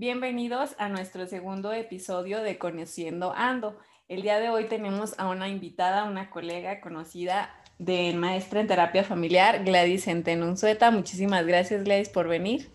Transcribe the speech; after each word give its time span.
Bienvenidos 0.00 0.74
a 0.78 0.88
nuestro 0.88 1.26
segundo 1.26 1.74
episodio 1.74 2.42
de 2.42 2.56
Conociendo 2.56 3.34
Ando. 3.36 3.78
El 4.08 4.22
día 4.22 4.40
de 4.40 4.48
hoy 4.48 4.64
tenemos 4.64 5.14
a 5.18 5.28
una 5.28 5.46
invitada, 5.50 6.04
una 6.04 6.30
colega 6.30 6.80
conocida 6.80 7.54
de 7.78 8.14
maestra 8.14 8.62
en 8.62 8.66
terapia 8.66 9.04
familiar, 9.04 9.62
Gladys 9.62 10.04
Centenunzueta. 10.04 10.90
Muchísimas 10.90 11.46
gracias, 11.46 11.84
Gladys, 11.84 12.08
por 12.08 12.28
venir. 12.28 12.70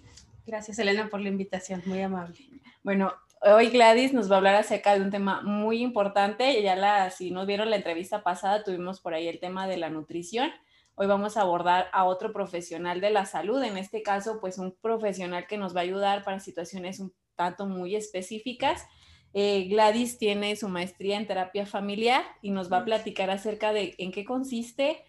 Gracias, 0.46 0.77
Elena, 0.77 1.08
por 1.09 1.20
la 1.20 1.30
invitación, 1.30 1.82
muy 1.88 2.00
amable. 2.00 2.38
Bueno, 2.84 3.12
hoy 3.42 3.70
Gladys 3.70 4.14
nos 4.14 4.30
va 4.30 4.36
a 4.36 4.38
hablar 4.38 4.55
acerca 4.57 4.94
de 4.94 5.02
un 5.02 5.10
tema 5.10 5.42
muy 5.42 5.81
importante. 5.81 6.62
Ya 6.62 6.76
la, 6.76 7.09
si 7.09 7.31
no 7.31 7.48
vieron 7.48 7.72
la 7.72 7.78
entrevista 7.78 8.22
pasada, 8.22 8.64
tuvimos 8.64 9.02
por 9.02 9.16
ahí 9.16 9.28
el 9.28 9.39
tema 9.39 9.67
de 9.67 9.78
la 9.78 9.89
nutrición. 9.89 10.52
Hoy 10.98 11.08
vamos 11.08 11.35
a 11.35 11.41
abordar 11.41 11.90
a 11.91 12.05
otro 12.05 12.31
profesional 12.31 13.02
de 13.02 13.09
la 13.09 13.26
salud, 13.26 13.62
en 13.62 13.77
este 13.77 14.02
caso, 14.02 14.40
pues 14.40 14.58
un 14.58 14.77
profesional 14.81 15.45
que 15.45 15.58
nos 15.58 15.76
va 15.76 15.81
a 15.81 15.84
ayudar 15.84 16.23
para 16.23 16.40
situaciones 16.40 17.02
un 17.02 17.13
tanto 17.36 17.66
muy 17.66 17.98
específicas. 17.98 18.86
Eh, 19.34 19.66
Gladys 19.66 20.17
tiene 20.17 20.55
su 20.55 20.70
maestría 20.70 21.17
en 21.17 21.27
terapia 21.27 21.66
familiar 21.66 22.23
y 22.41 22.52
nos 22.52 22.72
va 22.72 22.77
a 22.77 22.86
platicar 22.86 23.30
acerca 23.30 23.73
de 23.73 23.95
en 23.98 24.13
qué 24.13 24.23
consiste, 24.23 25.03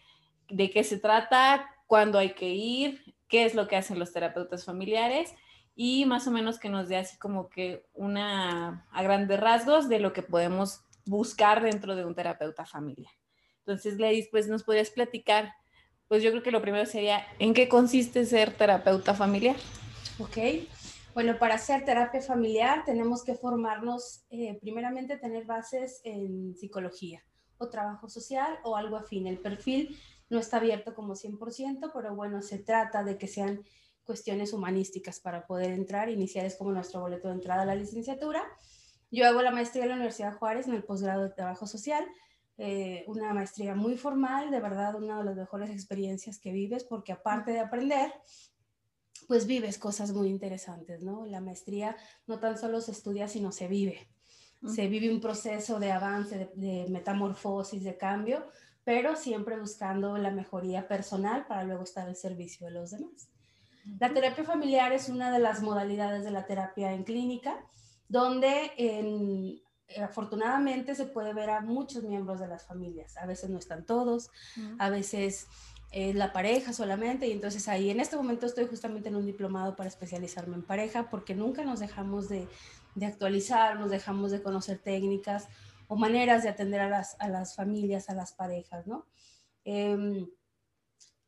de 0.48 0.70
qué 0.70 0.82
se 0.82 0.98
trata, 0.98 1.70
cuándo 1.86 2.18
hay 2.18 2.34
que 2.34 2.48
ir, 2.48 3.14
qué 3.28 3.44
es 3.44 3.54
lo 3.54 3.68
que 3.68 3.76
hacen 3.76 4.00
los 4.00 4.12
terapeutas 4.12 4.64
familiares 4.64 5.36
y 5.76 6.04
más 6.04 6.26
o 6.26 6.32
menos 6.32 6.58
que 6.58 6.68
nos 6.68 6.88
dé 6.88 6.96
así 6.96 7.16
como 7.16 7.48
que 7.48 7.86
una 7.94 8.88
a 8.90 9.02
grandes 9.04 9.38
rasgos 9.38 9.88
de 9.88 10.00
lo 10.00 10.12
que 10.12 10.22
podemos 10.22 10.80
buscar 11.04 11.62
dentro 11.62 11.94
de 11.94 12.04
un 12.04 12.16
terapeuta 12.16 12.66
familiar. 12.66 13.12
Entonces, 13.58 13.96
Gladys, 13.96 14.26
pues 14.32 14.48
nos 14.48 14.64
podrías 14.64 14.90
platicar 14.90 15.52
pues 16.08 16.22
yo 16.22 16.30
creo 16.30 16.42
que 16.42 16.50
lo 16.50 16.62
primero 16.62 16.86
sería, 16.86 17.26
¿en 17.38 17.54
qué 17.54 17.68
consiste 17.68 18.24
ser 18.24 18.52
terapeuta 18.52 19.14
familiar? 19.14 19.56
Ok, 20.18 20.38
bueno, 21.14 21.38
para 21.38 21.54
hacer 21.54 21.84
terapia 21.84 22.20
familiar 22.20 22.84
tenemos 22.84 23.24
que 23.24 23.34
formarnos, 23.34 24.24
eh, 24.30 24.58
primeramente 24.60 25.16
tener 25.16 25.46
bases 25.46 26.00
en 26.04 26.54
psicología 26.54 27.22
o 27.58 27.68
trabajo 27.68 28.08
social 28.08 28.58
o 28.64 28.76
algo 28.76 28.96
afín. 28.96 29.26
El 29.26 29.38
perfil 29.38 29.98
no 30.28 30.38
está 30.38 30.58
abierto 30.58 30.94
como 30.94 31.14
100%, 31.14 31.90
pero 31.94 32.14
bueno, 32.14 32.42
se 32.42 32.58
trata 32.58 33.02
de 33.02 33.16
que 33.16 33.28
sean 33.28 33.64
cuestiones 34.04 34.52
humanísticas 34.52 35.18
para 35.18 35.46
poder 35.46 35.72
entrar, 35.72 36.10
iniciar 36.10 36.44
es 36.44 36.56
como 36.56 36.70
nuestro 36.70 37.00
boleto 37.00 37.28
de 37.28 37.34
entrada 37.34 37.62
a 37.62 37.66
la 37.66 37.74
licenciatura. 37.74 38.44
Yo 39.10 39.26
hago 39.26 39.42
la 39.42 39.50
maestría 39.50 39.84
en 39.84 39.88
la 39.88 39.94
Universidad 39.96 40.36
Juárez 40.36 40.66
en 40.68 40.74
el 40.74 40.84
posgrado 40.84 41.22
de 41.22 41.30
trabajo 41.30 41.66
social 41.66 42.04
eh, 42.58 43.04
una 43.06 43.32
maestría 43.34 43.74
muy 43.74 43.96
formal, 43.96 44.50
de 44.50 44.60
verdad 44.60 44.94
una 44.94 45.18
de 45.18 45.24
las 45.24 45.36
mejores 45.36 45.70
experiencias 45.70 46.38
que 46.38 46.52
vives, 46.52 46.84
porque 46.84 47.12
aparte 47.12 47.52
de 47.52 47.60
aprender, 47.60 48.12
pues 49.28 49.46
vives 49.46 49.78
cosas 49.78 50.12
muy 50.12 50.28
interesantes, 50.28 51.02
¿no? 51.02 51.26
La 51.26 51.40
maestría 51.40 51.96
no 52.26 52.38
tan 52.38 52.56
solo 52.58 52.80
se 52.80 52.92
estudia, 52.92 53.28
sino 53.28 53.52
se 53.52 53.68
vive. 53.68 54.08
Se 54.74 54.88
vive 54.88 55.12
un 55.12 55.20
proceso 55.20 55.78
de 55.78 55.92
avance, 55.92 56.38
de, 56.38 56.50
de 56.54 56.90
metamorfosis, 56.90 57.84
de 57.84 57.96
cambio, 57.96 58.46
pero 58.84 59.14
siempre 59.14 59.60
buscando 59.60 60.16
la 60.16 60.30
mejoría 60.30 60.88
personal 60.88 61.46
para 61.46 61.62
luego 61.62 61.84
estar 61.84 62.08
al 62.08 62.16
servicio 62.16 62.66
de 62.66 62.72
los 62.72 62.90
demás. 62.90 63.28
La 64.00 64.12
terapia 64.12 64.44
familiar 64.44 64.92
es 64.92 65.08
una 65.08 65.30
de 65.30 65.38
las 65.38 65.62
modalidades 65.62 66.24
de 66.24 66.30
la 66.30 66.46
terapia 66.46 66.92
en 66.92 67.04
clínica, 67.04 67.64
donde 68.08 68.72
en, 68.76 69.60
afortunadamente 70.02 70.94
se 70.94 71.06
puede 71.06 71.32
ver 71.32 71.50
a 71.50 71.60
muchos 71.60 72.02
miembros 72.02 72.40
de 72.40 72.48
las 72.48 72.64
familias. 72.64 73.16
A 73.16 73.26
veces 73.26 73.50
no 73.50 73.58
están 73.58 73.84
todos, 73.84 74.30
a 74.78 74.90
veces 74.90 75.46
es 75.92 76.14
la 76.14 76.32
pareja 76.32 76.72
solamente. 76.72 77.26
Y 77.28 77.32
entonces 77.32 77.68
ahí 77.68 77.90
en 77.90 78.00
este 78.00 78.16
momento 78.16 78.46
estoy 78.46 78.66
justamente 78.66 79.08
en 79.08 79.16
un 79.16 79.26
diplomado 79.26 79.76
para 79.76 79.88
especializarme 79.88 80.56
en 80.56 80.62
pareja 80.62 81.08
porque 81.10 81.34
nunca 81.34 81.64
nos 81.64 81.80
dejamos 81.80 82.28
de, 82.28 82.48
de 82.94 83.06
actualizar, 83.06 83.78
nos 83.78 83.90
dejamos 83.90 84.30
de 84.30 84.42
conocer 84.42 84.78
técnicas 84.78 85.48
o 85.88 85.96
maneras 85.96 86.42
de 86.42 86.48
atender 86.48 86.80
a 86.80 86.88
las, 86.88 87.16
a 87.20 87.28
las 87.28 87.54
familias, 87.54 88.08
a 88.10 88.14
las 88.14 88.32
parejas, 88.32 88.86
¿no? 88.86 89.06
Eh, 89.64 90.26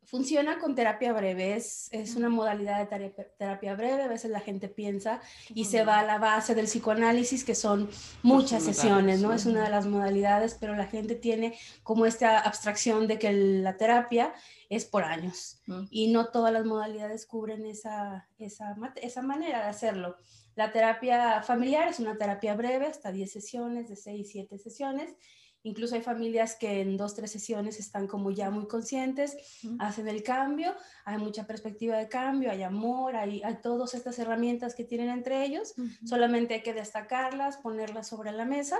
Funciona 0.09 0.57
con 0.57 0.73
terapia 0.73 1.13
breve, 1.13 1.55
es, 1.55 1.91
una 2.15 2.29
modalidad 2.29 2.79
de 2.79 3.11
terapia, 3.37 3.75
breve, 3.75 4.01
a 4.01 4.07
veces 4.07 4.31
la 4.31 4.39
gente 4.39 4.67
piensa 4.67 5.21
y 5.53 5.65
se 5.65 5.85
va 5.85 5.99
a 5.99 6.03
la 6.03 6.17
base 6.17 6.55
del 6.55 6.65
psicoanálisis, 6.65 7.43
que 7.43 7.53
son 7.53 7.87
muchas 8.23 8.63
sesiones, 8.63 9.21
¿no? 9.21 9.33
Es 9.33 9.45
una 9.45 9.65
de 9.65 9.69
las 9.69 9.85
modalidades, 9.85 10.57
pero 10.59 10.75
la 10.75 10.87
gente 10.87 11.13
tiene 11.13 11.59
como 11.83 12.07
esta 12.07 12.39
abstracción 12.39 13.05
de 13.05 13.19
que 13.19 13.31
la 13.31 13.77
terapia 13.77 14.33
es 14.67 14.85
por 14.85 15.03
años 15.03 15.61
y 15.91 16.11
no 16.11 16.29
todas 16.29 16.51
las 16.51 16.65
modalidades 16.65 17.27
cubren 17.27 17.67
esa, 17.67 18.27
esa, 18.39 18.75
esa 18.95 19.21
manera 19.21 19.59
de 19.59 19.69
hacerlo. 19.69 20.17
La 20.55 20.71
terapia 20.71 21.43
familiar 21.43 21.87
es 21.87 21.99
una 21.99 22.17
terapia 22.17 22.55
breve, 22.55 22.87
hasta 22.87 23.11
10 23.11 23.31
sesiones, 23.31 23.89
de 23.89 23.95
6, 23.95 24.27
7 24.31 24.57
sesiones, 24.57 25.15
Incluso 25.63 25.95
hay 25.95 26.01
familias 26.01 26.55
que 26.55 26.81
en 26.81 26.95
dos, 26.95 27.15
tres 27.15 27.31
sesiones 27.31 27.79
están 27.79 28.07
como 28.07 28.31
ya 28.31 28.49
muy 28.49 28.67
conscientes, 28.67 29.35
hacen 29.77 30.07
el 30.07 30.23
cambio, 30.23 30.73
hay 31.03 31.17
mucha 31.17 31.45
perspectiva 31.45 31.97
de 31.97 32.07
cambio, 32.07 32.49
hay 32.49 32.63
amor, 32.63 33.15
hay, 33.15 33.41
todas 33.61 33.93
estas 33.93 34.17
herramientas 34.19 34.73
que 34.73 34.85
tienen 34.85 35.09
entre 35.09 35.43
ellos, 35.43 35.73
solamente 36.05 36.53
hay 36.53 36.63
que 36.63 36.73
destacarlas, 36.73 37.57
ponerlas 37.57 38.07
sobre 38.07 38.31
la 38.31 38.45
mesa 38.45 38.79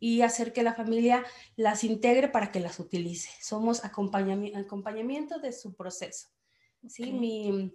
y 0.00 0.22
hacer 0.22 0.52
que 0.52 0.62
la 0.62 0.72
familia 0.72 1.24
las 1.56 1.84
integre 1.84 2.28
para 2.28 2.50
que 2.50 2.60
las 2.60 2.80
utilice. 2.80 3.30
Somos 3.42 3.84
acompañamiento 3.84 5.38
de 5.40 5.52
su 5.52 5.74
proceso. 5.74 6.28
¿sí? 6.88 7.12
Mi, 7.12 7.72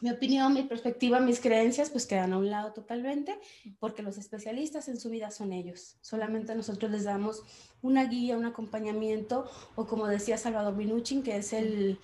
mi 0.00 0.10
opinión, 0.10 0.54
mi 0.54 0.62
perspectiva, 0.62 1.20
mis 1.20 1.40
creencias, 1.40 1.90
pues 1.90 2.06
quedan 2.06 2.32
a 2.32 2.38
un 2.38 2.50
lado 2.50 2.72
totalmente, 2.72 3.38
porque 3.78 4.02
los 4.02 4.16
especialistas 4.16 4.88
en 4.88 4.98
su 4.98 5.10
vida 5.10 5.30
son 5.30 5.52
ellos. 5.52 5.96
Solamente 6.00 6.54
nosotros 6.54 6.90
les 6.90 7.04
damos 7.04 7.42
una 7.82 8.04
guía, 8.04 8.36
un 8.36 8.46
acompañamiento, 8.46 9.50
o 9.74 9.86
como 9.86 10.06
decía 10.06 10.38
Salvador 10.38 10.74
Minuchin, 10.74 11.22
que 11.22 11.36
es 11.36 11.52
el 11.52 11.98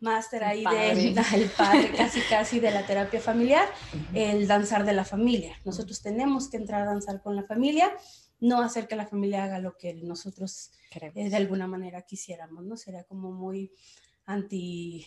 máster 0.00 0.44
ahí 0.44 0.64
de 0.64 0.90
el 1.34 1.50
padre 1.50 1.90
casi 1.96 2.20
casi 2.22 2.60
de 2.60 2.70
la 2.70 2.84
terapia 2.84 3.20
familiar, 3.20 3.68
el 4.14 4.46
danzar 4.46 4.84
de 4.84 4.92
la 4.92 5.04
familia. 5.04 5.56
Nosotros 5.64 6.02
tenemos 6.02 6.48
que 6.50 6.56
entrar 6.56 6.82
a 6.82 6.86
danzar 6.86 7.22
con 7.22 7.36
la 7.36 7.44
familia, 7.44 7.92
no 8.40 8.60
hacer 8.60 8.88
que 8.88 8.96
la 8.96 9.06
familia 9.06 9.44
haga 9.44 9.60
lo 9.60 9.76
que 9.76 9.94
nosotros 9.94 10.72
eh, 10.90 11.30
de 11.30 11.36
alguna 11.36 11.66
manera 11.66 12.02
quisiéramos, 12.02 12.64
¿no? 12.64 12.76
Sería 12.76 13.04
como 13.04 13.30
muy 13.32 13.72
anti 14.26 15.06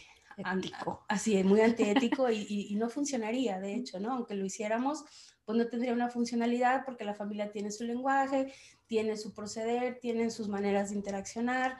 así 1.07 1.38
es, 1.38 1.45
muy 1.45 1.61
antiético 1.61 2.29
y, 2.29 2.75
no 2.75 2.89
funcionaría, 2.89 3.59
de 3.59 3.75
hecho, 3.75 4.00
¿no? 4.00 4.13
Aunque 4.13 4.35
lo 4.35 4.45
hiciéramos, 4.45 5.03
pues 5.45 5.57
no 5.57 5.67
tendría 5.67 5.94
una 5.94 6.09
funcionalidad 6.09 6.83
porque 6.85 7.03
la 7.03 7.13
familia 7.13 7.51
tiene 7.51 7.72
su 7.72 7.83
lenguaje, 7.83 8.53
tiene 8.88 9.17
su 9.17 9.33
proceder, 9.33 10.00
tienen 10.00 10.31
sus 10.31 10.47
maneras 10.47 10.89
de 10.89 10.95
interaccionar, 10.95 11.77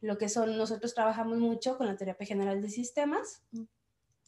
lo 0.00 0.16
que 0.18 0.28
son, 0.28 0.56
nosotros 0.56 0.94
trabajamos 0.94 1.38
mucho 1.38 1.76
con 1.76 1.86
la 1.86 1.96
terapia 1.96 2.26
general 2.26 2.62
de 2.62 2.70
sistemas 2.70 3.42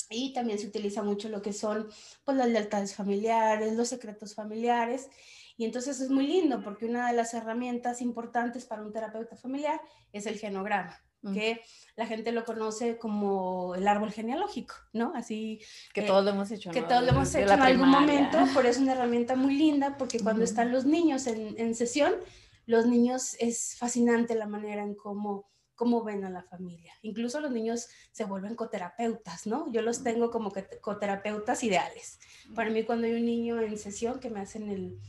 y 0.08 0.32
también 0.32 0.58
se 0.58 0.66
utiliza 0.66 1.02
mucho 1.02 1.28
lo 1.28 1.40
que 1.40 1.52
son 1.52 1.88
pues 2.24 2.36
las 2.36 2.48
lealtades 2.48 2.94
familiares, 2.94 3.76
los 3.76 3.88
secretos 3.88 4.34
familiares 4.34 5.08
y 5.56 5.64
entonces 5.64 6.00
es 6.00 6.10
muy 6.10 6.26
lindo 6.26 6.62
porque 6.64 6.86
una 6.86 7.08
de 7.08 7.16
las 7.16 7.34
herramientas 7.34 8.02
importantes 8.02 8.64
para 8.64 8.82
un 8.82 8.92
terapeuta 8.92 9.36
familiar 9.36 9.80
es 10.12 10.26
el 10.26 10.38
genograma 10.38 11.00
que 11.34 11.60
la 11.96 12.06
gente 12.06 12.32
lo 12.32 12.44
conoce 12.44 12.96
como 12.96 13.74
el 13.74 13.86
árbol 13.86 14.10
genealógico, 14.10 14.74
¿no? 14.92 15.12
Así 15.14 15.60
que 15.92 16.02
todos 16.02 16.24
lo 16.24 16.30
hemos 16.30 16.50
hecho, 16.50 16.70
que 16.70 16.82
todos 16.82 17.02
lo 17.02 17.10
hemos 17.10 17.34
hecho 17.34 17.52
en 17.52 17.60
algún 17.60 17.88
momento, 17.88 18.38
pero 18.54 18.68
es 18.68 18.78
una 18.78 18.92
herramienta 18.92 19.36
muy 19.36 19.54
linda 19.54 19.96
porque 19.98 20.18
cuando 20.20 20.44
están 20.44 20.72
los 20.72 20.86
niños 20.86 21.26
en, 21.26 21.58
en, 21.58 21.74
sesión, 21.74 22.14
los 22.66 22.86
niños 22.86 23.36
es 23.38 23.76
fascinante 23.76 24.34
la 24.34 24.46
manera 24.46 24.82
en 24.82 24.94
cómo 24.94 25.50
cómo 25.80 26.04
ven 26.04 26.26
a 26.26 26.30
la 26.30 26.42
familia. 26.42 26.92
Incluso 27.00 27.40
los 27.40 27.52
niños 27.52 27.88
se 28.12 28.24
vuelven 28.24 28.54
coterapeutas, 28.54 29.46
¿no? 29.46 29.72
Yo 29.72 29.80
los 29.80 30.02
tengo 30.02 30.30
como 30.30 30.52
que 30.52 30.66
coterapeutas 30.78 31.64
ideales. 31.64 32.18
Para 32.54 32.68
mí 32.68 32.84
cuando 32.84 33.06
hay 33.06 33.14
un 33.14 33.24
niño 33.24 33.58
en 33.62 33.78
sesión 33.78 34.20
que 34.20 34.28
me 34.28 34.40
hacen 34.40 34.68
el 34.68 35.00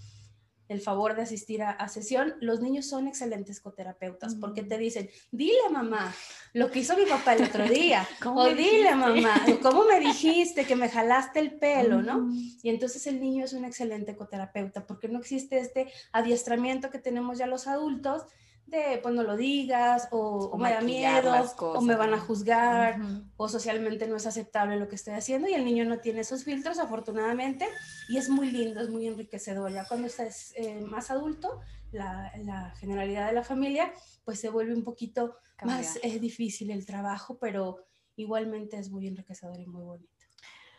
el 0.72 0.82
favor 0.82 1.16
de 1.16 1.24
asistir 1.24 1.64
a, 1.64 1.88
sesión, 1.88 2.36
los 2.40 2.62
niños 2.62 2.88
son 2.88 3.08
excelentes 3.08 3.60
coterapeutas 3.60 4.36
porque 4.36 4.64
te 4.64 4.78
dicen, 4.78 5.10
dile 5.32 5.58
a 5.68 5.70
mamá 5.70 6.14
lo 6.54 6.72
que 6.72 6.80
hizo 6.80 6.96
mi 6.96 7.06
papá 7.06 7.34
el 7.34 7.44
otro 7.44 7.68
día, 7.68 8.08
o 8.26 8.46
dile 8.48 8.90
a 8.90 8.96
mamá, 8.96 9.42
¿cómo 9.62 9.86
me 9.86 10.00
dijiste 10.00 10.66
que 10.66 10.76
me 10.76 10.90
jalaste 10.90 11.40
el 11.40 11.54
pelo, 11.54 12.02
no? 12.02 12.30
Y 12.64 12.70
entonces 12.70 13.06
el 13.08 13.20
niño 13.20 13.46
es 13.46 13.54
un 13.54 13.66
excelente 13.66 14.16
coterapeuta 14.16 14.86
porque 14.86 15.08
no 15.08 15.20
existe 15.20 15.60
este 15.60 15.92
adiestramiento 16.12 16.90
que 16.90 17.00
tenemos 17.00 17.38
ya 17.38 17.48
los 17.48 17.68
adultos 17.68 18.24
de 18.72 19.00
pues 19.04 19.14
no 19.14 19.24
lo 19.24 19.36
digas 19.36 20.08
o, 20.12 20.58
me 20.58 20.72
da 20.72 20.82
miedo 20.82 21.34
o 21.60 21.82
me 21.82 21.96
van 21.96 22.14
a 22.14 22.20
juzgar 22.20 23.00
o 23.38 23.50
socialmente 23.50 24.08
no 24.08 24.16
es 24.16 24.26
aceptable 24.26 24.78
lo 24.78 24.88
que 24.88 24.96
estoy 24.96 25.14
haciendo 25.14 25.50
y 25.50 25.54
el 25.54 25.66
niño 25.66 25.86
no 25.86 26.00
tiene 26.00 26.22
esos 26.22 26.44
filtros 26.44 26.80
afortunadamente 26.80 27.68
y 28.10 28.18
es 28.18 28.30
muy 28.30 28.50
lindo, 28.50 28.82
es 28.82 28.90
muy 28.90 29.08
enriquecedor. 29.08 29.72
Ya 29.72 29.86
cuando 29.86 30.08
estás 30.08 30.54
eh, 30.56 30.82
más 30.82 31.12
adulto, 31.12 31.60
la, 31.92 32.32
la, 32.44 32.72
generalidad 32.80 33.28
de 33.28 33.34
la 33.34 33.44
familia 33.44 33.94
pues 34.24 34.40
se 34.40 34.50
vuelve 34.50 34.74
un 34.74 34.84
poquito 34.84 35.36
más 35.64 36.00
es 36.02 36.20
difícil 36.20 36.72
el 36.72 36.86
trabajo, 36.86 37.38
pero 37.38 37.86
igualmente 38.16 38.80
es 38.80 38.90
muy 38.90 39.08
enriquecedor 39.08 39.60
y 39.60 39.68
muy 39.68 39.84
bonito. 39.84 40.10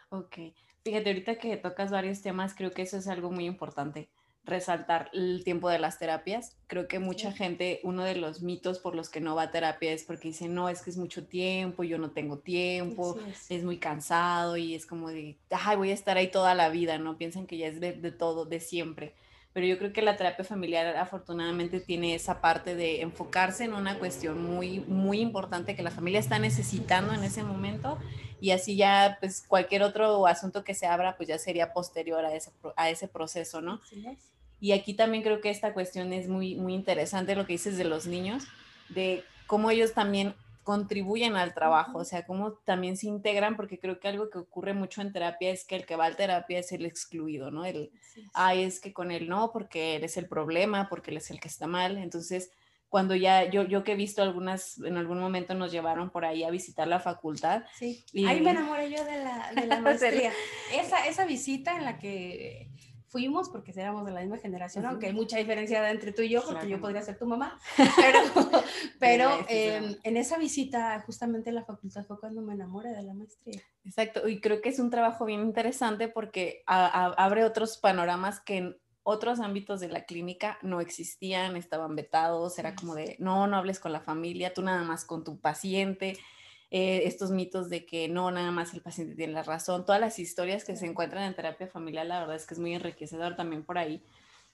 Ok, 0.09 0.39
Fíjate, 0.85 1.11
ahorita 1.11 1.39
que 1.39 1.57
tocas 1.57 1.93
varios 1.93 2.23
temas, 2.23 2.55
creo 2.55 2.73
que 2.73 2.83
eso 2.83 2.97
es 2.97 3.07
algo 3.07 3.31
muy 3.31 3.47
importante 3.47 4.11
resaltar 4.45 5.09
el 5.13 5.45
tiempo 5.45 5.69
de 5.69 5.79
las 5.79 5.99
terapias. 5.99 6.57
Creo 6.67 6.89
que 6.89 6.99
mucha 6.99 7.33
gente, 7.33 7.81
uno 7.85 8.03
de 8.03 8.17
los 8.17 8.43
mitos 8.43 8.79
por 8.79 8.95
los 8.95 9.09
que 9.09 9.21
no 9.21 9.35
va 9.35 9.45
a 9.45 9.51
terapia 9.51 9.93
es 9.93 10.05
porque 10.05 10.29
dicen, 10.29 10.55
no, 10.55 10.69
es 10.69 10.83
que 10.83 10.91
es 10.91 10.97
mucho 10.97 11.25
tiempo, 11.25 11.85
yo 11.85 11.99
no 11.99 12.11
tengo 12.11 12.39
tiempo, 12.39 13.17
es. 13.49 13.63
muy 13.63 13.79
cansado 13.79 14.57
y 14.57 14.75
es 14.75 14.87
como 14.87 15.11
de, 15.11 15.39
ay, 15.51 15.77
voy 15.77 15.91
a 15.91 15.95
estar 15.95 16.17
ahí 16.17 16.31
toda 16.31 16.55
la 16.55 16.71
vida, 16.71 16.99
¿no? 16.99 17.19
Piensan 17.19 17.47
que 17.47 17.59
ya 17.59 17.69
es 17.69 17.81
de, 17.81 17.93
todo, 18.11 18.45
de 18.45 18.61
siempre. 18.61 19.15
Pero 19.53 19.67
yo 19.67 19.79
creo 19.79 19.93
que 19.93 20.01
la 20.01 20.17
terapia 20.17 20.45
familiar 20.45 20.97
afortunadamente 20.97 21.81
tiene 21.81 22.15
esa 22.15 22.41
parte 22.41 22.75
de 22.75 23.03
enfocarse 23.03 23.65
en 23.65 23.75
una 23.75 23.99
cuestión 23.99 24.43
muy, 24.43 24.81
muy 24.81 25.21
importante 25.21 25.77
que 25.77 25.83
la 25.83 25.91
familia 25.91 26.21
está 26.21 26.39
necesitando 26.39 27.13
en 27.13 27.23
ese 27.23 27.43
momento 27.43 27.99
y 28.41 28.51
así 28.51 28.77
ya, 28.77 29.19
pues 29.21 29.45
cualquier 29.47 29.83
otro 29.83 30.27
asunto 30.27 30.65
que 30.65 30.75
se 30.75 30.87
abra, 30.87 31.17
pues 31.17 31.29
ya 31.29 31.39
sería 31.39 31.73
posterior 31.73 32.25
a 32.25 32.35
ese, 32.35 32.51
a 32.77 32.91
ese 32.91 33.07
proceso, 33.09 33.61
¿no? 33.61 33.81
Y 34.59 34.73
aquí 34.73 34.95
también 34.95 35.23
creo 35.23 35.41
que 35.41 35.51
esta 35.51 35.75
cuestión 35.75 36.13
es 36.13 36.29
muy, 36.29 36.57
muy 36.57 36.75
interesante, 36.75 37.37
lo 37.37 37.47
que 37.47 37.53
dices 37.53 37.77
de 37.77 37.85
los 37.85 38.07
niños, 38.07 38.45
de 38.89 39.23
cómo 39.47 39.71
ellos 39.71 39.93
también 39.93 40.35
contribuyen 40.63 41.37
al 41.37 41.55
trabajo, 41.55 41.99
o 41.99 42.05
sea, 42.05 42.25
cómo 42.25 42.53
también 42.53 42.97
se 42.97 43.09
integran, 43.09 43.57
porque 43.57 43.79
creo 43.79 43.99
que 43.99 44.09
algo 44.09 44.31
que 44.31 44.39
ocurre 44.39 44.75
mucho 44.75 45.01
en 45.03 45.13
terapia 45.13 45.51
es 45.51 45.65
que 45.65 45.77
el 45.77 45.87
que 45.87 45.97
va 45.97 46.07
a 46.07 46.15
terapia 46.15 46.59
es 46.59 46.73
el 46.73 46.87
excluido, 46.87 47.51
¿no? 47.51 47.65
El, 47.65 47.91
ay, 48.33 48.63
es 48.63 48.81
que 48.81 48.93
con 48.93 49.11
él 49.11 49.29
no, 49.29 49.51
porque 49.53 49.97
él 49.97 50.05
es 50.05 50.17
el 50.17 50.29
problema, 50.29 50.89
porque 50.89 51.11
él 51.11 51.17
es 51.17 51.31
el 51.31 51.41
que 51.41 51.49
está 51.49 51.67
mal. 51.67 51.99
Entonces, 51.99 52.53
cuando 52.89 53.17
ya, 53.17 53.49
yo, 53.51 53.63
yo 53.63 53.83
que 53.85 53.93
he 53.93 53.97
visto 53.97 54.23
algunas, 54.23 54.79
en 54.79 54.97
algún 54.97 55.19
momento 55.19 55.55
nos 55.55 55.73
llevaron 55.73 56.11
por 56.11 56.25
ahí 56.25 56.45
a 56.45 56.51
visitar 56.51 56.87
la 56.87 57.01
facultad. 57.01 57.65
Sí, 57.75 58.05
ahí 58.27 58.41
me 58.41 58.51
enamoré 58.51 58.91
yo 58.91 59.05
de 59.05 59.25
la, 59.25 59.53
de 59.55 59.67
la 59.67 59.81
maestría. 59.81 60.33
esa, 60.75 61.07
esa 61.07 61.25
visita 61.25 61.77
en 61.77 61.85
la 61.85 61.99
que 61.99 62.69
fuimos 63.13 63.51
porque 63.51 63.73
éramos 63.77 64.07
de 64.07 64.11
la 64.11 64.23
misma 64.23 64.39
generación, 64.39 64.87
aunque 64.87 65.07
hay 65.07 65.13
mucha 65.13 65.37
diferencia 65.37 65.89
entre 65.91 66.13
tú 66.13 66.23
y 66.23 66.31
yo, 66.31 66.43
porque 66.43 66.67
yo 66.67 66.81
podría 66.81 67.03
ser 67.03 67.19
tu 67.19 67.27
mamá, 67.27 67.61
pero, 67.97 68.19
pero 68.99 69.47
em, 69.49 69.97
en 70.03 70.17
esa 70.17 70.39
visita 70.39 70.99
justamente 71.05 71.51
a 71.51 71.53
la 71.53 71.65
facultad 71.65 72.07
fue 72.07 72.19
cuando 72.19 72.41
me 72.41 72.55
enamoré 72.55 72.91
de 72.91 73.03
la 73.03 73.13
maestría. 73.13 73.61
Exacto, 73.85 74.27
y 74.27 74.41
creo 74.41 74.63
que 74.63 74.71
es 74.71 74.79
un 74.79 74.89
trabajo 74.89 75.27
bien 75.27 75.43
interesante 75.43 76.09
porque 76.09 76.63
abre 76.67 77.45
otros 77.45 77.77
panoramas 77.77 78.41
que 78.41 78.57
en 78.57 78.77
otros 79.03 79.41
ámbitos 79.41 79.81
de 79.81 79.89
la 79.89 80.05
clínica 80.07 80.59
no 80.63 80.81
existían, 80.81 81.57
estaban 81.57 81.95
vetados, 81.95 82.59
era 82.59 82.75
como 82.75 82.95
de, 82.95 83.17
no, 83.19 83.47
no 83.47 83.57
hables 83.59 83.79
con 83.79 83.93
la 83.93 84.01
familia, 84.01 84.55
tú 84.55 84.63
nada 84.63 84.85
más 84.85 85.05
con 85.05 85.23
tu 85.23 85.39
paciente, 85.39 86.17
eh, 86.75 87.07
estos 87.07 87.31
mitos 87.31 87.69
de 87.69 87.85
que 87.85 88.09
no, 88.09 88.31
nada 88.31 88.51
más 88.51 88.73
el 88.73 88.81
paciente 88.81 89.15
tiene 89.15 89.35
la 89.35 89.43
razón, 89.43 89.85
todas 89.85 90.01
las 90.01 90.19
historias 90.19 90.65
que 90.65 90.75
se 90.75 90.87
encuentran 90.87 91.25
en 91.25 91.35
terapia 91.35 91.67
familiar, 91.67 92.07
la 92.07 92.21
verdad 92.21 92.35
es 92.35 92.47
que 92.47 92.55
es 92.55 92.61
muy 92.61 92.73
enriquecedor. 92.73 93.37
También 93.37 93.63
por 93.63 93.77
ahí. 93.77 94.03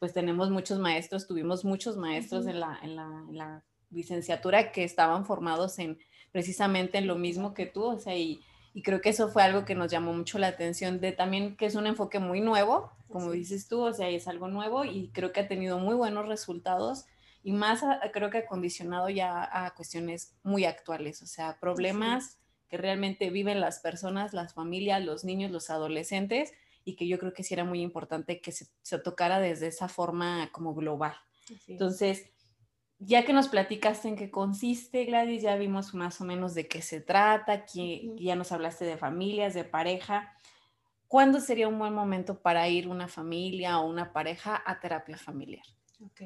Pues 0.01 0.13
tenemos 0.13 0.51
muchos 0.51 0.81
maestros, 0.81 1.29
tuvimos 1.29 1.65
muchos 1.65 1.97
maestros 1.97 2.49
en, 2.49 2.59
la, 2.59 2.77
en, 2.83 2.97
la, 2.97 3.25
en, 3.29 3.39
la, 3.39 3.65
licenciatura 3.91 4.73
que 4.73 4.85
estaban 4.85 5.25
formados 5.25 5.79
en 5.79 5.99
precisamente 6.33 6.99
en 6.99 7.07
lo 7.07 7.15
mismo 7.17 7.55
que 7.55 7.67
tú, 7.67 7.85
o 7.85 7.99
sea, 7.99 8.17
y, 8.17 8.41
y 8.75 8.83
creo 8.83 9.01
que 9.01 9.09
eso 9.11 9.29
fue 9.29 9.43
algo 9.43 9.65
que 9.65 9.75
nos 9.75 9.91
llamó 9.91 10.13
mucho 10.13 10.39
la 10.39 10.49
atención 10.49 11.01
de 11.01 11.13
también 11.13 11.57
que 11.57 11.67
es 11.67 11.75
un 11.75 11.87
enfoque 11.87 12.19
muy 12.19 12.41
nuevo, 12.41 12.93
como 13.09 13.31
dices 13.31 13.67
tú, 13.67 13.81
o 13.81 13.93
sea, 13.95 14.09
es 14.11 14.29
algo 14.29 14.49
nuevo 14.49 14.85
y 14.85 15.09
creo 15.15 15.33
que 15.33 15.41
ha 15.41 15.49
tenido 15.49 15.79
muy 15.79 15.95
buenos 15.95 16.29
resultados 16.29 17.07
y 17.43 17.53
más 17.53 17.83
creo 18.13 18.31
que 18.31 18.39
ha 18.39 18.47
condicionado 18.47 19.09
ya 19.09 19.49
a 19.51 19.75
cuestiones 19.75 20.35
muy 20.43 20.65
actuales, 20.65 21.23
o 21.23 21.27
sea, 21.27 21.59
problemas 21.61 22.39
que 22.69 22.77
realmente 22.77 23.31
viven 23.31 23.61
las 23.61 23.81
personas, 23.81 24.35
las 24.35 24.55
familias, 24.55 25.05
los 25.05 25.25
niños, 25.25 25.51
los 25.51 25.71
adolescentes, 25.71 26.53
y 26.85 26.97
que 26.97 27.07
yo 27.07 27.19
creo 27.19 27.33
que 27.33 27.43
sí 27.43 27.55
era 27.55 27.65
muy 27.65 27.81
importante 27.81 28.41
que 28.41 28.53
se, 28.53 28.99
tocara 28.99 29.41
desde 29.41 29.69
esa 29.69 29.89
forma 29.89 30.51
como 30.53 30.75
global. 30.75 31.15
Entonces, 31.67 32.31
ya 32.99 33.25
que 33.25 33.33
nos 33.33 33.49
platicaste 33.49 34.09
en 34.09 34.17
qué 34.17 34.31
consiste, 34.31 35.05
Gladys, 35.05 35.43
ya 35.43 35.57
vimos 35.57 35.95
más 35.95 36.21
o 36.21 36.25
menos 36.25 36.55
de 36.55 36.67
qué 36.67 36.83
se 36.83 37.01
trata, 37.01 37.65
que, 37.65 38.15
ya 38.17 38.37
nos 38.37 38.53
hablaste 38.53 38.85
de 38.85 38.99
familias, 38.99 39.55
de 39.55 39.65
pareja. 39.65 40.35
¿Cuándo 41.07 41.41
sería 41.41 41.69
un 41.69 41.79
buen 41.79 41.95
momento 41.95 42.41
para 42.41 42.69
ir 42.69 42.89
una 42.89 43.09
familia 43.09 43.79
o 43.79 43.87
una 43.87 44.13
pareja 44.13 44.63
a 44.67 44.81
terapia 44.81 45.17
familiar? 45.17 45.65
Ok 46.05 46.23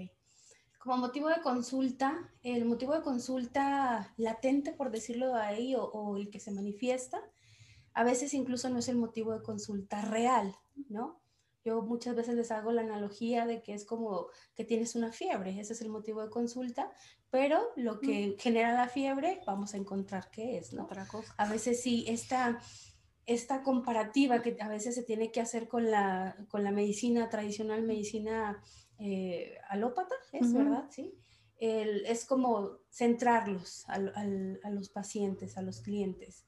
como 0.82 0.96
motivo 0.96 1.29
de 1.29 1.40
consulta, 1.40 2.29
el 2.43 2.64
motivo 2.64 2.93
de 2.93 3.02
consulta 3.02 4.12
latente, 4.17 4.73
por 4.73 4.90
decirlo 4.90 5.37
ahí, 5.37 5.76
o, 5.76 5.84
o, 5.84 6.17
el 6.17 6.29
que 6.29 6.40
se 6.40 6.50
manifiesta, 6.50 7.23
a 7.94 8.02
veces 8.02 8.34
incluso 8.34 8.69
no 8.69 8.81
es 8.81 8.88
el 8.88 8.96
motivo 8.96 9.32
de 9.32 9.43
consulta 9.43 10.02
real, 10.02 10.56
¿no? 10.88 11.20
Yo 11.64 11.82
muchas 11.82 12.17
veces 12.17 12.34
les 12.34 12.50
hago 12.50 12.73
la 12.73 12.82
analogía 12.82 13.46
de 13.46 13.62
que 13.62 13.75
es 13.75 13.84
como 13.84 14.26
que 14.56 14.64
tienes 14.64 14.96
una 14.96 15.12
fiebre, 15.12 15.61
ese 15.61 15.75
es 15.75 15.82
el 15.82 15.88
motivo 15.88 16.20
de 16.20 16.31
consulta, 16.31 16.90
pero 17.31 17.62
lo 17.76 18.00
que 18.00 18.35
genera 18.40 18.73
la 18.73 18.88
fiebre, 18.88 19.40
vamos 19.46 19.75
a 19.75 19.76
encontrar 19.76 20.31
qué 20.32 20.58
es, 20.58 20.73
¿no? 20.73 20.82
Otra 20.82 21.06
cosa. 21.06 21.32
A 21.37 21.49
veces 21.49 21.81
sí, 21.81 22.05
esta, 22.08 22.61
esta 23.26 23.62
comparativa 23.62 24.43
que 24.43 24.56
a 24.61 24.67
veces 24.67 24.96
se 24.96 25.05
tiene 25.05 25.31
que 25.31 25.40
hacer 25.40 25.69
con 25.69 25.88
la, 25.93 26.37
con 26.50 26.64
la 26.64 26.73
medicina 26.73 27.28
tradicional, 27.28 27.82
medicina 27.82 28.61
eh, 29.04 29.58
alópata, 29.69 30.14
es 30.32 30.52
verdad, 30.52 30.87
sí. 30.90 31.19
es 31.58 32.25
como 32.25 32.78
centrarlos 32.88 33.84
a 33.88 33.99
los 34.70 34.90
pacientes, 34.90 35.56
a 35.56 35.62
los 35.62 35.81
clientes. 35.81 36.46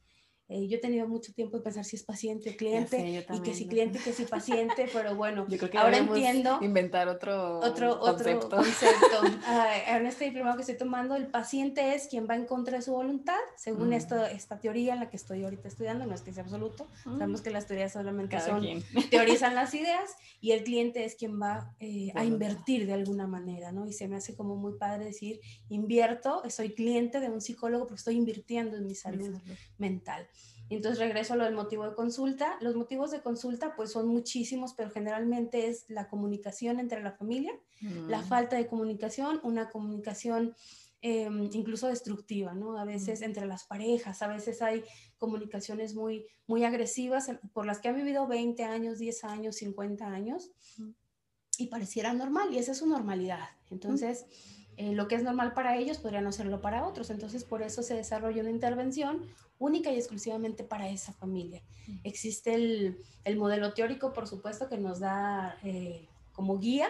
Eh, 0.54 0.68
yo 0.68 0.76
he 0.76 0.80
tenido 0.80 1.08
mucho 1.08 1.32
tiempo 1.32 1.56
de 1.56 1.64
pensar 1.64 1.84
si 1.84 1.96
es 1.96 2.04
paciente 2.04 2.50
o 2.50 2.56
cliente, 2.56 3.26
y 3.34 3.40
que 3.40 3.54
si 3.54 3.66
cliente, 3.66 3.98
que 3.98 4.12
si 4.12 4.24
paciente, 4.24 4.88
pero 4.92 5.16
bueno, 5.16 5.46
ahora 5.76 5.98
entiendo. 5.98 6.60
Inventar 6.62 7.08
otro, 7.08 7.58
otro, 7.58 7.98
concepto. 7.98 8.46
Otro 8.46 8.58
concepto. 8.58 9.22
en 9.88 10.06
este 10.06 10.26
diplomado 10.26 10.54
que 10.54 10.62
estoy 10.62 10.76
tomando, 10.76 11.16
el 11.16 11.26
paciente 11.26 11.96
es 11.96 12.06
quien 12.06 12.28
va 12.30 12.36
en 12.36 12.46
contra 12.46 12.76
de 12.76 12.82
su 12.82 12.92
voluntad, 12.92 13.38
según 13.56 13.88
mm. 13.88 13.94
esta 13.94 14.60
teoría 14.60 14.94
en 14.94 15.00
la 15.00 15.10
que 15.10 15.16
estoy 15.16 15.42
ahorita 15.42 15.66
estudiando, 15.66 16.06
no 16.06 16.14
es 16.14 16.22
que 16.22 16.32
sea 16.32 16.44
absoluto, 16.44 16.86
mm. 17.04 17.18
sabemos 17.18 17.42
que 17.42 17.50
las 17.50 17.66
teorías 17.66 17.92
solamente 17.92 18.38
son, 18.38 18.64
teorizan 19.10 19.56
las 19.56 19.74
ideas, 19.74 20.14
y 20.40 20.52
el 20.52 20.62
cliente 20.62 21.04
es 21.04 21.16
quien 21.16 21.40
va 21.42 21.74
eh, 21.80 22.12
a 22.14 22.24
invertir 22.24 22.86
de 22.86 22.92
alguna 22.92 23.26
manera, 23.26 23.72
¿no? 23.72 23.88
Y 23.88 23.92
se 23.92 24.06
me 24.06 24.14
hace 24.14 24.36
como 24.36 24.54
muy 24.54 24.78
padre 24.78 25.04
decir, 25.04 25.40
invierto, 25.68 26.42
soy 26.48 26.74
cliente 26.74 27.18
de 27.18 27.28
un 27.28 27.40
psicólogo 27.40 27.86
porque 27.86 27.98
estoy 27.98 28.14
invirtiendo 28.14 28.76
en 28.76 28.86
mi 28.86 28.94
salud 28.94 29.36
mental. 29.78 30.28
Entonces 30.70 30.98
regreso 30.98 31.34
a 31.34 31.36
lo 31.36 31.44
del 31.44 31.54
motivo 31.54 31.88
de 31.88 31.94
consulta. 31.94 32.56
Los 32.60 32.74
motivos 32.74 33.10
de 33.10 33.20
consulta 33.20 33.74
pues 33.76 33.92
son 33.92 34.08
muchísimos, 34.08 34.74
pero 34.74 34.90
generalmente 34.90 35.68
es 35.68 35.84
la 35.88 36.08
comunicación 36.08 36.80
entre 36.80 37.02
la 37.02 37.12
familia, 37.12 37.52
la 38.08 38.22
falta 38.22 38.56
de 38.56 38.66
comunicación, 38.66 39.40
una 39.42 39.68
comunicación 39.68 40.54
em, 41.02 41.50
incluso 41.52 41.88
destructiva, 41.88 42.54
¿no? 42.54 42.78
A 42.78 42.84
veces 42.84 43.20
mm. 43.20 43.24
entre 43.24 43.46
las 43.46 43.64
parejas, 43.64 44.22
a 44.22 44.28
veces 44.28 44.62
hay 44.62 44.82
comunicaciones 45.18 45.94
muy, 45.94 46.26
muy 46.46 46.64
agresivas 46.64 47.30
por 47.52 47.66
las 47.66 47.78
que 47.80 47.88
han 47.88 47.96
vivido 47.96 48.26
20 48.26 48.64
años, 48.64 48.98
10 48.98 49.24
años, 49.24 49.56
50 49.56 50.06
años 50.06 50.50
mm. 50.78 50.90
y 51.58 51.66
pareciera 51.66 52.14
normal 52.14 52.54
y 52.54 52.58
esa 52.58 52.72
es 52.72 52.78
su 52.78 52.86
normalidad. 52.86 53.48
Entonces... 53.70 54.24
Eh, 54.76 54.92
lo 54.92 55.08
que 55.08 55.14
es 55.14 55.22
normal 55.22 55.52
para 55.54 55.76
ellos 55.76 55.98
podría 55.98 56.20
no 56.20 56.32
serlo 56.32 56.60
para 56.60 56.86
otros. 56.86 57.10
Entonces, 57.10 57.44
por 57.44 57.62
eso 57.62 57.82
se 57.82 57.94
desarrolla 57.94 58.42
una 58.42 58.50
intervención 58.50 59.22
única 59.58 59.92
y 59.92 59.96
exclusivamente 59.96 60.64
para 60.64 60.88
esa 60.88 61.12
familia. 61.12 61.62
Existe 62.02 62.54
el, 62.54 63.36
modelo 63.36 63.72
teórico, 63.72 64.12
por 64.12 64.26
supuesto, 64.26 64.68
que 64.68 64.78
nos 64.78 65.00
da 65.00 65.58
eh, 65.62 66.08
como 66.32 66.58
guía, 66.58 66.88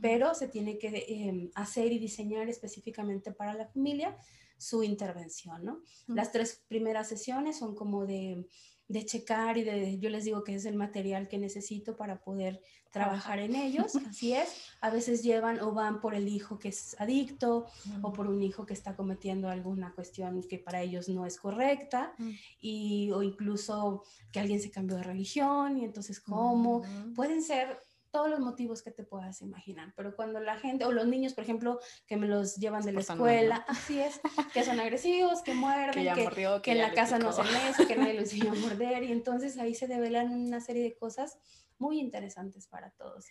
pero 0.00 0.34
se 0.34 0.48
tiene 0.48 0.78
que 0.78 1.04
em, 1.08 1.50
hacer 1.54 1.92
y 1.92 1.98
diseñar 1.98 2.48
específicamente 2.48 3.32
para 3.32 3.54
la 3.54 3.66
familia 3.66 4.16
su 4.58 4.82
intervención, 4.82 5.64
¿no? 5.64 5.82
Las 6.06 6.32
tres 6.32 6.64
primeras 6.66 7.08
sesiones 7.08 7.58
son 7.58 7.74
como 7.74 8.06
de 8.06 8.46
de 8.88 9.04
checar 9.04 9.58
y 9.58 9.64
de, 9.64 9.98
yo 9.98 10.10
les 10.10 10.24
digo 10.24 10.44
que 10.44 10.54
es 10.54 10.64
el 10.64 10.76
material 10.76 11.28
que 11.28 11.38
necesito 11.38 11.96
para 11.96 12.22
poder 12.22 12.62
trabajar 12.90 13.38
en 13.40 13.54
ellos, 13.54 13.96
así 14.08 14.32
es. 14.32 14.70
A 14.80 14.90
veces 14.90 15.22
llevan 15.22 15.60
o 15.60 15.72
van 15.72 16.00
por 16.00 16.14
el 16.14 16.28
hijo 16.28 16.58
que 16.58 16.68
es 16.68 16.96
adicto 16.98 17.66
o 18.02 18.12
por 18.12 18.26
un 18.28 18.42
hijo 18.42 18.64
que 18.64 18.74
está 18.74 18.96
cometiendo 18.96 19.48
alguna 19.48 19.92
cuestión 19.92 20.42
que 20.44 20.58
para 20.58 20.82
ellos 20.82 21.08
no 21.08 21.26
es 21.26 21.38
correcta 21.38 22.14
y, 22.60 23.10
o 23.12 23.22
incluso 23.22 24.04
que 24.32 24.40
alguien 24.40 24.60
se 24.60 24.70
cambió 24.70 24.96
de 24.96 25.02
religión 25.02 25.78
y 25.78 25.84
entonces 25.84 26.20
cómo. 26.20 26.82
Pueden 27.14 27.42
ser 27.42 27.78
todos 28.16 28.30
los 28.30 28.40
motivos 28.40 28.80
que 28.80 28.90
te 28.90 29.04
puedas 29.04 29.42
imaginar, 29.42 29.92
pero 29.94 30.16
cuando 30.16 30.40
la 30.40 30.56
gente, 30.56 30.86
o 30.86 30.92
los 30.92 31.06
niños, 31.06 31.34
por 31.34 31.44
ejemplo, 31.44 31.80
que 32.06 32.16
me 32.16 32.26
los 32.26 32.56
llevan 32.56 32.82
de 32.82 32.92
la 32.92 33.00
escuela, 33.00 33.56
así 33.68 34.00
es, 34.00 34.22
que 34.54 34.64
son 34.64 34.80
agresivos, 34.80 35.42
que 35.42 35.52
muerden, 35.52 36.14
que, 36.14 36.62
que, 36.62 36.72
en 36.72 36.78
la 36.78 36.94
casa 36.94 37.18
no 37.18 37.30
se 37.30 37.42
mece, 37.42 37.86
que 37.86 37.94
nadie 37.94 38.14
los 38.14 38.32
enseñó 38.32 38.52
a 38.52 38.54
morder, 38.54 39.02
y 39.02 39.12
entonces 39.12 39.58
ahí 39.58 39.74
se 39.74 39.86
develan 39.86 40.32
una 40.32 40.62
serie 40.62 40.82
de 40.82 40.96
cosas 40.96 41.38
muy 41.76 42.00
interesantes 42.00 42.66
para 42.68 42.88
todos. 42.92 43.26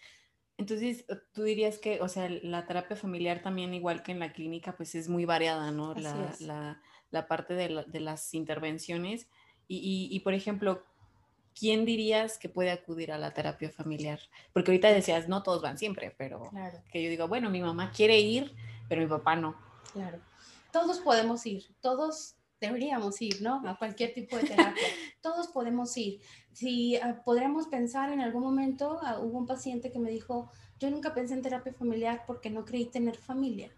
Entonces, 0.59 1.03
tú 1.33 1.41
dirías 1.41 1.79
que, 1.79 1.99
o 2.01 2.07
sea, 2.07 2.29
la 2.29 2.67
terapia 2.67 2.95
familiar 2.95 3.41
también, 3.41 3.73
igual 3.73 4.03
que 4.03 4.11
en 4.11 4.19
la 4.19 4.33
clínica, 4.33 4.77
pues 4.77 4.93
es 4.93 5.09
muy 5.09 5.25
variada, 5.25 5.71
¿no? 5.71 5.95
La, 5.95 6.31
la, 6.41 6.79
la, 7.09 7.27
parte 7.27 7.55
de, 7.55 7.85
de, 7.87 7.99
las 8.01 8.35
intervenciones. 8.35 9.27
Y, 9.67 9.77
y, 9.77 10.15
y, 10.15 10.19
por 10.19 10.35
ejemplo, 10.35 10.83
¿quién 11.57 11.85
dirías 11.85 12.37
que 12.37 12.49
puede 12.49 12.71
acudir 12.71 13.11
a 13.11 13.17
la 13.17 13.33
terapia 13.33 13.69
familiar? 13.69 14.19
Porque 14.53 14.71
ahorita 14.71 14.89
decías, 14.89 15.27
no 15.27 15.41
todos 15.41 15.61
van 15.61 15.77
siempre, 15.77 16.13
pero 16.17 16.49
claro. 16.49 16.79
que 16.91 17.01
yo 17.01 17.09
digo, 17.09 17.27
bueno, 17.27 17.49
mi 17.49 17.61
mamá 17.61 17.91
quiere 17.91 18.19
ir, 18.19 18.53
pero 18.87 19.01
mi 19.01 19.07
papá 19.07 19.35
no. 19.35 19.55
Claro. 19.93 20.19
Todos 20.71 20.99
podemos 20.99 21.45
ir, 21.45 21.65
todos 21.81 22.35
deberíamos 22.59 23.21
ir, 23.21 23.41
¿no? 23.41 23.61
A 23.67 23.77
cualquier 23.77 24.13
tipo 24.13 24.35
de 24.37 24.43
terapia. 24.43 24.83
todos 25.21 25.47
podemos 25.47 25.95
ir. 25.97 26.19
Si 26.51 26.97
uh, 26.97 27.23
podríamos 27.23 27.67
pensar 27.67 28.11
en 28.11 28.21
algún 28.21 28.43
momento, 28.43 28.99
uh, 29.01 29.23
hubo 29.23 29.37
un 29.37 29.45
paciente 29.45 29.91
que 29.91 29.99
me 29.99 30.09
dijo, 30.09 30.51
yo 30.79 30.89
nunca 30.89 31.13
pensé 31.13 31.33
en 31.33 31.41
terapia 31.41 31.73
familiar 31.73 32.23
porque 32.27 32.49
no 32.49 32.65
creí 32.65 32.85
tener 32.85 33.15
familia. 33.15 33.71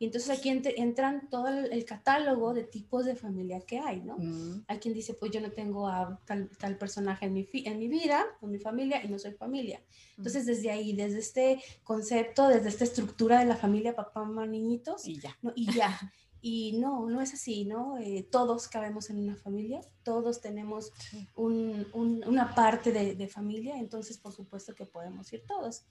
Y 0.00 0.06
entonces 0.06 0.30
aquí 0.30 0.48
entran 0.48 1.28
todo 1.28 1.48
el, 1.48 1.84
catálogo 1.84 2.54
de 2.54 2.64
tipos 2.64 3.04
de 3.04 3.14
familia 3.14 3.60
que 3.60 3.80
hay, 3.80 4.00
¿no? 4.00 4.16
Mm. 4.16 4.64
Hay 4.66 4.78
quien 4.78 4.94
dice, 4.94 5.12
pues 5.12 5.30
yo 5.30 5.42
no 5.42 5.52
tengo 5.52 5.88
a 5.88 6.18
tal, 6.24 6.48
tal 6.58 6.78
personaje 6.78 7.26
en 7.26 7.34
mi, 7.34 7.46
en 7.52 7.78
mi 7.78 7.86
vida, 7.86 8.24
en 8.40 8.50
mi 8.50 8.58
familia, 8.58 9.04
y 9.04 9.08
no 9.08 9.18
soy 9.18 9.32
familia. 9.32 9.78
Mm. 9.80 10.20
Entonces 10.20 10.46
desde 10.46 10.70
ahí, 10.70 10.94
desde 10.94 11.18
este 11.18 11.62
concepto, 11.84 12.48
desde 12.48 12.70
esta 12.70 12.84
estructura 12.84 13.40
de 13.40 13.44
la 13.44 13.56
familia, 13.56 13.94
papá, 13.94 14.24
mamá, 14.24 14.46
niñitos, 14.46 15.06
y 15.06 15.20
ya. 15.20 15.36
No, 15.42 15.52
y 15.54 15.70
ya. 15.70 15.94
Y 16.42 16.78
no, 16.78 17.06
no 17.06 17.20
es 17.20 17.34
así, 17.34 17.66
¿no? 17.66 17.98
Eh, 17.98 18.26
todos 18.30 18.66
cabemos 18.66 19.10
en 19.10 19.18
una 19.18 19.36
familia, 19.36 19.82
todos 20.02 20.40
tenemos 20.40 20.90
un, 21.34 21.86
un, 21.92 22.24
una 22.26 22.54
parte 22.54 22.92
de, 22.92 23.14
de 23.14 23.28
familia, 23.28 23.76
entonces 23.76 24.16
por 24.16 24.32
supuesto 24.32 24.74
que 24.74 24.86
podemos 24.86 25.30
ir 25.34 25.44
todos. 25.46 25.84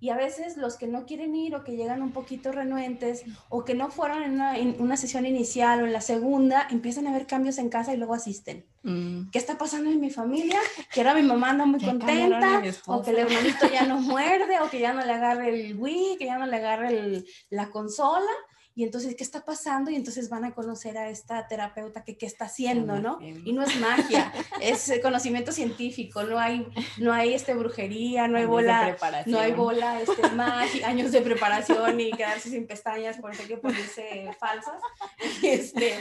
Y 0.00 0.10
a 0.10 0.16
veces 0.16 0.56
los 0.56 0.76
que 0.76 0.86
no 0.86 1.06
quieren 1.06 1.34
ir 1.34 1.54
o 1.54 1.64
que 1.64 1.76
llegan 1.76 2.02
un 2.02 2.12
poquito 2.12 2.52
renuentes 2.52 3.24
o 3.48 3.64
que 3.64 3.74
no 3.74 3.90
fueron 3.90 4.22
en 4.22 4.32
una, 4.32 4.58
en 4.58 4.76
una 4.78 4.96
sesión 4.96 5.26
inicial 5.26 5.82
o 5.82 5.86
en 5.86 5.92
la 5.92 6.00
segunda, 6.00 6.66
empiezan 6.70 7.06
a 7.06 7.12
ver 7.12 7.26
cambios 7.26 7.58
en 7.58 7.68
casa 7.68 7.92
y 7.92 7.96
luego 7.96 8.14
asisten. 8.14 8.64
Mm. 8.82 9.30
¿Qué 9.30 9.38
está 9.38 9.58
pasando 9.58 9.90
en 9.90 10.00
mi 10.00 10.10
familia? 10.10 10.58
Que 10.92 11.00
ahora 11.00 11.14
mi 11.14 11.22
mamá 11.22 11.50
anda 11.50 11.66
muy 11.66 11.82
contenta 11.82 12.62
o 12.86 13.02
que 13.02 13.10
el 13.10 13.18
hermanito 13.18 13.68
ya 13.72 13.84
no 13.86 14.00
muerde 14.00 14.60
o 14.60 14.70
que 14.70 14.80
ya 14.80 14.92
no 14.92 15.04
le 15.04 15.12
agarre 15.12 15.48
el 15.48 15.76
Wii, 15.76 16.16
que 16.18 16.26
ya 16.26 16.38
no 16.38 16.46
le 16.46 16.56
agarre 16.56 16.88
el, 16.88 17.26
la 17.50 17.70
consola 17.70 18.30
y 18.78 18.84
entonces, 18.84 19.16
¿qué 19.16 19.24
está 19.24 19.44
pasando? 19.44 19.90
Y 19.90 19.96
entonces 19.96 20.28
van 20.28 20.44
a 20.44 20.54
conocer 20.54 20.96
a 20.98 21.10
esta 21.10 21.48
terapeuta 21.48 22.04
que 22.04 22.16
qué 22.16 22.26
está 22.26 22.44
haciendo, 22.44 23.00
¿no? 23.00 23.18
Y 23.20 23.52
no 23.52 23.64
es 23.64 23.80
magia, 23.80 24.32
es 24.62 24.92
conocimiento 25.02 25.50
científico, 25.50 26.22
no 26.22 26.38
hay, 26.38 26.64
no 26.96 27.12
hay 27.12 27.34
este 27.34 27.54
brujería, 27.54 28.28
no 28.28 28.38
hay 28.38 28.44
bola, 28.46 28.96
no 29.26 29.40
hay 29.40 29.50
bola, 29.50 30.00
este, 30.00 30.30
magia, 30.30 30.86
años 30.86 31.10
de 31.10 31.22
preparación 31.22 31.98
y 31.98 32.12
quedarse 32.12 32.50
sin 32.50 32.68
pestañas 32.68 33.16
por 33.18 33.36
que 33.36 33.56
ponerse 33.56 34.30
falsas, 34.38 34.80
este, 35.42 35.98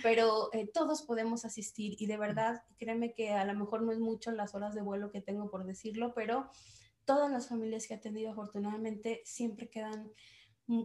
pero 0.00 0.50
eh, 0.52 0.70
todos 0.72 1.02
podemos 1.02 1.44
asistir 1.44 1.96
y 1.98 2.06
de 2.06 2.16
verdad, 2.16 2.62
créeme 2.78 3.12
que 3.12 3.32
a 3.32 3.44
lo 3.44 3.54
mejor 3.54 3.82
no 3.82 3.90
es 3.90 3.98
mucho 3.98 4.30
las 4.30 4.54
horas 4.54 4.76
de 4.76 4.82
vuelo 4.82 5.10
que 5.10 5.20
tengo 5.20 5.50
por 5.50 5.64
decirlo, 5.64 6.14
pero 6.14 6.48
todas 7.04 7.28
las 7.28 7.48
familias 7.48 7.88
que 7.88 7.94
he 7.94 7.96
atendido 7.96 8.30
afortunadamente 8.30 9.20
siempre 9.24 9.68
quedan 9.68 10.12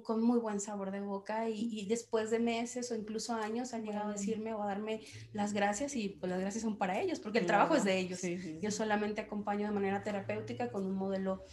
con 0.03 0.23
muy 0.23 0.39
buen 0.39 0.59
sabor 0.59 0.91
de 0.91 1.01
boca 1.01 1.49
y, 1.49 1.85
después 1.87 2.31
de 2.31 2.39
meses 2.39 2.91
o 2.91 2.95
incluso 2.95 3.33
años 3.33 3.73
han 3.73 3.83
llegado 3.83 4.09
a 4.09 4.13
decirme 4.13 4.53
o 4.53 4.63
a 4.63 4.67
darme 4.67 5.01
las 5.33 5.53
gracias 5.53 5.95
y 5.95 6.09
pues 6.09 6.29
las 6.29 6.39
gracias 6.39 6.63
son 6.63 6.77
para 6.77 6.99
ellos 6.99 7.19
porque 7.19 7.39
el 7.39 7.45
trabajo 7.45 7.75
es 7.75 7.83
de 7.83 7.99
ellos. 7.99 8.21
Yo 8.61 8.71
solamente 8.71 9.21
acompaño 9.21 9.67
de 9.67 9.73
manera 9.73 10.03
terapéutica 10.03 10.71
con 10.71 10.85
un 10.85 10.95
modelo 10.95 11.43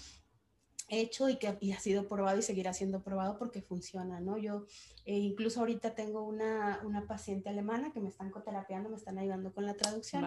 hecho 0.89 1.29
y 1.29 1.37
que 1.37 1.49
ha 1.49 1.81
sido 1.81 2.07
probado 2.07 2.39
y 2.39 2.43
seguirá 2.43 2.75
siendo 2.75 3.03
probado 3.03 3.39
porque 3.39 3.63
funciona, 3.63 4.21
¿no? 4.21 4.37
Yo 4.37 4.67
eh, 5.07 5.17
incluso 5.17 5.61
ahorita 5.61 5.95
tengo 5.95 6.23
una, 6.23 6.81
una, 6.85 7.07
paciente 7.07 7.49
alemana 7.49 7.93
que 7.93 8.01
me 8.01 8.11
están 8.11 8.31
coterapeando, 8.31 8.91
me 8.91 8.97
están 8.97 9.19
ayudando 9.19 9.53
con 9.55 9.65
la 9.65 9.75
traducción, 9.75 10.25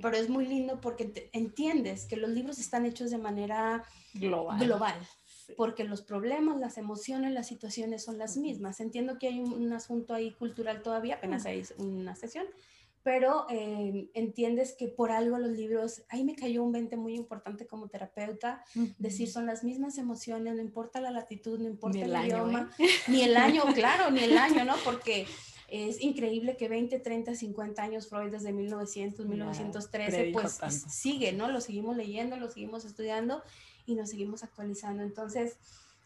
pero 0.00 0.16
es 0.16 0.28
muy 0.28 0.46
lindo 0.46 0.80
porque 0.80 1.30
entiendes 1.32 2.06
que 2.06 2.16
los 2.16 2.30
libros 2.30 2.58
están 2.58 2.86
hechos 2.86 3.10
de 3.10 3.18
manera 3.18 3.84
global. 4.14 4.60
global 4.60 4.94
porque 5.56 5.84
los 5.84 6.02
problemas, 6.02 6.58
las 6.58 6.78
emociones, 6.78 7.32
las 7.32 7.46
situaciones 7.46 8.02
son 8.02 8.18
las 8.18 8.36
mismas. 8.36 8.80
Entiendo 8.80 9.18
que 9.18 9.28
hay 9.28 9.40
un, 9.40 9.72
asunto 9.72 10.14
ahí 10.14 10.32
cultural 10.32 10.82
todavía, 10.82 11.16
apenas 11.16 11.46
hay 11.46 11.62
una 11.78 12.16
sesión, 12.16 12.46
pero 13.02 13.46
eh, 13.50 14.10
entiendes 14.14 14.74
que 14.76 14.88
por 14.88 15.12
algo 15.12 15.38
los 15.38 15.52
libros, 15.52 16.02
ahí 16.08 16.24
me 16.24 16.34
cayó 16.34 16.64
un 16.64 16.72
20 16.72 16.96
muy 16.96 17.14
importante 17.14 17.66
como 17.66 17.88
terapeuta, 17.88 18.64
decir 18.98 19.30
son 19.30 19.46
las 19.46 19.62
mismas 19.62 19.98
emociones, 19.98 20.54
no 20.54 20.60
importa 20.60 21.00
la 21.00 21.12
latitud, 21.12 21.60
no 21.60 21.68
importa 21.68 22.00
el, 22.00 22.26
idioma, 22.26 22.72
¿eh? 22.78 22.88
ni 23.06 23.22
el 23.22 23.36
año, 23.36 23.62
claro, 23.74 24.10
ni 24.10 24.20
el 24.20 24.36
año, 24.36 24.64
¿no? 24.64 24.74
Porque 24.84 25.26
es 25.68 26.00
increíble 26.00 26.56
que 26.56 26.68
20, 26.68 26.98
30, 26.98 27.34
50 27.34 27.82
años 27.82 28.08
Freud 28.08 28.30
desde 28.30 28.52
1900, 28.52 29.26
1913, 29.26 30.30
pues 30.32 30.58
sigue, 30.88 31.32
¿no? 31.32 31.48
Lo 31.48 31.60
seguimos 31.60 31.96
leyendo, 31.96 32.36
lo 32.36 32.50
seguimos 32.50 32.84
estudiando 32.84 33.42
y 33.86 33.94
nos 33.94 34.10
seguimos 34.10 34.42
actualizando. 34.42 35.02
Entonces, 35.02 35.56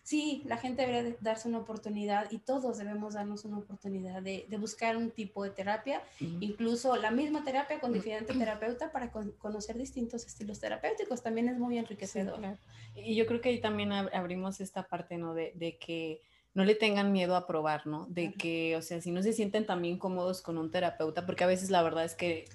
sí, 0.02 0.42
la 0.46 0.56
gente 0.56 0.86
debería 0.86 1.16
darse 1.20 1.48
una 1.48 1.58
oportunidad 1.58 2.30
y 2.30 2.38
todos 2.38 2.78
debemos 2.78 3.14
darnos 3.14 3.44
una 3.44 3.58
oportunidad 3.58 4.22
de, 4.22 4.46
buscar 4.58 4.96
un 4.96 5.10
tipo 5.10 5.44
de 5.44 5.50
terapia, 5.50 6.02
incluso 6.18 6.96
la 6.96 7.10
misma 7.10 7.44
terapia 7.44 7.80
con 7.80 7.92
diferente 7.92 8.34
terapeuta 8.34 8.92
para 8.92 9.10
conocer 9.10 9.76
distintos 9.76 10.26
estilos 10.26 10.60
terapéuticos. 10.60 11.22
También 11.22 11.48
es 11.48 11.58
muy 11.58 11.78
enriquecedor. 11.78 12.40
Y 12.94 13.14
yo 13.14 13.26
creo 13.26 13.40
que 13.40 13.50
ahí 13.50 13.60
también 13.60 13.92
abrimos 13.92 14.60
esta 14.60 14.86
parte, 14.86 15.16
¿no? 15.16 15.34
De, 15.34 15.52
de 15.54 15.78
que 15.78 16.22
no 16.52 16.64
le 16.64 16.74
tengan 16.74 17.12
miedo 17.12 17.36
a 17.36 17.46
probar, 17.46 17.86
¿no? 17.86 18.06
De 18.08 18.32
que, 18.32 18.76
o 18.76 18.82
sea, 18.82 19.00
si 19.00 19.12
no 19.12 19.22
se 19.22 19.32
sienten 19.32 19.66
también 19.66 19.98
cómodos 19.98 20.42
con 20.42 20.58
un 20.58 20.70
terapeuta, 20.70 21.24
porque 21.24 21.44
a 21.44 21.46
veces 21.46 21.70
la 21.70 21.82
verdad 21.82 22.04
es 22.04 22.16
que 22.16 22.46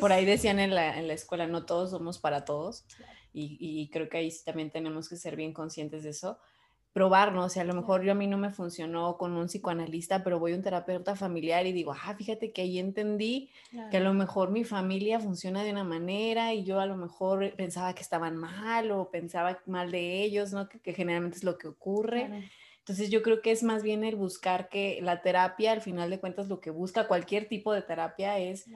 por 0.00 0.12
ahí 0.12 0.24
decían 0.24 0.58
en 0.58 0.74
la, 0.74 0.98
en 0.98 1.06
la, 1.06 1.12
escuela, 1.12 1.46
no 1.46 1.66
todos 1.66 1.90
somos 1.90 2.18
para 2.18 2.46
todos 2.46 2.84
y, 3.34 3.88
creo 3.92 4.08
que 4.08 4.18
ahí 4.18 4.32
también 4.44 4.70
tenemos 4.70 5.08
que 5.08 5.16
ser 5.16 5.34
bien 5.34 5.52
conscientes 5.52 6.04
de 6.04 6.10
eso. 6.10 6.38
Probar, 6.92 7.32
¿no? 7.32 7.46
O 7.46 7.48
sea, 7.48 7.62
a 7.62 7.66
lo 7.66 7.74
mejor 7.74 8.04
yo 8.04 8.12
a 8.12 8.14
mí 8.14 8.28
no 8.28 8.38
me 8.38 8.50
funcionó 8.50 9.18
con 9.18 9.32
un 9.32 9.46
psicoanalista, 9.46 10.22
pero 10.22 10.38
voy 10.38 10.52
a 10.52 10.56
un 10.56 10.62
terapeuta 10.62 11.16
familiar 11.16 11.66
y 11.66 11.72
digo, 11.72 11.92
ah, 11.92 12.14
fíjate 12.14 12.52
que 12.52 12.62
ahí 12.62 12.78
entendí 12.78 13.50
que 13.90 13.96
a 13.96 14.00
lo 14.00 14.14
mejor 14.14 14.52
mi 14.52 14.62
familia 14.62 15.18
funciona 15.18 15.64
de 15.64 15.72
una 15.72 15.82
manera 15.82 16.54
y 16.54 16.62
yo 16.62 16.78
a 16.78 16.86
lo 16.86 16.96
mejor 16.96 17.52
pensaba 17.56 17.92
que 17.96 18.02
estaban 18.02 18.36
mal 18.36 18.92
o 18.92 19.10
pensaba 19.10 19.58
mal 19.66 19.90
de 19.90 20.22
ellos, 20.22 20.52
¿no? 20.52 20.68
Que, 20.68 20.94
generalmente 20.94 21.38
es 21.38 21.44
lo 21.44 21.58
que 21.58 21.66
ocurre. 21.66 22.48
Entonces 22.78 23.10
yo 23.10 23.22
creo 23.22 23.42
que 23.42 23.50
es 23.50 23.64
más 23.64 23.82
bien 23.82 24.04
el 24.04 24.14
buscar 24.14 24.68
que 24.68 25.00
la 25.02 25.22
terapia, 25.22 25.72
al 25.72 25.80
final 25.80 26.10
de 26.10 26.20
cuentas, 26.20 26.48
lo 26.48 26.60
que 26.60 26.70
busca 26.70 27.08
cualquier 27.08 27.48
tipo 27.48 27.72
de 27.72 27.82
terapia 27.82 28.38
es 28.38 28.66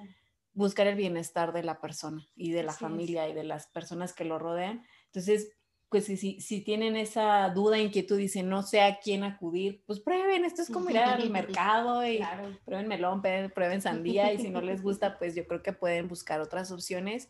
buscar 0.59 0.89
el 0.89 0.97
bienestar 0.97 1.53
de 1.53 1.63
la 1.63 1.81
persona 1.81 2.27
y 2.35 2.51
de 2.51 2.65
la 2.65 2.73
familia 2.73 3.29
y 3.29 3.33
de 3.33 3.45
las 3.45 3.69
personas 3.69 4.13
que 4.13 4.25
lo 4.25 4.41
rodean. 4.41 4.85
Entonces, 5.07 5.53
pues 5.89 6.05
si, 6.05 6.17
si, 6.17 6.41
si, 6.41 6.63
tienen 6.63 6.97
esa 6.97 7.49
duda, 7.51 7.79
inquietud, 7.79 8.19
dicen 8.19 8.49
no 8.49 8.63
sé 8.63 8.83
a 8.83 8.99
quién 8.99 9.23
acudir, 9.23 9.85
pues 9.87 10.01
prueben, 10.01 10.45
esto 10.45 10.61
es 10.61 10.69
como 10.69 10.91
ir 10.91 10.99
al 10.99 11.31
mercado 11.31 12.07
y 12.07 12.21
prueben 12.67 12.89
melón, 12.89 13.23
prueben 13.23 13.81
sandía 13.81 14.33
y 14.33 14.39
si 14.39 14.51
no 14.51 14.61
les 14.61 14.83
gusta, 14.83 15.17
pues 15.17 15.35
yo 15.35 15.47
creo 15.47 15.63
que 15.63 15.73
pueden 15.73 16.09
buscar 16.09 16.41
otras 16.41 16.73
opciones. 16.73 17.29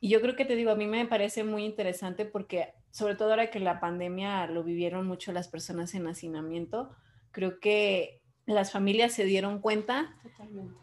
Y 0.00 0.08
yo 0.08 0.20
creo 0.20 0.34
que 0.34 0.44
te 0.44 0.56
digo, 0.56 0.72
a 0.72 0.76
mí 0.76 0.86
me 0.86 1.06
parece 1.06 1.44
muy 1.44 1.64
interesante 1.64 2.26
porque 2.26 2.74
sobre 2.90 3.14
todo 3.14 3.30
ahora 3.30 3.50
que 3.50 3.60
la 3.60 3.80
pandemia 3.80 4.46
lo 4.48 4.64
vivieron 4.64 5.06
mucho 5.06 5.32
las 5.32 5.46
personas 5.48 5.94
en 5.94 6.08
hacinamiento, 6.08 6.90
creo 7.30 7.60
que 7.60 8.23
las 8.46 8.72
familias 8.72 9.12
se 9.12 9.24
dieron 9.24 9.58
cuenta 9.60 10.14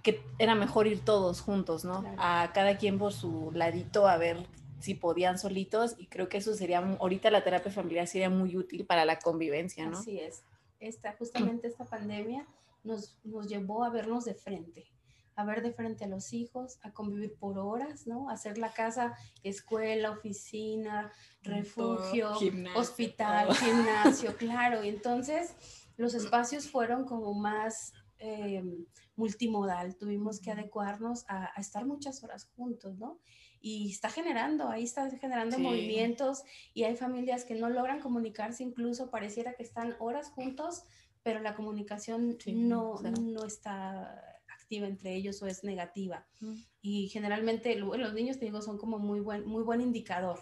que 0.04 0.24
era 0.40 0.56
mejor 0.56 0.88
ir 0.88 1.04
todos 1.06 1.42
juntos, 1.42 1.86
¿no? 1.86 2.04
A 2.18 2.52
cada 2.54 2.78
quien 2.78 2.98
por 2.98 3.14
su 3.14 3.52
ladito 3.54 4.08
a 4.08 4.18
ver 4.18 4.38
si 4.80 4.96
podían 4.96 5.38
solitos 5.38 5.96
y 5.98 6.08
creo 6.08 6.28
que 6.28 6.38
eso 6.38 6.56
sería, 6.56 6.80
ahorita 6.80 7.30
la 7.30 7.44
terapia 7.44 7.72
familiar 7.72 8.08
sería 8.08 8.30
muy 8.30 8.58
útil 8.58 8.86
para 8.86 9.06
la 9.06 9.20
convivencia, 9.20 9.86
¿no? 9.86 10.00
Así 10.00 10.20
es. 10.20 10.44
Esta, 10.80 11.14
justamente 11.14 11.68
esta 11.68 11.86
pandemia 11.86 12.48
nos, 12.84 13.20
nos 13.24 13.48
llevó 13.48 13.84
a 13.84 13.92
vernos 13.92 14.26
de 14.26 14.34
frente, 14.34 14.88
a 15.36 15.46
ver 15.46 15.62
de 15.62 15.72
frente 15.72 16.06
a 16.06 16.08
los 16.08 16.34
hijos, 16.34 16.80
a 16.82 16.92
convivir 16.92 17.36
por 17.36 17.60
horas, 17.60 18.08
¿no? 18.08 18.32
hacer 18.32 18.58
la 18.58 18.74
casa, 18.74 19.16
escuela, 19.44 20.10
oficina, 20.10 21.12
refugio, 21.44 22.32
hospital, 22.76 23.54
gimnasio, 23.56 24.36
claro. 24.38 24.84
Y 24.84 24.90
entonces 24.90 25.56
los 26.02 26.16
espacios 26.16 26.68
fueron 26.68 27.06
como 27.06 27.34
más 27.36 27.94
eh, 28.18 28.64
multimodal, 29.16 29.96
tuvimos 29.98 30.40
que 30.40 30.50
adecuarnos 30.50 31.26
a, 31.28 31.52
estar 31.60 31.86
muchas 31.86 32.24
horas 32.24 32.50
juntos, 32.56 32.98
¿no? 32.98 33.20
Y 33.62 33.92
está 33.92 34.10
generando, 34.10 34.68
ahí 34.68 34.84
está 34.84 35.08
generando 35.12 35.60
movimientos 35.60 36.42
y 36.74 36.84
hay 36.86 36.96
familias 36.96 37.46
que 37.46 37.54
no 37.54 37.70
logran 37.70 38.00
comunicarse, 38.00 38.64
incluso 38.64 39.12
pareciera 39.12 39.54
que 39.54 39.62
están 39.62 39.96
horas 40.00 40.32
juntos, 40.32 40.84
pero 41.22 41.40
la 41.40 41.54
comunicación 41.54 42.36
no, 42.48 43.00
no 43.02 43.46
está 43.46 44.20
activa 44.52 44.88
entre 44.88 45.14
ellos 45.14 45.40
o 45.44 45.46
es 45.46 45.64
negativa. 45.64 46.26
Y 46.82 47.10
generalmente 47.10 47.76
los 47.76 48.14
niños, 48.16 48.40
te 48.40 48.46
digo, 48.46 48.64
son 48.64 48.80
como 48.80 48.98
muy 48.98 49.20
buen, 49.20 49.46
muy 49.46 49.62
buen 49.62 49.82
indicador 49.82 50.40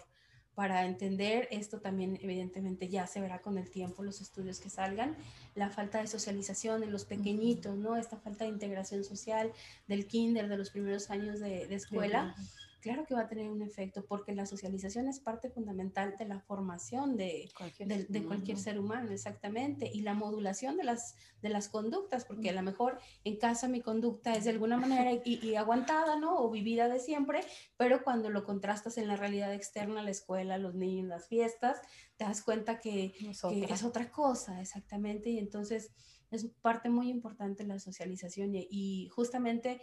para 0.54 0.84
entender 0.84 1.48
esto 1.50 1.80
también 1.80 2.18
evidentemente 2.22 2.88
ya 2.88 3.06
se 3.06 3.20
verá 3.20 3.40
con 3.40 3.56
el 3.56 3.70
tiempo 3.70 4.02
los 4.02 4.20
estudios 4.20 4.60
que 4.60 4.68
salgan, 4.68 5.16
la 5.54 5.70
falta 5.70 5.98
de 5.98 6.06
socialización 6.06 6.82
en 6.82 6.92
los 6.92 7.04
pequeñitos, 7.04 7.76
¿no? 7.76 7.96
Esta 7.96 8.16
falta 8.16 8.44
de 8.44 8.50
integración 8.50 9.04
social 9.04 9.52
del 9.86 10.06
kinder, 10.06 10.48
de 10.48 10.56
los 10.56 10.70
primeros 10.70 11.10
años 11.10 11.40
de, 11.40 11.72
escuela, 11.74 12.34
claro 12.80 13.04
que 13.06 13.14
va 13.14 13.22
a 13.22 13.28
tener 13.28 13.50
un 13.50 13.62
efecto, 13.62 14.04
porque 14.06 14.34
la 14.34 14.46
socialización 14.46 15.08
es 15.08 15.20
parte 15.20 15.50
fundamental 15.50 16.16
de 16.18 16.24
la 16.24 16.40
formación 16.40 17.16
de 17.16 17.50
cualquier, 17.56 18.08
de, 18.08 18.24
cualquier 18.24 18.58
ser 18.58 18.78
humano, 18.78 19.12
exactamente, 19.12 19.90
y 19.92 20.00
la 20.00 20.14
modulación 20.14 20.76
de 20.76 20.84
las, 20.84 21.14
de 21.42 21.50
las 21.50 21.68
conductas, 21.68 22.24
porque 22.24 22.50
a 22.50 22.52
lo 22.52 22.62
mejor 22.62 22.98
en 23.24 23.36
casa 23.36 23.68
mi 23.68 23.80
conducta 23.80 24.32
es 24.34 24.44
de 24.44 24.50
alguna 24.50 24.76
manera 24.76 25.20
y, 25.24 25.54
aguantada, 25.54 26.16
¿no? 26.16 26.38
O 26.38 26.50
vivida 26.50 26.88
de 26.88 26.98
siempre, 26.98 27.40
pero 27.76 28.02
cuando 28.02 28.30
lo 28.30 28.44
contrastas 28.44 28.98
en 28.98 29.08
la 29.08 29.16
realidad 29.16 29.52
externa, 29.54 30.02
la 30.02 30.10
escuela, 30.10 30.58
los 30.58 30.74
niños, 30.74 31.08
las 31.08 31.28
fiestas, 31.28 31.78
te 32.16 32.24
das 32.24 32.42
cuenta 32.42 32.80
que 32.80 33.14
es 33.20 33.44
otra, 33.44 33.74
es 33.74 33.84
otra 33.84 34.10
cosa, 34.10 34.60
exactamente, 34.60 35.30
y 35.30 35.38
entonces 35.38 35.92
es 36.30 36.46
parte 36.62 36.88
muy 36.88 37.10
importante 37.10 37.64
la 37.64 37.78
socialización 37.78 38.52
y 38.54 39.08
justamente 39.08 39.80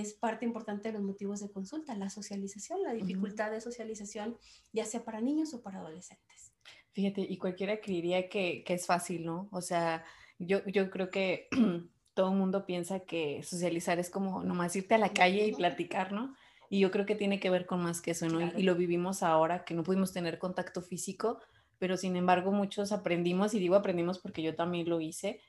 es 0.00 0.14
parte 0.14 0.44
importante 0.44 0.88
de 0.88 0.94
los 0.94 1.02
motivos 1.02 1.40
de 1.40 1.50
consulta, 1.50 1.94
la 1.94 2.10
socialización, 2.10 2.82
la 2.82 2.92
dificultad 2.92 3.50
de 3.50 3.60
socialización, 3.60 4.36
ya 4.72 4.84
sea 4.84 5.04
para 5.04 5.20
niños 5.20 5.54
o 5.54 5.62
para 5.62 5.78
adolescentes. 5.78 6.52
Fíjate, 6.92 7.22
y 7.22 7.36
cualquiera 7.36 7.80
creería 7.80 8.28
que, 8.28 8.64
que 8.64 8.74
es 8.74 8.86
fácil, 8.86 9.24
¿no? 9.24 9.48
O 9.52 9.60
sea, 9.60 10.04
yo, 10.38 10.64
yo 10.66 10.90
creo 10.90 11.10
que 11.10 11.48
todo 12.14 12.30
el 12.30 12.38
mundo 12.38 12.66
piensa 12.66 13.00
que 13.00 13.42
socializar 13.42 13.98
es 13.98 14.10
como 14.10 14.42
nomás 14.42 14.74
irte 14.76 14.94
a 14.94 14.98
la 14.98 15.12
calle 15.12 15.46
y 15.46 15.52
platicar, 15.52 16.12
¿no? 16.12 16.34
Y 16.68 16.80
yo 16.80 16.90
creo 16.90 17.06
que 17.06 17.14
tiene 17.14 17.38
que 17.38 17.50
ver 17.50 17.66
con 17.66 17.82
más 17.82 18.00
que 18.00 18.10
eso, 18.10 18.26
¿no? 18.28 18.40
Y, 18.40 18.52
y 18.56 18.62
lo 18.62 18.74
vivimos 18.74 19.22
ahora, 19.22 19.64
que 19.64 19.74
no 19.74 19.82
pudimos 19.82 20.12
tener 20.12 20.38
contacto 20.38 20.82
físico, 20.82 21.40
pero 21.78 21.96
sin 21.96 22.16
embargo 22.16 22.52
muchos 22.52 22.92
aprendimos, 22.92 23.54
y 23.54 23.58
digo 23.58 23.76
aprendimos 23.76 24.18
porque 24.18 24.42
yo 24.42 24.54
también 24.54 24.88
lo 24.88 25.00
hice, 25.00 25.40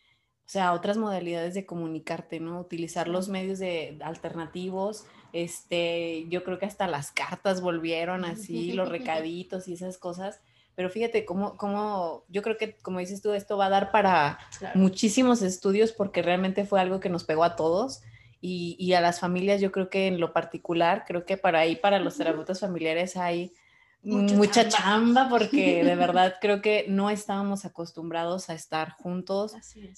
o 0.47 0.49
sea, 0.49 0.71
otras 0.71 0.95
modalidades 0.95 1.53
de 1.55 1.65
comunicarte, 1.65 2.39
¿no? 2.39 2.61
Utilizar 2.61 3.09
los 3.09 3.27
medios 3.27 3.59
de 3.59 3.97
alternativos, 3.99 5.05
este, 5.33 6.25
yo 6.29 6.45
creo 6.45 6.57
que 6.57 6.65
hasta 6.65 6.87
las 6.87 7.11
cartas 7.11 7.59
volvieron 7.59 8.23
así, 8.23 8.71
los 8.71 8.87
recaditos 8.89 9.67
y 9.67 9.73
esas 9.73 9.97
cosas. 9.97 10.39
Pero 10.73 10.89
fíjate 10.89 11.25
cómo, 11.25 11.57
cómo, 11.57 12.23
yo 12.29 12.41
creo 12.43 12.55
que, 12.55 12.77
como 12.77 12.99
dices 12.99 13.21
tú, 13.21 13.33
esto 13.33 13.57
va 13.57 13.65
a 13.65 13.69
dar 13.69 13.91
para 13.91 14.39
muchísimos 14.73 15.41
estudios 15.41 15.91
porque 15.91 16.21
realmente 16.21 16.63
fue 16.63 16.79
algo 16.79 17.01
que 17.01 17.09
nos 17.09 17.25
pegó 17.25 17.43
a 17.43 17.57
todos 17.57 18.01
y, 18.39 18.77
y, 18.79 18.93
a 18.93 19.01
las 19.01 19.19
familias, 19.19 19.59
yo 19.59 19.73
creo 19.73 19.89
que 19.89 20.07
en 20.07 20.17
lo 20.17 20.31
particular, 20.31 21.03
creo 21.05 21.25
que 21.25 21.35
para 21.35 21.59
ahí, 21.59 21.75
para 21.75 21.99
los 21.99 22.15
terapeutas 22.15 22.61
familiares 22.61 23.17
hay 23.17 23.51
mucha, 24.07 24.67
chamba. 24.67 25.27
porque 25.29 25.83
de 25.83 25.95
verdad 25.95 26.35
creo 26.39 26.61
que 26.61 26.85
no 26.87 27.09
estábamos 27.09 27.65
acostumbrados 27.65 28.49
a 28.49 28.53
estar 28.53 28.91
juntos 28.91 29.53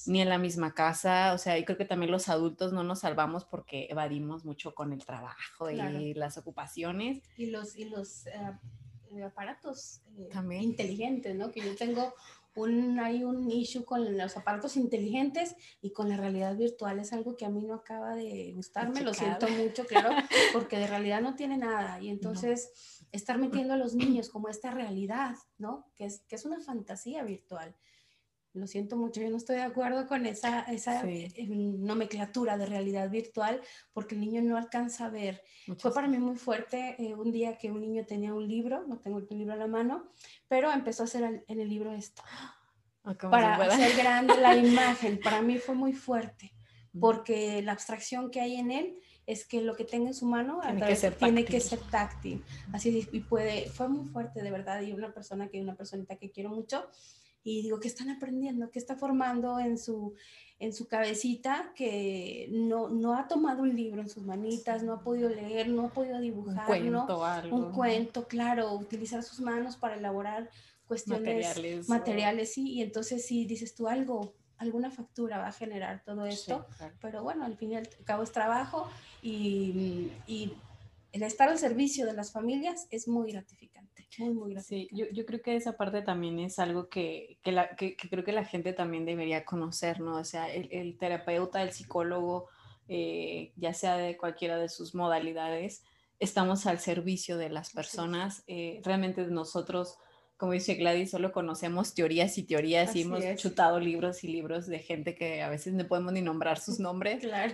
ni 0.05 0.21
en 0.21 0.29
la 0.29 0.37
misma 0.37 0.73
casa, 0.73 1.33
o 1.33 1.37
sea, 1.37 1.57
y 1.57 1.65
creo 1.65 1.77
que 1.77 1.85
también 1.85 2.11
los 2.11 2.29
adultos 2.29 2.73
no 2.73 2.83
nos 2.83 2.99
salvamos 2.99 3.45
porque 3.45 3.87
evadimos 3.89 4.45
mucho 4.45 4.73
con 4.73 4.93
el 4.93 5.05
trabajo 5.05 5.69
y 5.69 6.13
las 6.13 6.37
ocupaciones. 6.37 7.21
Y 7.37 7.47
los, 7.47 7.75
y 7.75 7.85
los 7.85 8.27
eh, 8.27 8.31
eh, 9.11 9.23
aparatos 9.23 10.01
eh, 10.17 10.29
inteligentes, 10.61 11.35
¿no? 11.35 11.51
Que 11.51 11.61
yo 11.61 11.75
tengo 11.75 12.13
un, 12.55 12.99
hay 12.99 13.23
un 13.23 13.49
issue 13.49 13.85
con 13.85 14.17
los 14.17 14.37
aparatos 14.37 14.75
inteligentes 14.77 15.55
y 15.81 15.91
con 15.91 16.09
la 16.09 16.17
realidad 16.17 16.55
virtual. 16.55 16.99
Es 16.99 17.13
algo 17.13 17.35
que 17.37 17.45
a 17.45 17.49
mí 17.49 17.61
no 17.61 17.75
acaba 17.75 18.15
de 18.15 18.51
gustarme, 18.53 19.01
lo 19.01 19.13
siento 19.13 19.47
mucho, 19.49 19.85
claro, 19.85 20.09
porque 20.53 20.77
de 20.77 20.87
realidad 20.87 21.21
no 21.21 21.35
tiene 21.35 21.57
nada. 21.57 22.01
Y 22.01 22.09
entonces 22.09 22.98
estar 23.11 23.37
metiendo 23.37 23.73
a 23.73 23.77
los 23.77 23.95
niños 23.95 24.29
como 24.29 24.49
esta 24.49 24.71
realidad, 24.71 25.35
¿no? 25.57 25.91
Que 25.95 26.05
es, 26.05 26.21
que 26.27 26.35
es 26.35 26.45
una 26.45 26.59
fantasía 26.59 27.23
virtual. 27.23 27.75
Lo 28.53 28.65
siento 28.65 28.97
mucho, 28.97 29.21
yo 29.21 29.29
no 29.29 29.37
estoy 29.37 29.57
de 29.57 29.61
acuerdo 29.61 30.07
con 30.07 30.25
esa, 30.25 30.61
esa 30.63 31.07
eh, 31.07 31.31
nomenclatura 31.47 32.57
de 32.57 32.65
realidad 32.65 33.09
virtual 33.09 33.61
porque 33.93 34.15
el 34.15 34.21
niño 34.21 34.41
no 34.41 34.57
alcanza 34.57 35.05
a 35.05 35.09
ver. 35.09 35.43
Fue 35.77 35.93
para 35.93 36.07
mí 36.07 36.17
muy 36.17 36.35
fuerte 36.35 36.95
eh, 36.97 37.13
un 37.13 37.31
día 37.31 37.59
que 37.59 37.71
un 37.71 37.79
niño 37.79 38.05
tenía 38.05 38.33
un 38.33 38.47
libro, 38.47 38.87
no 38.87 38.97
tengo 38.97 39.19
el 39.19 39.27
libro 39.37 39.53
a 39.53 39.57
la 39.57 39.67
mano, 39.67 40.09
pero 40.47 40.71
empezó 40.71 41.03
a 41.03 41.05
hacer 41.05 41.43
en 41.47 41.59
el 41.59 41.69
libro 41.69 41.93
esto. 41.93 42.23
Ah, 42.25 42.59
para 43.29 43.55
hacer 43.55 43.95
grande 43.95 44.35
la 44.37 44.55
imagen. 44.57 45.19
Para 45.19 45.41
mí 45.41 45.57
fue 45.57 45.75
muy 45.75 45.93
fuerte 45.93 46.53
porque 46.99 47.61
la 47.61 47.73
abstracción 47.73 48.31
que 48.31 48.41
hay 48.41 48.55
en 48.55 48.71
él 48.71 48.99
es 49.29 49.45
que 49.45 49.61
lo 49.61 49.75
que 49.75 49.85
tenga 49.85 50.07
en 50.07 50.15
su 50.15 50.25
mano 50.25 50.59
tiene, 50.61 50.87
que, 50.87 50.95
ser 50.95 51.13
tiene 51.13 51.45
que 51.45 51.59
ser 51.59 51.79
táctil. 51.79 52.43
Así 52.73 53.07
y 53.11 53.19
puede, 53.19 53.69
fue 53.69 53.87
muy 53.87 54.07
fuerte 54.07 54.41
de 54.41 54.49
verdad 54.49 54.81
y 54.81 54.91
una 54.91 55.13
persona 55.13 55.47
que 55.49 55.61
una 55.61 55.75
personita 55.75 56.15
que 56.15 56.31
quiero 56.31 56.49
mucho 56.49 56.87
y 57.43 57.61
digo 57.61 57.79
que 57.79 57.87
están 57.87 58.09
aprendiendo, 58.09 58.71
que 58.71 58.79
está 58.79 58.95
formando 58.95 59.59
en 59.59 59.77
su 59.77 60.15
en 60.57 60.73
su 60.73 60.87
cabecita 60.87 61.71
que 61.75 62.49
no, 62.51 62.89
no 62.89 63.15
ha 63.15 63.27
tomado 63.27 63.61
un 63.61 63.75
libro 63.75 64.01
en 64.01 64.09
sus 64.09 64.25
manitas, 64.25 64.83
no 64.83 64.93
ha 64.93 65.03
podido 65.03 65.29
leer, 65.29 65.69
no 65.69 65.85
ha 65.85 65.89
podido 65.89 66.19
dibujar, 66.19 66.59
un 66.59 66.65
cuento, 66.65 67.23
algo. 67.23 67.55
un 67.55 67.71
cuento 67.71 68.27
claro, 68.27 68.73
utilizar 68.73 69.23
sus 69.23 69.39
manos 69.39 69.77
para 69.77 69.95
elaborar 69.95 70.49
cuestiones 70.85 71.47
materiales, 71.47 71.87
materiales 71.87 72.53
sí, 72.53 72.73
y 72.73 72.81
entonces 72.81 73.25
si 73.25 73.45
dices 73.45 73.73
tú 73.75 73.87
algo 73.87 74.33
alguna 74.59 74.91
factura 74.91 75.37
va 75.37 75.47
a 75.47 75.51
generar 75.51 76.03
todo 76.03 76.25
esto, 76.25 76.65
pero 77.01 77.23
bueno, 77.23 77.45
al 77.45 77.57
fin 77.57 77.71
y 77.71 77.75
al 77.77 77.89
cabo 78.03 78.23
es 78.23 78.31
trabajo 78.31 78.87
y, 79.21 80.11
y, 80.27 80.53
el 81.11 81.23
estar 81.23 81.49
al 81.49 81.57
servicio 81.57 82.05
de 82.05 82.13
las 82.13 82.31
familias 82.31 82.87
es 82.91 83.07
muy 83.07 83.31
gratificante, 83.31 84.07
muy, 84.19 84.29
muy 84.31 84.53
gratificante. 84.53 84.91
Sí, 84.91 84.95
yo, 84.95 85.07
yo 85.11 85.25
creo 85.25 85.41
que 85.41 85.55
esa 85.55 85.75
parte 85.75 86.03
también 86.03 86.37
es 86.37 86.59
algo 86.59 86.87
que, 86.87 87.39
que, 87.41 87.51
la, 87.51 87.75
que, 87.75 87.95
creo 87.95 88.23
que 88.23 88.31
la 88.31 88.45
gente 88.45 88.73
también 88.73 89.05
debería 89.05 89.43
conocer, 89.43 90.01
¿no? 90.01 90.17
O 90.17 90.23
sea, 90.23 90.53
el, 90.53 90.69
el 90.71 90.99
terapeuta, 90.99 91.63
el 91.63 91.71
psicólogo, 91.71 92.47
eh, 92.87 93.53
ya 93.55 93.73
sea 93.73 93.97
de 93.97 94.17
cualquiera 94.17 94.57
de 94.57 94.69
sus 94.69 94.93
modalidades, 94.93 95.83
estamos 96.19 96.67
al 96.67 96.79
servicio 96.79 97.37
de 97.37 97.49
las 97.49 97.71
personas. 97.71 98.43
Eh, 98.45 98.81
realmente 98.83 99.25
nosotros 99.25 99.97
como 100.39 100.53
dice 100.53 100.75
Gladys, 100.75 101.11
solo 101.11 101.33
conocemos 101.33 101.93
teorías 101.93 102.37
y 102.37 102.43
teorías 102.43 102.95
y 102.95 103.01
hemos 103.01 103.21
chutado 103.35 103.77
libros 103.77 104.23
y 104.23 104.29
libros 104.29 104.67
de 104.67 104.79
gente 104.79 105.13
que 105.13 105.41
a 105.41 105.49
veces 105.49 105.73
no 105.73 105.85
podemos 105.85 106.13
ni 106.13 106.21
nombrar 106.21 106.61
sus 106.61 106.79
nombres. 106.79 107.19
Claro. 107.19 107.53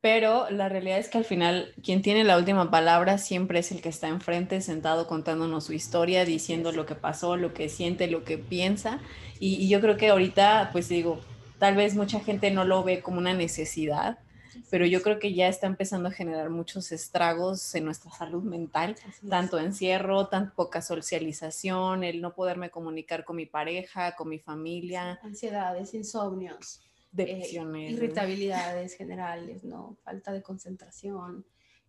Pero 0.00 0.48
la 0.48 0.68
realidad 0.68 0.98
es 0.98 1.08
que 1.08 1.18
al 1.18 1.24
final 1.24 1.74
quien 1.82 2.02
tiene 2.02 2.22
la 2.22 2.38
última 2.38 2.70
palabra 2.70 3.18
siempre 3.18 3.58
es 3.58 3.72
el 3.72 3.82
que 3.82 3.88
está 3.88 4.06
enfrente, 4.06 4.60
sentado 4.60 5.08
contándonos 5.08 5.64
su 5.64 5.72
historia, 5.72 6.24
diciendo 6.24 6.70
lo 6.70 6.86
que 6.86 6.94
pasó, 6.94 7.36
lo 7.36 7.52
que 7.52 7.68
siente, 7.68 8.06
lo 8.06 8.22
que 8.22 8.38
piensa. 8.38 9.00
Y, 9.40 9.56
y 9.56 9.68
yo 9.68 9.80
creo 9.80 9.96
que 9.96 10.10
ahorita, 10.10 10.70
pues 10.70 10.88
digo, 10.88 11.18
tal 11.58 11.74
vez 11.74 11.96
mucha 11.96 12.20
gente 12.20 12.52
no 12.52 12.64
lo 12.64 12.84
ve 12.84 13.00
como 13.02 13.18
una 13.18 13.34
necesidad, 13.34 14.18
pero 14.68 14.86
yo 14.86 15.02
creo 15.02 15.18
que 15.18 15.32
ya 15.32 15.48
está 15.48 15.66
empezando 15.66 16.08
a 16.08 16.12
generar 16.12 16.50
muchos 16.50 16.92
estragos 16.92 17.74
en 17.74 17.84
nuestra 17.84 18.10
salud 18.10 18.42
mental, 18.42 18.96
tanto 19.28 19.58
encierro, 19.58 20.28
tan 20.28 20.52
poca 20.52 20.82
socialización, 20.82 22.04
el 22.04 22.20
no 22.20 22.34
poderme 22.34 22.70
comunicar 22.70 23.24
con 23.24 23.36
mi 23.36 23.46
pareja, 23.46 24.16
con 24.16 24.28
mi 24.28 24.38
familia. 24.38 25.18
ansiedades, 25.22 25.94
insomnios, 25.94 26.80
eh, 26.80 27.08
depresiones, 27.12 27.92
irritabilidades 27.92 28.94
generales, 28.94 29.64
¿no? 29.64 29.96
Falta 30.04 30.32
de 30.32 30.42
concentración. 30.42 31.44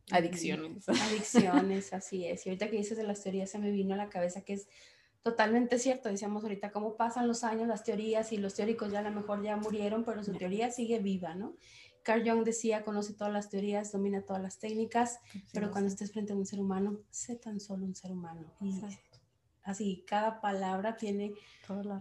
Adicciones. 0.09 0.87
Adicciones, 0.89 1.93
así 1.93 2.25
es. 2.25 2.45
Y 2.45 2.49
ahorita 2.49 2.69
que 2.69 2.77
dices 2.77 2.97
de 2.97 3.03
las 3.03 3.21
teorías 3.23 3.49
se 3.49 3.59
me 3.59 3.71
vino 3.71 3.93
a 3.93 3.97
la 3.97 4.09
cabeza 4.09 4.41
que 4.41 4.53
es 4.53 4.67
totalmente 5.23 5.79
cierto. 5.79 6.09
Decíamos 6.09 6.43
ahorita 6.43 6.71
cómo 6.71 6.95
pasan 6.95 7.27
los 7.27 7.43
años, 7.43 7.67
las 7.67 7.83
teorías 7.83 8.31
y 8.31 8.37
los 8.37 8.55
teóricos 8.55 8.91
ya 8.91 8.99
a 8.99 9.03
lo 9.03 9.11
mejor 9.11 9.43
ya 9.43 9.55
murieron, 9.57 10.03
pero 10.03 10.23
su 10.23 10.33
teoría 10.33 10.71
sigue 10.71 10.99
viva, 10.99 11.35
¿no? 11.35 11.55
Carl 12.03 12.27
Jung 12.27 12.43
decía, 12.43 12.83
conoce 12.83 13.13
todas 13.13 13.33
las 13.33 13.49
teorías, 13.49 13.91
domina 13.91 14.21
todas 14.21 14.41
las 14.41 14.59
técnicas, 14.59 15.19
pero 15.53 15.71
cuando 15.71 15.89
estés 15.89 16.11
frente 16.11 16.33
a 16.33 16.35
un 16.35 16.45
ser 16.45 16.59
humano, 16.59 16.99
sé 17.09 17.35
tan 17.35 17.59
solo 17.59 17.85
un 17.85 17.95
ser 17.95 18.11
humano. 18.11 18.53
Y 18.61 18.81
así, 19.63 20.03
cada 20.07 20.41
palabra 20.41 20.97
tiene 20.97 21.33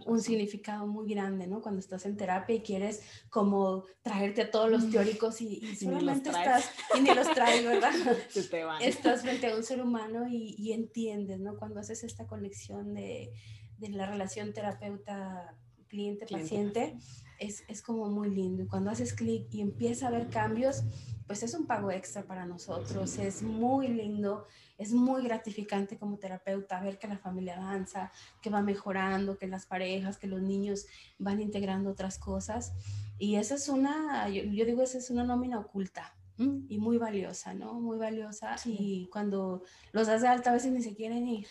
un 0.05 0.21
significado 0.21 0.87
muy 0.87 1.13
grande, 1.13 1.47
¿no? 1.47 1.61
Cuando 1.61 1.79
estás 1.79 2.05
en 2.05 2.17
terapia 2.17 2.55
y 2.55 2.61
quieres 2.61 3.01
como 3.29 3.85
traerte 4.01 4.41
a 4.41 4.51
todos 4.51 4.69
los 4.69 4.85
mm. 4.85 4.91
teóricos 4.91 5.41
y, 5.41 5.75
solamente 5.75 6.29
estás, 6.29 6.71
y 6.97 7.01
ni 7.01 7.13
los 7.13 7.31
traes, 7.33 7.63
¿verdad? 7.63 7.93
Estás 8.81 9.21
frente 9.21 9.47
a 9.47 9.55
un 9.55 9.63
ser 9.63 9.81
humano 9.81 10.27
y, 10.27 10.71
entiendes, 10.73 11.39
¿no? 11.39 11.57
Cuando 11.57 11.79
haces 11.79 12.03
esta 12.03 12.25
conexión 12.25 12.93
de, 12.93 13.31
de 13.77 13.89
la 13.89 14.07
relación 14.07 14.53
terapeuta 14.53 15.55
cliente-paciente, 15.87 16.97
es, 17.41 17.63
es, 17.67 17.81
como 17.81 18.07
muy 18.07 18.29
lindo. 18.29 18.63
Y 18.63 18.67
cuando 18.67 18.91
haces 18.91 19.13
clic 19.13 19.47
y 19.51 19.61
empieza 19.61 20.07
a 20.07 20.11
ver 20.11 20.29
cambios, 20.29 20.83
pues 21.25 21.41
es 21.43 21.53
un 21.53 21.65
pago 21.65 21.91
extra 21.91 22.23
para 22.23 22.45
nosotros. 22.45 23.17
Es 23.17 23.41
muy 23.41 23.87
lindo, 23.87 24.45
es 24.77 24.93
muy 24.93 25.23
gratificante 25.23 25.97
como 25.97 26.17
terapeuta 26.17 26.79
ver 26.79 26.99
que 26.99 27.07
la 27.07 27.17
familia 27.17 27.57
avanza, 27.57 28.11
que 28.41 28.49
va 28.49 28.61
mejorando, 28.61 29.37
que 29.37 29.47
las 29.47 29.65
parejas, 29.65 30.17
que 30.17 30.27
los 30.27 30.41
niños 30.41 30.85
van 31.17 31.41
integrando 31.41 31.89
otras 31.89 32.19
cosas. 32.19 32.73
Y 33.17 33.35
esa 33.35 33.55
es 33.55 33.69
una, 33.69 34.29
yo, 34.29 34.43
yo 34.43 34.65
digo, 34.65 34.83
esa 34.83 34.99
es 34.99 35.09
una 35.09 35.23
nómina 35.23 35.59
oculta. 35.59 36.15
Y 36.37 36.77
muy 36.79 36.97
valiosa, 36.97 37.53
¿no? 37.53 37.73
Muy 37.73 37.97
valiosa 37.97 38.55
y 38.65 39.07
cuando 39.11 39.63
los 39.91 40.07
das 40.07 40.21
de 40.21 40.27
alta 40.27 40.49
a 40.49 40.53
veces 40.53 40.71
ni 40.71 40.81
se 40.81 40.95
quieren 40.95 41.27
ir, 41.27 41.47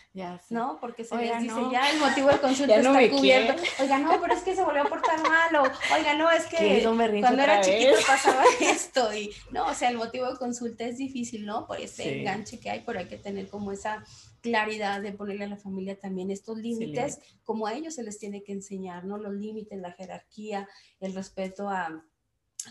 ¿no? 0.49 0.79
Porque 0.81 1.03
se 1.03 1.15
les 1.15 1.41
dice 1.41 1.61
ya 1.71 1.89
el 1.89 1.99
motivo 1.99 2.27
del 2.27 2.41
consulta 2.41 2.75
está 2.75 3.09
cubierto. 3.09 3.63
Oiga, 3.79 3.99
no, 3.99 4.19
pero 4.19 4.33
es 4.33 4.41
que 4.41 4.55
se 4.55 4.63
volvió 4.63 4.83
a 4.83 4.89
portar 4.89 5.21
mal 5.21 5.55
o 5.55 5.63
oiga, 5.95 6.15
no, 6.15 6.29
es 6.29 6.45
que 6.45 6.81
cuando 6.83 7.41
era 7.41 7.61
chiquito 7.61 7.95
pasaba 8.05 8.43
esto 8.61 9.13
y 9.15 9.31
no, 9.51 9.67
o 9.67 9.73
sea, 9.73 9.89
el 9.89 9.97
motivo 9.97 10.29
de 10.29 10.37
consulta 10.37 10.83
es 10.85 10.97
difícil, 10.97 11.45
¿no? 11.45 11.67
Por 11.67 11.79
ese 11.79 12.19
enganche 12.19 12.59
que 12.59 12.69
hay, 12.69 12.83
pero 12.85 12.99
hay 12.99 13.07
que 13.07 13.17
tener 13.17 13.47
como 13.47 13.71
esa 13.71 14.03
claridad 14.41 15.01
de 15.01 15.13
ponerle 15.13 15.45
a 15.45 15.49
la 15.49 15.57
familia 15.57 15.97
también 15.97 16.31
estos 16.31 16.57
límites, 16.57 17.19
como 17.43 17.67
a 17.67 17.73
ellos 17.75 17.95
se 17.95 18.03
les 18.03 18.17
tiene 18.17 18.43
que 18.43 18.51
enseñar, 18.51 19.05
¿no? 19.05 19.17
Los 19.17 19.33
límites, 19.33 19.79
la 19.79 19.91
jerarquía, 19.93 20.67
el 20.99 21.13
respeto 21.13 21.69
a 21.69 22.03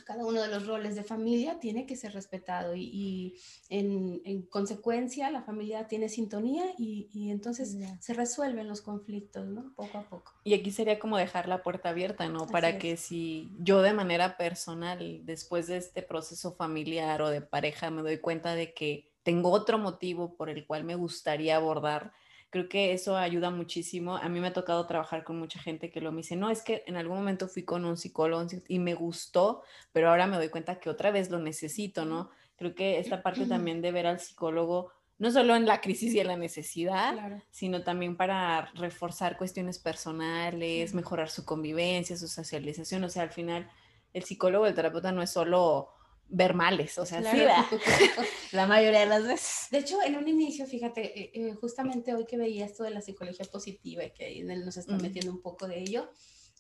cada 0.05 0.25
uno 0.25 0.41
de 0.43 0.49
los 0.49 0.67
roles 0.67 0.95
de 0.95 1.05
familia 1.05 1.59
tiene 1.59 1.87
que 1.87 1.97
ser 1.97 2.13
respetado 2.13 2.75
y, 2.77 3.37
en, 3.69 4.43
consecuencia 4.51 5.31
la 5.31 5.43
familia 5.43 5.87
tiene 5.89 6.09
sintonía 6.09 6.65
y, 6.79 7.31
entonces 7.31 7.77
se 8.01 8.15
resuelven 8.15 8.69
los 8.69 8.83
conflictos, 8.83 9.47
¿no? 9.47 9.73
Poco 9.75 9.99
a 9.99 10.03
poco. 10.03 10.33
Y 10.45 10.55
aquí 10.55 10.71
sería 10.71 10.99
como 10.99 11.17
dejar 11.17 11.49
la 11.49 11.63
puerta 11.63 11.91
abierta, 11.91 12.29
¿no? 12.29 12.47
Para 12.47 12.79
que 12.79 12.97
si 12.97 13.51
yo 13.59 13.83
de 13.83 13.93
manera 13.93 14.37
personal, 14.37 15.21
después 15.25 15.67
de 15.67 15.77
este 15.77 16.03
proceso 16.03 16.53
familiar 16.53 17.23
o 17.23 17.31
de 17.31 17.41
pareja, 17.41 17.91
me 17.91 18.03
doy 18.03 18.19
cuenta 18.19 18.55
de 18.55 18.73
que 18.75 19.11
tengo 19.23 19.51
otro 19.51 19.79
motivo 19.79 20.37
por 20.37 20.51
el 20.51 20.67
cual 20.67 20.85
me 20.85 20.95
gustaría 20.95 21.57
abordar 21.57 22.13
Creo 22.51 22.69
que 22.69 22.93
eso 22.93 23.17
ayuda 23.17 23.51
muchísimo. 23.51 24.17
A 24.17 24.29
mí 24.29 24.41
me 24.41 24.49
ha 24.49 24.53
tocado 24.53 24.85
trabajar 24.87 25.23
con 25.23 25.39
mucha 25.39 25.61
gente 25.61 25.89
que 25.91 26.01
lo 26.01 26.11
me 26.11 26.19
dice, 26.19 26.35
no, 26.35 26.51
es 26.51 26.63
que 26.63 26.83
en 26.87 26.97
algún 26.97 27.17
momento 27.17 27.47
fui 27.47 27.63
con 27.63 27.85
un 27.85 27.97
psicólogo 27.97 28.45
y 28.67 28.81
me 28.81 28.95
gustó, 28.95 29.63
pero 29.93 30.11
ahora 30.11 30.27
me 30.27 30.37
doy 30.37 30.49
cuenta 30.49 30.81
que 30.81 30.91
otra 30.91 31.13
vez 31.13 31.31
lo 31.31 31.39
necesito, 31.39 32.05
¿no? 32.05 32.31
Creo 32.57 32.75
que 32.75 32.99
esta 32.99 33.23
parte 33.23 33.45
también 33.47 33.81
de 33.81 33.93
ver 33.93 34.09
al 34.09 34.19
psicólogo, 34.19 34.93
no 35.19 35.31
solo 35.31 35.55
en 35.55 35.65
la 35.65 35.81
crisis 35.81 36.13
y 36.15 36.19
en 36.19 36.27
la 36.27 36.37
necesidad, 36.37 37.41
sino 37.51 37.85
también 37.85 38.17
para 38.17 38.73
reforzar 38.75 39.37
cuestiones 39.37 39.79
personales, 39.79 40.93
mejorar 40.93 41.29
su 41.29 41.45
convivencia, 41.45 42.17
su 42.17 42.27
socialización. 42.27 43.05
O 43.05 43.09
sea, 43.09 43.23
al 43.23 43.31
final, 43.31 43.71
el 44.13 44.25
psicólogo, 44.25 44.67
el 44.67 44.75
terapeuta 44.75 45.13
no 45.13 45.23
es 45.23 45.31
solo 45.31 45.91
ver 46.31 46.55
males, 46.55 46.97
o 46.99 47.05
sea, 47.05 47.23
sí, 47.23 47.39
la 48.53 48.67
mayoría 48.67 49.01
de 49.01 49.07
las 49.07 49.27
veces. 49.27 49.67
De 49.71 49.79
hecho, 49.79 50.01
en 50.03 50.17
un 50.17 50.29
inicio, 50.29 50.67
fíjate, 50.67 51.21
eh, 51.21 51.31
eh, 51.35 51.55
justamente 51.55 52.15
hoy 52.15 52.25
que 52.25 52.37
veía 52.37 52.65
esto 52.65 52.85
de 52.85 52.91
la 52.91 53.01
psicología 53.01 53.45
positiva 53.51 54.05
y 54.05 54.11
que 54.13 54.43
nos 54.45 54.77
está 54.77 54.97
metiendo 54.97 55.33
un 55.33 55.43
poco 55.43 55.67
de 55.67 55.81
ello, 55.81 56.11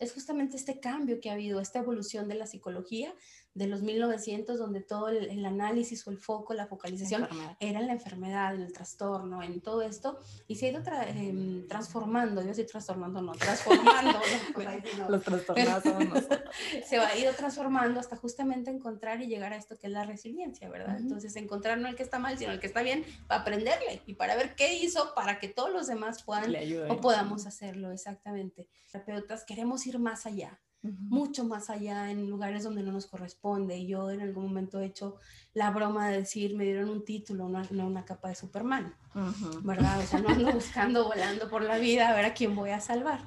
es 0.00 0.12
justamente 0.12 0.56
este 0.56 0.80
cambio 0.80 1.20
que 1.20 1.30
ha 1.30 1.35
habido, 1.35 1.61
esta 1.61 1.78
evolución 1.78 2.26
de 2.26 2.35
la 2.35 2.46
psicología 2.46 3.14
de 3.54 3.66
los 3.66 3.82
1900, 3.82 4.58
donde 4.58 4.80
todo 4.80 5.08
el, 5.08 5.44
análisis 5.44 6.06
o 6.06 6.10
el 6.10 6.18
foco, 6.18 6.54
la 6.54 6.66
focalización 6.66 7.26
era 7.58 7.80
en 7.80 7.86
la 7.86 7.92
enfermedad, 7.92 8.54
en 8.54 8.62
el 8.62 8.72
trastorno, 8.72 9.42
en 9.42 9.60
todo 9.60 9.82
esto, 9.82 10.18
y 10.46 10.54
se 10.54 10.66
ha 10.66 10.70
ido 10.70 10.82
em, 11.06 11.66
transformando, 11.66 12.42
yo 12.42 12.50
estoy 12.50 12.66
trastornando, 12.66 13.20
no, 13.20 13.32
transformando. 13.32 14.20
Los 15.08 15.22
trastornados 15.22 15.82
se 16.86 16.96
ha 16.98 17.18
ido 17.18 17.32
transformando 17.32 17.98
hasta 17.98 18.16
justamente 18.16 18.70
encontrar 18.70 19.20
y 19.20 19.26
llegar 19.26 19.52
a 19.52 19.56
esto 19.56 19.76
que 19.76 19.88
es 19.88 19.92
la 19.92 20.04
resiliencia, 20.04 20.68
¿verdad? 20.68 20.98
Entonces, 20.98 21.34
encontrar 21.36 21.78
no 21.78 21.88
el 21.88 21.96
que 21.96 22.04
está 22.04 22.18
mal, 22.18 22.38
sino 22.38 22.52
el 22.52 22.60
que 22.60 22.68
está 22.68 22.82
bien, 22.82 23.04
para 23.26 23.40
aprenderle 23.40 24.02
y 24.06 24.14
para 24.14 24.36
ver 24.36 24.54
qué 24.54 24.74
hizo 24.74 25.12
para 25.14 25.40
que 25.40 25.48
todos 25.48 25.72
los 25.72 25.88
demás 25.88 26.22
puedan 26.22 26.54
o 26.88 27.00
podamos 27.00 27.46
hacerlo, 27.46 27.90
exactamente. 27.90 28.68
Terapeutas, 28.90 29.44
queremos 29.44 29.86
ir 29.86 29.98
más 29.98 30.26
allá 30.26 30.60
mucho 30.83 31.45
más 31.45 31.69
allá 31.69 32.11
en 32.11 32.31
lugares 32.31 32.64
donde 32.64 32.83
no 32.83 32.93
nos 32.93 33.07
corresponde. 33.07 33.87
Yo 33.87 34.11
en 34.11 34.21
algún 34.21 34.45
momento 34.45 34.81
he 34.81 34.87
hecho 34.87 35.16
la 35.53 35.71
broma 35.71 36.09
de 36.09 36.19
decir, 36.19 36.57
me 36.57 36.64
dieron 36.64 36.88
un 36.88 37.05
título, 37.05 37.49
no, 37.49 37.87
una 37.87 38.05
capa 38.05 38.29
de 38.29 38.35
Superman, 38.35 38.95
¿verdad? 39.62 40.01
O 40.01 40.07
sea, 40.07 40.21
no 40.21 40.31
ando 40.31 40.53
buscando, 40.53 41.05
volando 41.05 41.51
por 41.51 41.62
la 41.62 41.79
vida 41.79 42.09
a 42.09 42.14
ver 42.14 42.25
a 42.25 42.35
quién 42.35 42.55
voy 42.55 42.71
a 42.71 42.81
salvar, 42.81 43.21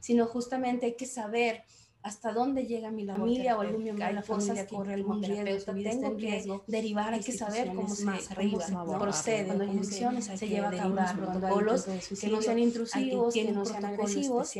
sino 0.00 0.26
justamente 0.26 0.86
hay 0.86 0.96
que 0.96 1.06
saber 1.06 1.64
hasta 2.06 2.32
dónde 2.32 2.66
llega 2.66 2.92
mi 2.92 3.04
familia 3.04 3.58
o 3.58 3.62
algún 3.62 3.82
miembro 3.82 4.06
de 4.06 4.12
la 4.12 4.22
familia 4.22 4.64
corre 4.68 4.94
algún 4.94 5.20
riesgo, 5.24 5.74
tengo 5.74 6.16
que 6.16 6.44
derivar, 6.68 7.12
hay 7.12 7.20
que 7.20 7.32
saber 7.32 7.66
cómo 7.74 7.88
se, 7.88 8.04
más 8.04 8.30
arriba, 8.30 8.64
procede, 9.00 9.46
cuando 9.46 9.64
hay 9.64 9.70
infecciones 9.70 10.26
se 10.26 10.48
lleva 10.48 10.68
a 10.68 10.76
cabo 10.76 10.94
los 10.94 11.12
protocolos 11.12 11.84
que 12.20 12.28
no 12.28 12.40
sean 12.40 12.60
intrusivos, 12.60 13.34
que 13.34 13.50
no 13.50 13.64
sean 13.64 13.84
agresivos, 13.84 14.52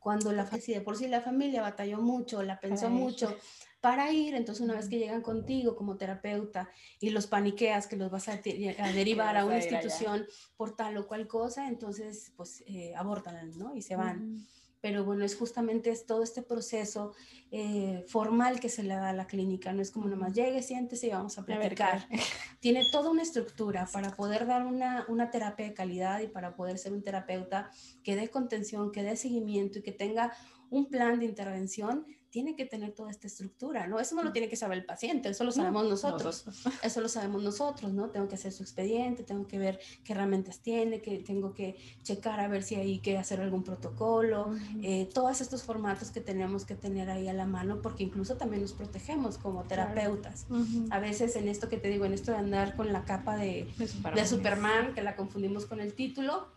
cuando 0.00 0.32
la 0.32 0.44
de 0.46 0.80
por 0.80 0.96
sí 0.96 1.06
la 1.06 1.20
familia 1.20 1.60
batalló 1.60 2.00
mucho, 2.00 2.42
la 2.42 2.58
pensó 2.60 2.88
mucho, 2.88 3.36
para 3.82 4.10
ir, 4.10 4.34
entonces 4.34 4.64
una 4.64 4.74
vez 4.74 4.88
que 4.88 4.98
llegan 4.98 5.20
contigo 5.20 5.76
como 5.76 5.98
terapeuta 5.98 6.70
y 6.98 7.10
los 7.10 7.26
paniqueas 7.26 7.86
que 7.86 7.96
los 7.96 8.10
vas 8.10 8.28
a, 8.28 8.36
derivar 8.94 9.36
a 9.36 9.44
una 9.44 9.58
institución 9.58 10.26
por 10.56 10.74
tal 10.74 10.96
o 10.96 11.06
cual 11.06 11.28
cosa, 11.28 11.68
entonces 11.68 12.32
pues 12.36 12.64
eh, 12.66 12.94
abortan, 12.96 13.52
¿no? 13.58 13.76
Y 13.76 13.82
se 13.82 13.96
van 13.96 14.46
pero 14.86 15.02
bueno, 15.02 15.24
es 15.24 15.34
justamente 15.34 15.90
es 15.90 16.06
todo 16.06 16.22
este 16.22 16.42
proceso 16.42 17.12
eh, 17.50 18.04
formal 18.06 18.60
que 18.60 18.68
se 18.68 18.84
le 18.84 18.94
da 18.94 19.08
a 19.08 19.12
la 19.12 19.26
clínica, 19.26 19.72
no 19.72 19.82
es 19.82 19.90
como 19.90 20.06
nomás 20.06 20.32
llegue, 20.32 20.62
siéntese 20.62 21.08
y 21.08 21.10
vamos 21.10 21.36
a 21.38 21.44
platicar. 21.44 22.06
Tiene 22.60 22.84
toda 22.92 23.10
una 23.10 23.22
estructura 23.22 23.88
para 23.92 24.12
poder 24.12 24.46
dar 24.46 24.64
una, 24.64 25.04
una 25.08 25.28
terapia 25.32 25.66
de 25.66 25.74
calidad 25.74 26.20
y 26.20 26.28
para 26.28 26.54
poder 26.54 26.78
ser 26.78 26.92
un 26.92 27.02
terapeuta 27.02 27.68
que 28.04 28.14
dé 28.14 28.28
contención, 28.28 28.92
que 28.92 29.02
dé 29.02 29.16
seguimiento 29.16 29.80
y 29.80 29.82
que 29.82 29.90
tenga 29.90 30.32
un 30.70 30.86
plan 30.86 31.18
de 31.18 31.24
intervención 31.24 32.06
tiene 32.36 32.54
que 32.54 32.66
tener 32.66 32.92
toda 32.92 33.10
esta 33.10 33.28
estructura, 33.28 33.86
¿no? 33.86 33.98
Eso 33.98 34.14
no 34.14 34.22
lo 34.22 34.30
tiene 34.30 34.50
que 34.50 34.56
saber 34.56 34.76
el 34.76 34.84
paciente, 34.84 35.30
eso 35.30 35.42
lo 35.42 35.52
sabemos 35.52 35.88
nosotros, 35.88 36.44
eso 36.82 37.00
lo 37.00 37.08
sabemos 37.08 37.42
nosotros, 37.42 37.94
¿no? 37.94 38.10
Tengo 38.10 38.28
que 38.28 38.34
hacer 38.34 38.52
su 38.52 38.62
expediente, 38.62 39.22
tengo 39.22 39.46
que 39.46 39.58
ver 39.58 39.80
qué 40.04 40.12
herramientas 40.12 40.58
tiene, 40.58 41.00
que 41.00 41.16
tengo 41.20 41.54
que 41.54 41.78
checar 42.02 42.38
a 42.40 42.46
ver 42.46 42.62
si 42.62 42.74
hay 42.74 42.98
que 42.98 43.16
hacer 43.16 43.40
algún 43.40 43.62
protocolo, 43.64 44.50
eh, 44.82 45.08
todos 45.14 45.40
estos 45.40 45.62
formatos 45.62 46.10
que 46.10 46.20
tenemos 46.20 46.66
que 46.66 46.74
tener 46.74 47.08
ahí 47.08 47.26
a 47.26 47.32
la 47.32 47.46
mano, 47.46 47.80
porque 47.80 48.04
incluso 48.04 48.36
también 48.36 48.60
nos 48.60 48.74
protegemos 48.74 49.38
como 49.38 49.62
terapeutas. 49.62 50.46
A 50.90 50.98
veces 50.98 51.36
en 51.36 51.48
esto 51.48 51.70
que 51.70 51.78
te 51.78 51.88
digo, 51.88 52.04
en 52.04 52.12
esto 52.12 52.32
de 52.32 52.36
andar 52.36 52.76
con 52.76 52.92
la 52.92 53.06
capa 53.06 53.38
de, 53.38 53.66
de 54.14 54.26
Superman, 54.26 54.92
que 54.92 55.00
la 55.00 55.16
confundimos 55.16 55.64
con 55.64 55.80
el 55.80 55.94
título, 55.94 56.48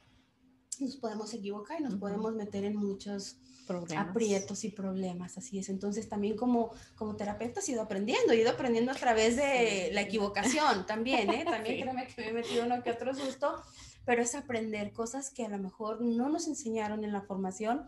nos 0.82 0.98
podemos 0.98 1.34
equivocar 1.34 1.80
y 1.80 1.84
nos 1.84 1.96
podemos 1.96 2.34
meter 2.34 2.66
en 2.66 2.76
muchos 2.76 3.38
aprietos 3.98 4.64
y 4.64 4.70
problemas, 4.70 5.38
así 5.38 5.60
es. 5.60 5.70
Entonces 5.70 6.10
también 6.10 6.36
como, 6.36 6.72
como 6.96 7.16
terapeuta 7.16 7.62
he 7.66 7.72
ido 7.72 7.82
aprendiendo, 7.82 8.34
he 8.34 8.38
ido 8.38 8.52
aprendiendo 8.52 8.92
a 8.92 8.96
través 8.96 9.36
de 9.36 9.90
la 9.94 10.02
equivocación 10.02 10.86
también, 10.86 11.30
¿eh? 11.30 11.46
También 11.50 11.82
créeme 11.82 12.08
que 12.08 12.22
me 12.22 12.28
he 12.30 12.34
metido 12.34 12.66
uno 12.66 12.84
que 12.84 12.92
otro 12.92 13.14
susto, 13.14 13.62
pero 14.06 14.22
es 14.22 14.36
aprender 14.36 14.92
cosas 14.94 15.30
que 15.30 15.46
a 15.46 15.50
lo 15.50 15.58
mejor 15.58 16.02
no 16.02 16.30
nos 16.30 16.48
enseñaron 16.48 17.04
en 17.04 17.12
la 17.12 17.22
formación 17.22 17.86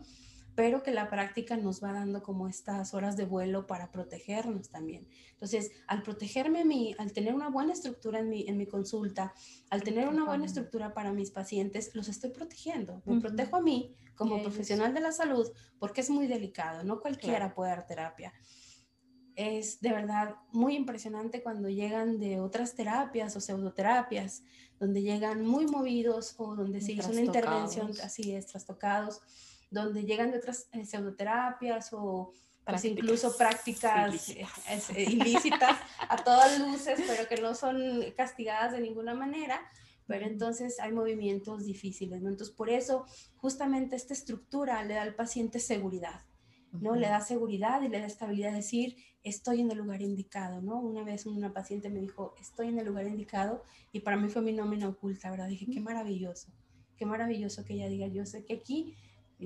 pero 0.54 0.82
que 0.82 0.90
la 0.90 1.08
práctica 1.08 1.56
nos 1.56 1.82
va 1.82 1.92
dando 1.92 2.22
como 2.22 2.46
estas 2.46 2.92
horas 2.94 3.16
de 3.16 3.24
vuelo 3.24 3.66
para 3.66 3.90
protegernos 3.90 4.68
también. 4.68 5.08
Entonces, 5.32 5.70
al 5.86 6.02
protegerme 6.02 6.60
a 6.60 6.64
mí, 6.64 6.94
al 6.98 7.12
tener 7.12 7.34
una 7.34 7.48
buena 7.48 7.72
estructura 7.72 8.20
en 8.20 8.28
mi, 8.28 8.46
en 8.46 8.58
mi 8.58 8.66
consulta, 8.66 9.32
al 9.70 9.82
tener 9.82 10.08
una 10.08 10.24
buena 10.24 10.44
estructura 10.44 10.92
para 10.92 11.12
mis 11.12 11.30
pacientes, 11.30 11.94
los 11.94 12.08
estoy 12.08 12.30
protegiendo. 12.30 13.02
Me 13.06 13.20
protejo 13.20 13.56
a 13.56 13.62
mí 13.62 13.96
como 14.14 14.42
profesional 14.42 14.92
de 14.92 15.00
la 15.00 15.12
salud 15.12 15.50
porque 15.78 16.02
es 16.02 16.10
muy 16.10 16.26
delicado, 16.26 16.84
no 16.84 17.00
cualquiera 17.00 17.54
puede 17.54 17.70
dar 17.70 17.86
terapia. 17.86 18.32
Es 19.34 19.80
de 19.80 19.90
verdad 19.90 20.36
muy 20.52 20.76
impresionante 20.76 21.42
cuando 21.42 21.70
llegan 21.70 22.18
de 22.18 22.38
otras 22.38 22.74
terapias 22.74 23.34
o 23.34 23.40
pseudoterapias, 23.40 24.44
donde 24.78 25.00
llegan 25.00 25.46
muy 25.46 25.66
movidos 25.66 26.34
o 26.36 26.54
donde 26.54 26.82
se 26.82 26.92
hizo 26.92 27.10
una 27.10 27.22
intervención 27.22 27.92
así 28.02 28.34
es, 28.34 28.46
trastocados 28.46 29.22
donde 29.72 30.04
llegan 30.04 30.30
de 30.30 30.38
otras 30.38 30.68
eh, 30.72 30.84
pseudoterapias 30.84 31.92
o 31.92 32.32
pues, 32.64 32.84
incluso 32.84 33.36
prácticas 33.36 34.28
eh, 34.28 34.46
eh, 34.68 35.02
ilícitas. 35.10 35.78
a 36.08 36.16
todas 36.22 36.60
luces, 36.60 37.00
pero 37.06 37.26
que 37.28 37.40
no 37.40 37.54
son 37.54 37.80
castigadas 38.16 38.72
de 38.72 38.80
ninguna 38.80 39.14
manera. 39.14 39.60
Pero 40.06 40.26
entonces 40.26 40.78
hay 40.78 40.92
movimientos 40.92 41.64
difíciles, 41.64 42.20
¿no? 42.20 42.28
Entonces 42.28 42.54
por 42.54 42.68
eso 42.68 43.06
justamente 43.36 43.96
esta 43.96 44.12
estructura 44.12 44.82
le 44.84 44.94
da 44.94 45.02
al 45.02 45.14
paciente 45.14 45.58
seguridad, 45.58 46.22
¿no? 46.72 46.96
Le 46.96 47.08
da 47.08 47.20
seguridad 47.20 47.80
y 47.82 47.88
le 47.88 48.00
da 48.00 48.06
estabilidad 48.06 48.50
de 48.50 48.56
decir, 48.56 48.96
estoy 49.22 49.60
en 49.60 49.70
el 49.70 49.78
lugar 49.78 50.02
indicado, 50.02 50.60
¿no? 50.60 50.80
Una 50.80 51.04
vez 51.04 51.24
una 51.24 51.54
paciente 51.54 51.88
me 51.88 52.00
dijo, 52.00 52.34
estoy 52.40 52.68
en 52.68 52.78
el 52.78 52.86
lugar 52.86 53.06
indicado 53.06 53.62
y 53.92 54.00
para 54.00 54.16
mí 54.16 54.28
fue 54.28 54.42
mi 54.42 54.52
nómina 54.52 54.88
oculta, 54.88 55.30
¿verdad? 55.30 55.48
Dije, 55.48 55.66
qué 55.72 55.80
maravilloso, 55.80 56.48
qué 56.96 57.06
maravilloso 57.06 57.64
que 57.64 57.74
ella 57.74 57.88
diga, 57.88 58.08
yo 58.08 58.26
sé 58.26 58.44
que 58.44 58.54
aquí 58.54 58.96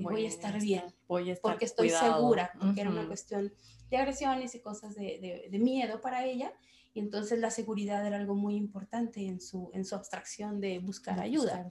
voy, 0.01 0.25
a 0.25 0.27
estar 0.27 0.59
bien, 0.61 0.83
voy 1.07 1.29
a 1.29 1.33
estar 1.33 1.51
porque 1.51 1.65
estoy 1.65 1.89
segura, 1.89 2.51
porque 2.59 2.81
era 2.81 2.89
una 2.89 3.07
cuestión 3.07 3.53
de 3.89 3.97
agresiones 3.97 4.55
y 4.55 4.59
cosas 4.59 4.95
de, 4.95 5.47
de, 5.49 5.59
miedo 5.59 6.01
para 6.01 6.25
ella, 6.25 6.51
y 6.93 6.99
entonces 6.99 7.39
la 7.39 7.51
seguridad 7.51 8.05
era 8.05 8.17
algo 8.17 8.35
muy 8.35 8.55
importante 8.55 9.25
en 9.25 9.39
su, 9.39 9.69
en 9.73 9.85
su 9.85 9.95
abstracción 9.95 10.59
de 10.59 10.79
buscar 10.79 11.19
ayuda. 11.19 11.69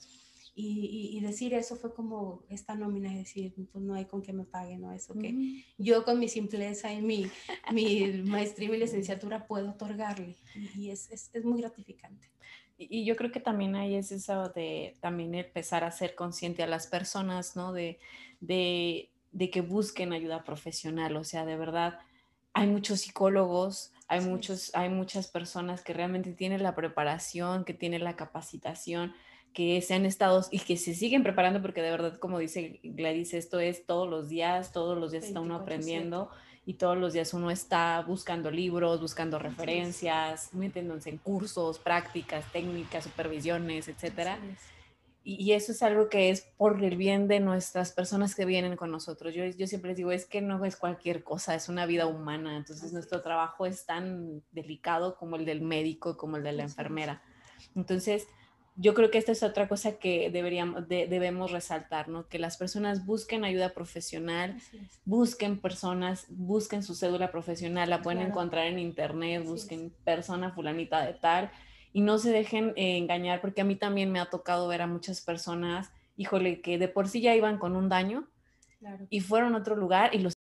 Y, 0.58 1.20
decir 1.20 1.52
eso 1.52 1.76
fue 1.76 1.92
como 1.92 2.42
esta 2.48 2.74
nómina, 2.74 3.12
es 3.12 3.18
decir, 3.18 3.52
pues 3.70 3.84
no 3.84 3.92
hay 3.92 4.06
con 4.06 4.22
qué 4.22 4.32
me 4.32 4.44
paguen, 4.44 4.80
¿no? 4.80 4.92
Eso 4.92 5.12
que 5.12 5.62
yo 5.76 6.02
con 6.02 6.18
mi 6.18 6.28
simpleza 6.28 6.90
y 6.94 7.02
mi, 7.02 7.26
mi 7.74 8.22
maestría 8.22 8.68
y 8.68 8.70
mi 8.70 8.78
licenciatura 8.78 9.46
puedo 9.46 9.72
otorgarle. 9.72 10.36
Y, 10.74 10.88
es, 10.88 11.10
es, 11.10 11.28
es, 11.34 11.44
muy 11.44 11.60
gratificante. 11.60 12.30
Y, 12.78 13.04
yo 13.04 13.16
creo 13.16 13.32
que 13.32 13.40
también 13.40 13.74
ahí 13.74 13.94
es 13.94 14.12
eso 14.12 14.50
de 14.50 14.96
también 15.00 15.34
empezar 15.34 15.84
a 15.84 15.90
ser 15.90 16.14
consciente 16.14 16.62
a 16.62 16.66
las 16.66 16.86
personas, 16.86 17.56
¿no? 17.56 17.72
De, 17.72 17.98
de, 18.40 19.10
de 19.32 19.50
que 19.50 19.60
busquen 19.60 20.12
ayuda 20.12 20.44
profesional, 20.44 21.16
o 21.16 21.24
sea, 21.24 21.44
de 21.44 21.56
verdad, 21.56 21.98
hay 22.52 22.66
muchos 22.66 23.00
psicólogos, 23.00 23.92
hay, 24.08 24.20
muchos, 24.20 24.70
hay 24.74 24.88
muchas 24.88 25.28
personas 25.28 25.82
que 25.82 25.92
realmente 25.92 26.32
tienen 26.32 26.62
la 26.62 26.74
preparación, 26.74 27.64
que 27.64 27.74
tienen 27.74 28.04
la 28.04 28.16
capacitación, 28.16 29.14
que 29.52 29.80
se 29.80 29.94
han 29.94 30.04
estado 30.04 30.44
y 30.50 30.58
que 30.60 30.76
se 30.76 30.94
siguen 30.94 31.22
preparando 31.22 31.62
porque 31.62 31.80
de 31.80 31.90
verdad, 31.90 32.18
como 32.18 32.38
dice 32.38 32.78
Gladys, 32.82 33.32
esto 33.32 33.58
es 33.58 33.86
todos 33.86 34.08
los 34.08 34.28
días, 34.28 34.72
todos 34.72 34.98
los 34.98 35.12
días 35.12 35.24
está 35.24 35.40
uno 35.40 35.56
aprendiendo 35.56 36.30
y 36.68 36.74
todos 36.74 36.98
los 36.98 37.12
días 37.12 37.32
uno 37.32 37.52
está 37.52 38.02
buscando 38.02 38.50
libros, 38.50 39.00
buscando 39.00 39.38
referencias, 39.38 40.52
metiéndose 40.52 41.10
en 41.10 41.18
cursos, 41.18 41.78
prácticas, 41.78 42.44
técnicas, 42.52 43.04
supervisiones, 43.04 43.86
etcétera. 43.86 44.36
Y, 45.22 45.52
eso 45.52 45.72
es 45.72 45.82
algo 45.82 46.08
que 46.08 46.30
es 46.30 46.42
por 46.56 46.82
el 46.84 46.96
bien 46.96 47.28
de 47.28 47.40
nuestras 47.40 47.92
personas 47.92 48.34
que 48.34 48.44
vienen 48.44 48.76
con 48.76 48.90
nosotros. 48.90 49.34
Yo, 49.34 49.44
yo 49.44 49.66
siempre 49.66 49.90
les 49.90 49.96
digo, 49.96 50.12
es 50.12 50.24
que 50.24 50.40
no 50.40 50.64
es 50.64 50.76
cualquier 50.76 51.22
cosa, 51.22 51.54
es 51.54 51.68
una 51.68 51.86
vida 51.86 52.06
humana. 52.06 52.56
Entonces 52.56 52.92
nuestro 52.92 53.22
trabajo 53.22 53.66
es 53.66 53.86
tan 53.86 54.42
delicado 54.50 55.16
como 55.16 55.36
el 55.36 55.44
del 55.44 55.62
médico, 55.62 56.16
como 56.16 56.36
el 56.36 56.42
de 56.42 56.52
la 56.52 56.62
enfermera. 56.64 57.22
Entonces, 57.74 58.26
yo 58.76 58.94
creo 58.94 59.10
que 59.10 59.18
esta 59.18 59.32
es 59.32 59.42
otra 59.42 59.68
cosa 59.68 59.98
que 59.98 60.30
deberíamos, 60.30 60.86
debemos 60.86 61.50
resaltar, 61.50 62.08
¿no? 62.08 62.28
Que 62.28 62.38
las 62.38 62.58
personas 62.58 63.06
busquen 63.06 63.44
ayuda 63.44 63.72
profesional, 63.72 64.56
busquen 65.04 65.58
personas, 65.58 66.26
busquen 66.28 66.82
su 66.82 66.94
cédula 66.94 67.30
profesional, 67.30 67.88
la 67.88 68.02
pueden 68.02 68.20
encontrar 68.20 68.66
en 68.66 68.78
internet, 68.78 69.44
busquen 69.44 69.92
persona 70.04 70.52
fulanita 70.52 71.04
de 71.04 71.14
tal 71.14 71.50
y 71.92 72.02
no 72.02 72.18
se 72.18 72.30
dejen 72.30 72.74
eh, 72.76 72.98
engañar, 72.98 73.40
porque 73.40 73.62
a 73.62 73.64
mí 73.64 73.76
también 73.76 74.12
me 74.12 74.20
ha 74.20 74.26
tocado 74.26 74.68
ver 74.68 74.82
a 74.82 74.86
muchas 74.86 75.22
personas, 75.22 75.90
híjole, 76.18 76.60
que 76.60 76.76
de 76.76 76.88
por 76.88 77.08
sí 77.08 77.22
ya 77.22 77.34
iban 77.34 77.56
con 77.56 77.74
un 77.74 77.88
daño 77.88 78.28
y 79.08 79.20
fueron 79.20 79.54
a 79.54 79.58
otro 79.58 79.76
lugar 79.76 80.14
y 80.14 80.18
los 80.18 80.35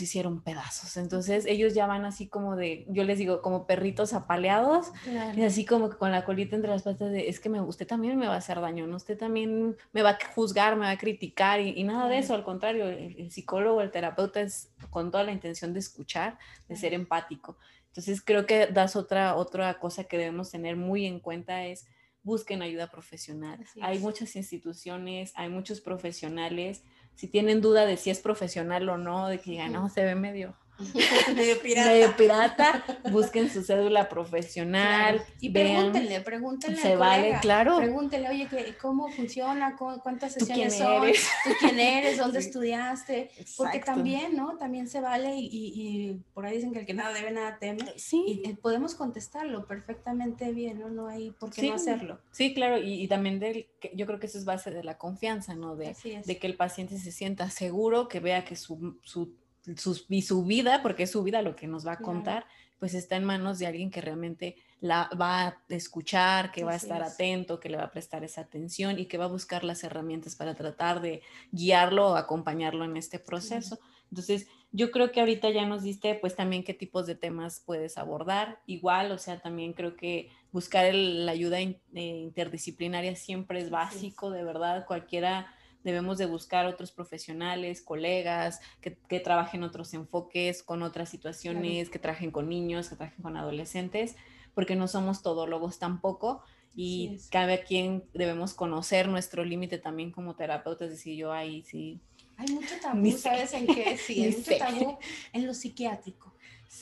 hicieron 0.00 0.42
pedazos. 0.42 0.96
Entonces 0.96 1.46
ellos 1.46 1.74
ya 1.74 1.86
van 1.86 2.04
así 2.04 2.28
como 2.28 2.56
de, 2.56 2.86
yo 2.88 3.04
les 3.04 3.18
digo, 3.18 3.42
como 3.42 3.66
perritos 3.66 4.12
apaleados, 4.12 4.92
y 5.36 5.42
así 5.42 5.64
como 5.64 5.90
que 5.90 5.96
con 5.96 6.10
la 6.10 6.24
colita 6.24 6.56
entre 6.56 6.70
las 6.70 6.82
patas 6.82 7.10
de, 7.10 7.28
es 7.28 7.40
que 7.40 7.48
me, 7.48 7.60
usted 7.60 7.86
también 7.86 8.18
me 8.18 8.26
va 8.26 8.34
a 8.34 8.38
hacer 8.38 8.60
daño, 8.60 8.86
¿no? 8.86 8.96
Usted 8.96 9.18
también 9.18 9.76
me 9.92 10.02
va 10.02 10.10
a 10.10 10.18
juzgar, 10.34 10.76
me 10.76 10.86
va 10.86 10.90
a 10.90 10.98
criticar 10.98 11.60
y, 11.60 11.82
nada 11.84 12.08
de 12.08 12.18
eso, 12.18 12.34
al 12.34 12.44
contrario, 12.44 12.88
el, 12.88 13.30
psicólogo, 13.30 13.80
el 13.80 13.90
terapeuta 13.90 14.40
es 14.40 14.70
con 14.90 15.10
toda 15.10 15.24
la 15.24 15.32
intención 15.32 15.72
de 15.72 15.80
escuchar, 15.80 16.38
de 16.68 16.76
ser 16.76 16.94
empático. 16.94 17.56
Entonces 17.88 18.22
creo 18.22 18.46
que 18.46 18.66
das 18.66 18.96
otra, 18.96 19.36
otra 19.36 19.78
cosa 19.78 20.04
que 20.04 20.18
debemos 20.18 20.50
tener 20.50 20.76
muy 20.76 21.06
en 21.06 21.20
cuenta 21.20 21.64
es 21.64 21.86
busquen 22.22 22.62
ayuda 22.62 22.90
profesional. 22.90 23.64
Hay 23.80 23.98
muchas 23.98 24.36
instituciones, 24.36 25.32
hay 25.34 25.48
muchos 25.48 25.80
profesionales 25.80 26.84
si 27.18 27.26
tienen 27.26 27.60
duda 27.60 27.84
de 27.84 27.96
si 27.96 28.10
es 28.10 28.20
profesional 28.20 28.88
o 28.88 28.96
no, 28.96 29.26
de 29.26 29.40
que 29.40 29.56
ya 29.56 29.68
no, 29.68 29.88
se 29.88 30.04
ve 30.04 30.14
medio 30.14 30.54
medio 31.34 31.60
pirata. 31.60 31.90
Medio 31.90 32.16
pirata, 32.16 32.84
busquen 33.10 33.50
su 33.50 33.62
cédula 33.62 34.08
profesional. 34.08 35.22
Y 35.40 35.50
pregúntenle, 35.50 36.20
pregúntenle. 36.20 36.80
Se 36.80 36.96
vale, 36.96 37.38
claro. 37.40 37.78
Pregúntenle, 37.78 38.28
oye, 38.28 38.48
¿cómo 38.80 39.10
funciona? 39.10 39.76
¿Cuántas 39.76 40.34
sesiones 40.34 40.76
son? 40.76 41.06
¿Tú 41.44 41.50
quién 41.58 41.80
eres? 41.80 42.18
¿Dónde 42.18 42.38
estudiaste? 42.38 43.30
Porque 43.56 43.80
también, 43.80 44.36
¿no? 44.36 44.56
También 44.56 44.88
se 44.88 45.00
vale 45.00 45.34
y, 45.36 46.20
por 46.32 46.46
ahí 46.46 46.56
dicen 46.56 46.72
que 46.72 46.80
el 46.80 46.86
que 46.86 46.94
nada 46.94 47.12
debe, 47.12 47.32
nada 47.32 47.58
teme. 47.58 47.84
Sí. 47.96 48.42
Y, 48.44 48.54
podemos 48.54 48.94
contestarlo 48.94 49.66
perfectamente 49.66 50.52
bien, 50.52 50.78
¿no? 50.80 50.88
No 50.88 51.08
hay 51.08 51.30
por 51.32 51.50
qué 51.50 51.68
no 51.68 51.74
hacerlo. 51.74 52.20
Sí, 52.30 52.54
claro. 52.54 52.78
Y, 52.78 53.08
también 53.08 53.40
de, 53.40 53.68
yo 53.94 54.06
creo 54.06 54.20
que 54.20 54.26
eso 54.26 54.38
es 54.38 54.44
base 54.44 54.70
de 54.70 54.84
la 54.84 54.96
confianza, 54.98 55.54
¿no? 55.54 55.76
De, 55.76 55.96
de 56.24 56.38
que 56.38 56.46
el 56.46 56.56
paciente 56.56 56.98
se 56.98 57.10
sienta 57.10 57.50
seguro, 57.50 58.08
que 58.08 58.20
vea 58.20 58.44
que 58.44 58.56
su, 58.56 58.98
su 59.02 59.34
su, 59.76 60.04
y 60.08 60.22
su 60.22 60.44
vida, 60.44 60.82
porque 60.82 61.04
es 61.04 61.10
su 61.10 61.22
vida 61.22 61.42
lo 61.42 61.56
que 61.56 61.66
nos 61.66 61.86
va 61.86 61.92
a 61.92 61.98
contar, 61.98 62.46
pues 62.78 62.94
está 62.94 63.16
en 63.16 63.24
manos 63.24 63.58
de 63.58 63.66
alguien 63.66 63.90
que 63.90 64.00
realmente 64.00 64.56
la 64.80 65.10
va 65.20 65.46
a 65.46 65.62
escuchar, 65.68 66.52
que 66.52 66.62
va 66.64 66.72
a 66.72 66.76
estar 66.76 67.02
atento, 67.02 67.58
que 67.58 67.68
le 67.68 67.76
va 67.76 67.84
a 67.84 67.90
prestar 67.90 68.22
esa 68.22 68.42
atención 68.42 68.98
y 68.98 69.06
que 69.06 69.18
va 69.18 69.24
a 69.24 69.28
buscar 69.28 69.64
las 69.64 69.82
herramientas 69.82 70.36
para 70.36 70.54
tratar 70.54 71.00
de 71.00 71.22
guiarlo 71.50 72.10
o 72.10 72.16
acompañarlo 72.16 72.84
en 72.84 72.96
este 72.96 73.18
proceso. 73.18 73.80
Entonces, 74.10 74.46
yo 74.70 74.90
creo 74.90 75.10
que 75.10 75.20
ahorita 75.20 75.50
ya 75.50 75.66
nos 75.66 75.82
diste 75.82 76.14
pues 76.14 76.36
también 76.36 76.62
qué 76.62 76.74
tipos 76.74 77.06
de 77.06 77.14
temas 77.14 77.62
puedes 77.64 77.98
abordar. 77.98 78.60
Igual, 78.66 79.10
o 79.10 79.18
sea, 79.18 79.40
también 79.40 79.72
creo 79.72 79.96
que 79.96 80.30
buscar 80.52 80.94
la 80.94 81.32
ayuda 81.32 81.60
eh, 81.60 81.80
interdisciplinaria 81.94 83.16
siempre 83.16 83.60
es 83.60 83.70
básico, 83.70 84.30
de 84.30 84.44
verdad, 84.44 84.86
cualquiera 84.86 85.54
debemos 85.84 86.18
de 86.18 86.26
buscar 86.26 86.66
otros 86.66 86.92
profesionales, 86.92 87.82
colegas, 87.82 88.60
que, 88.80 88.96
que 89.08 89.20
trabajen 89.20 89.62
otros 89.62 89.94
enfoques, 89.94 90.62
con 90.62 90.82
otras 90.82 91.08
situaciones, 91.08 91.90
que 91.90 91.98
trabajen 91.98 92.30
con 92.30 92.48
niños, 92.48 92.88
que 92.88 92.96
trabajen 92.96 93.22
con 93.22 93.36
adolescentes, 93.36 94.16
porque 94.54 94.76
no 94.76 94.88
somos 94.88 95.22
todólogos 95.22 95.78
tampoco 95.78 96.42
y 96.80 97.18
cada 97.30 97.64
quien 97.64 98.04
debemos 98.14 98.54
conocer 98.54 99.08
nuestro 99.08 99.44
límite 99.44 99.78
también 99.78 100.12
como 100.12 100.36
terapeutas, 100.36 100.90
decir, 100.90 101.16
yo 101.16 101.32
ahí 101.32 101.62
sí. 101.62 102.00
Hay 102.36 102.52
mucho 102.54 102.74
tabú, 102.82 103.10
¿sabes 103.18 103.52
en 103.52 103.66
qué? 103.66 103.96
Sí, 103.96 104.22
hay 104.22 104.36
mucho 104.36 104.58
tabú 104.58 104.98
en 105.32 105.46
lo 105.46 105.54
psiquiátrico. 105.54 106.34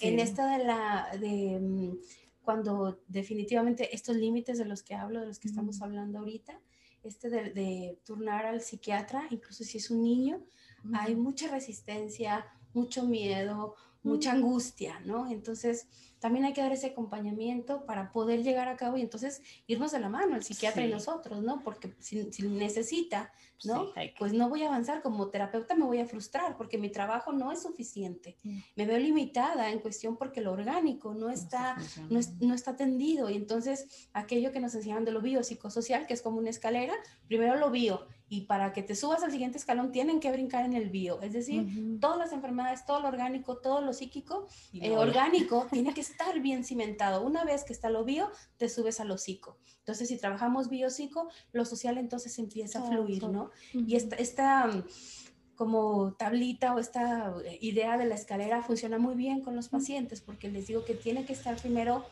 En 0.02 0.18
esta 0.18 0.58
de 0.58 0.64
la, 0.64 1.08
de 1.18 1.58
mm, 1.58 1.96
cuando 2.42 3.00
definitivamente 3.08 3.94
estos 3.94 4.16
límites 4.16 4.58
de 4.58 4.66
los 4.66 4.82
que 4.82 4.94
hablo, 4.94 5.20
de 5.20 5.28
los 5.28 5.38
que 5.38 5.48
estamos 5.48 5.80
hablando 5.80 6.18
ahorita, 6.18 6.60
este 7.06 7.30
de, 7.30 7.98
turnar 8.04 8.46
al 8.46 8.60
psiquiatra, 8.60 9.26
incluso 9.30 9.64
si 9.64 9.78
es 9.78 9.90
un 9.90 10.02
niño, 10.02 10.42
hay 10.92 11.14
mucha 11.16 11.48
resistencia, 11.48 12.46
mucho 12.74 13.04
miedo, 13.04 13.74
mucha 14.02 14.32
angustia, 14.32 15.00
¿no? 15.00 15.30
Entonces, 15.30 15.88
también 16.26 16.44
hay 16.44 16.52
que 16.54 16.60
dar 16.60 16.72
ese 16.72 16.88
acompañamiento 16.88 17.86
para 17.86 18.10
poder 18.10 18.42
llegar 18.42 18.66
a 18.66 18.76
cabo 18.76 18.96
y 18.96 19.00
entonces 19.00 19.42
irnos 19.68 19.92
de 19.92 20.00
la 20.00 20.08
mano, 20.08 20.34
el 20.34 20.42
psiquiatra 20.42 20.84
y 20.84 20.90
nosotros, 20.90 21.40
¿no? 21.40 21.62
Porque 21.62 21.94
si, 22.00 22.26
necesita, 22.48 23.32
¿no? 23.64 23.92
Pues 24.18 24.32
no 24.32 24.48
voy 24.48 24.64
a 24.64 24.66
avanzar 24.66 25.02
como 25.02 25.28
terapeuta, 25.28 25.76
me 25.76 25.84
voy 25.84 26.00
a 26.00 26.06
frustrar 26.06 26.56
porque 26.56 26.78
mi 26.78 26.88
trabajo 26.88 27.30
no 27.30 27.52
es 27.52 27.62
suficiente. 27.62 28.36
Mm. 28.42 28.58
Me 28.74 28.86
veo 28.86 28.98
limitada 28.98 29.70
en 29.70 29.78
cuestión 29.78 30.16
porque 30.16 30.40
lo 30.40 30.50
orgánico 30.50 31.14
no 31.14 31.30
está, 31.30 31.76
no, 32.10 32.18
no, 32.40 32.54
está 32.54 32.72
atendido 32.72 33.30
y 33.30 33.36
entonces 33.36 34.08
aquello 34.12 34.50
que 34.50 34.58
nos 34.58 34.74
enseñaban 34.74 35.04
de 35.04 35.12
lo 35.12 35.20
biopsicosocial, 35.20 36.08
que 36.08 36.14
es 36.14 36.22
como 36.22 36.38
una 36.38 36.50
escalera, 36.50 36.94
primero 37.28 37.54
lo 37.54 37.70
bio 37.70 38.04
y 38.28 38.42
para 38.42 38.72
que 38.72 38.82
te 38.82 38.96
subas 38.96 39.22
al 39.22 39.30
siguiente 39.30 39.58
escalón 39.58 39.92
tienen 39.92 40.18
que 40.20 40.32
brincar 40.32 40.64
en 40.64 40.72
el 40.72 40.90
bio, 40.90 41.20
es 41.22 41.32
decir, 41.32 41.98
todas 42.00 42.18
las 42.18 42.32
enfermedades, 42.32 42.84
todo 42.84 43.00
lo 43.00 43.08
orgánico, 43.08 43.58
todo 43.58 43.80
lo 43.80 43.92
psíquico, 43.92 44.48
eh, 44.72 44.96
orgánico, 44.96 45.66
tiene 45.72 45.94
que 45.94 46.00
estar 46.00 46.40
bien 46.40 46.64
cimentado. 46.64 47.24
Una 47.24 47.44
vez 47.44 47.64
que 47.64 47.72
está 47.72 47.88
lo 47.88 48.04
bio, 48.04 48.30
te 48.56 48.68
subes 48.68 49.00
a 49.00 49.04
lo 49.04 49.16
psico. 49.18 49.58
Entonces, 49.78 50.08
si 50.08 50.18
trabajamos 50.18 50.68
bio-psico, 50.68 51.28
lo 51.52 51.64
social 51.64 51.98
entonces 51.98 52.38
empieza 52.38 52.80
a 52.80 52.90
fluir, 52.90 53.28
¿no? 53.28 53.50
Y 53.72 53.94
esta, 53.94 54.16
esta 54.16 54.66
mm, 54.66 54.84
como 55.54 56.14
tablita 56.14 56.74
o 56.74 56.78
esta 56.78 57.34
idea 57.60 57.96
de 57.96 58.06
la 58.06 58.14
escalera 58.14 58.62
funciona 58.62 58.98
muy 58.98 59.14
bien 59.14 59.40
con 59.40 59.56
los 59.56 59.68
pacientes 59.68 60.20
porque 60.20 60.50
les 60.50 60.66
digo 60.66 60.84
que 60.84 60.94
tiene 60.94 61.24
que 61.24 61.32
estar 61.32 61.56
primero 61.56 62.04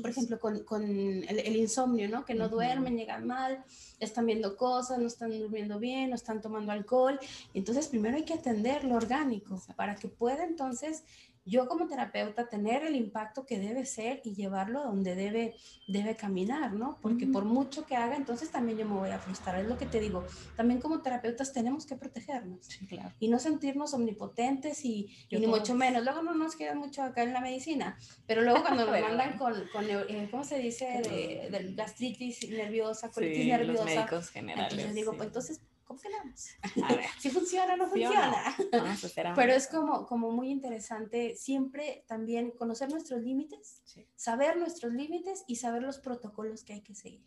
por 0.00 0.10
ejemplo, 0.10 0.38
con, 0.38 0.60
con 0.60 0.84
el, 0.84 1.56
insomnio, 1.56 2.08
¿no? 2.08 2.24
Que 2.24 2.34
no 2.34 2.48
duermen, 2.48 2.96
llegan 2.96 3.26
mal, 3.26 3.64
están 3.98 4.26
viendo 4.26 4.56
cosas, 4.56 4.98
no 4.98 5.06
están 5.06 5.36
durmiendo 5.36 5.80
bien, 5.80 6.10
no 6.10 6.14
están 6.14 6.40
tomando 6.40 6.70
alcohol. 6.70 7.18
Entonces, 7.54 7.88
primero 7.88 8.16
hay 8.16 8.24
que 8.24 8.34
atender 8.34 8.84
lo 8.84 8.94
orgánico 8.94 9.60
para 9.74 9.96
que 9.96 10.08
pueda 10.08 10.44
entonces 10.44 11.02
yo 11.44 11.66
como 11.66 11.86
terapeuta 11.86 12.48
tener 12.48 12.84
el 12.84 12.94
impacto 12.94 13.46
que 13.46 13.58
debe 13.58 13.86
ser 13.86 14.20
y 14.24 14.34
llevarlo 14.34 14.82
donde 14.82 15.14
debe, 15.14 15.54
debe 15.88 16.14
caminar, 16.14 16.72
¿no? 16.72 16.98
Porque 17.00 17.26
por 17.26 17.44
mucho 17.44 17.86
que 17.86 17.96
haga, 17.96 18.16
entonces 18.16 18.50
también 18.50 18.78
yo 18.78 18.86
me 18.86 18.94
voy 18.94 19.10
a 19.10 19.18
frustrar. 19.18 19.58
Es 19.58 19.66
lo 19.66 19.78
que 19.78 19.86
te 19.86 20.00
digo. 20.00 20.24
También 20.56 20.80
como 20.80 21.00
terapeutas 21.00 21.52
tenemos 21.52 21.86
que 21.86 21.96
protegernos 21.96 22.68
claro. 22.88 23.14
y 23.18 23.28
no 23.28 23.38
sentirnos 23.38 23.94
omnipotentes 23.94 24.84
y, 24.84 25.08
ni 25.30 25.46
mucho 25.46 25.74
menos. 25.74 26.04
Luego 26.04 26.22
no 26.22 26.34
nos 26.34 26.56
queda 26.56 26.74
mucho 26.74 27.02
acá 27.02 27.22
en 27.22 27.32
la 27.32 27.40
medicina, 27.40 27.98
pero 28.26 28.42
luego 28.42 28.62
cuando 28.62 28.86
nos 28.86 29.00
mandan 29.00 29.38
con, 29.38 29.54
con 29.72 29.84
eh, 29.88 30.28
¿cómo 30.30 30.44
se 30.44 30.58
dice? 30.58 30.86
De, 31.02 31.72
gastritis 31.74 32.48
nerviosa, 32.50 33.10
colitis 33.10 33.46
nerviosa. 33.46 33.84
Los 33.84 33.94
médicos 33.94 34.30
generales. 34.30 34.72
Entonces 34.72 34.94
digo, 34.94 35.12
pues 35.14 35.28
entonces 35.28 35.60
¿cómo 35.90 36.00
quedamos? 36.00 36.50
si 37.18 37.30
funciona 37.30 37.74
o 37.74 37.76
no 37.76 37.88
funciona. 37.88 39.34
Pero 39.34 39.52
es 39.52 39.66
como, 39.66 40.06
como 40.06 40.30
muy 40.30 40.50
interesante 40.50 41.34
siempre 41.34 42.04
también 42.06 42.52
conocer 42.52 42.90
nuestros 42.90 43.20
límites, 43.22 43.82
saber 44.14 44.56
nuestros 44.56 44.92
límites 44.92 45.42
y 45.48 45.56
saber 45.56 45.82
los 45.82 45.98
protocolos 45.98 46.62
que 46.62 46.74
hay 46.74 46.82
que 46.82 46.94
seguir. 46.94 47.24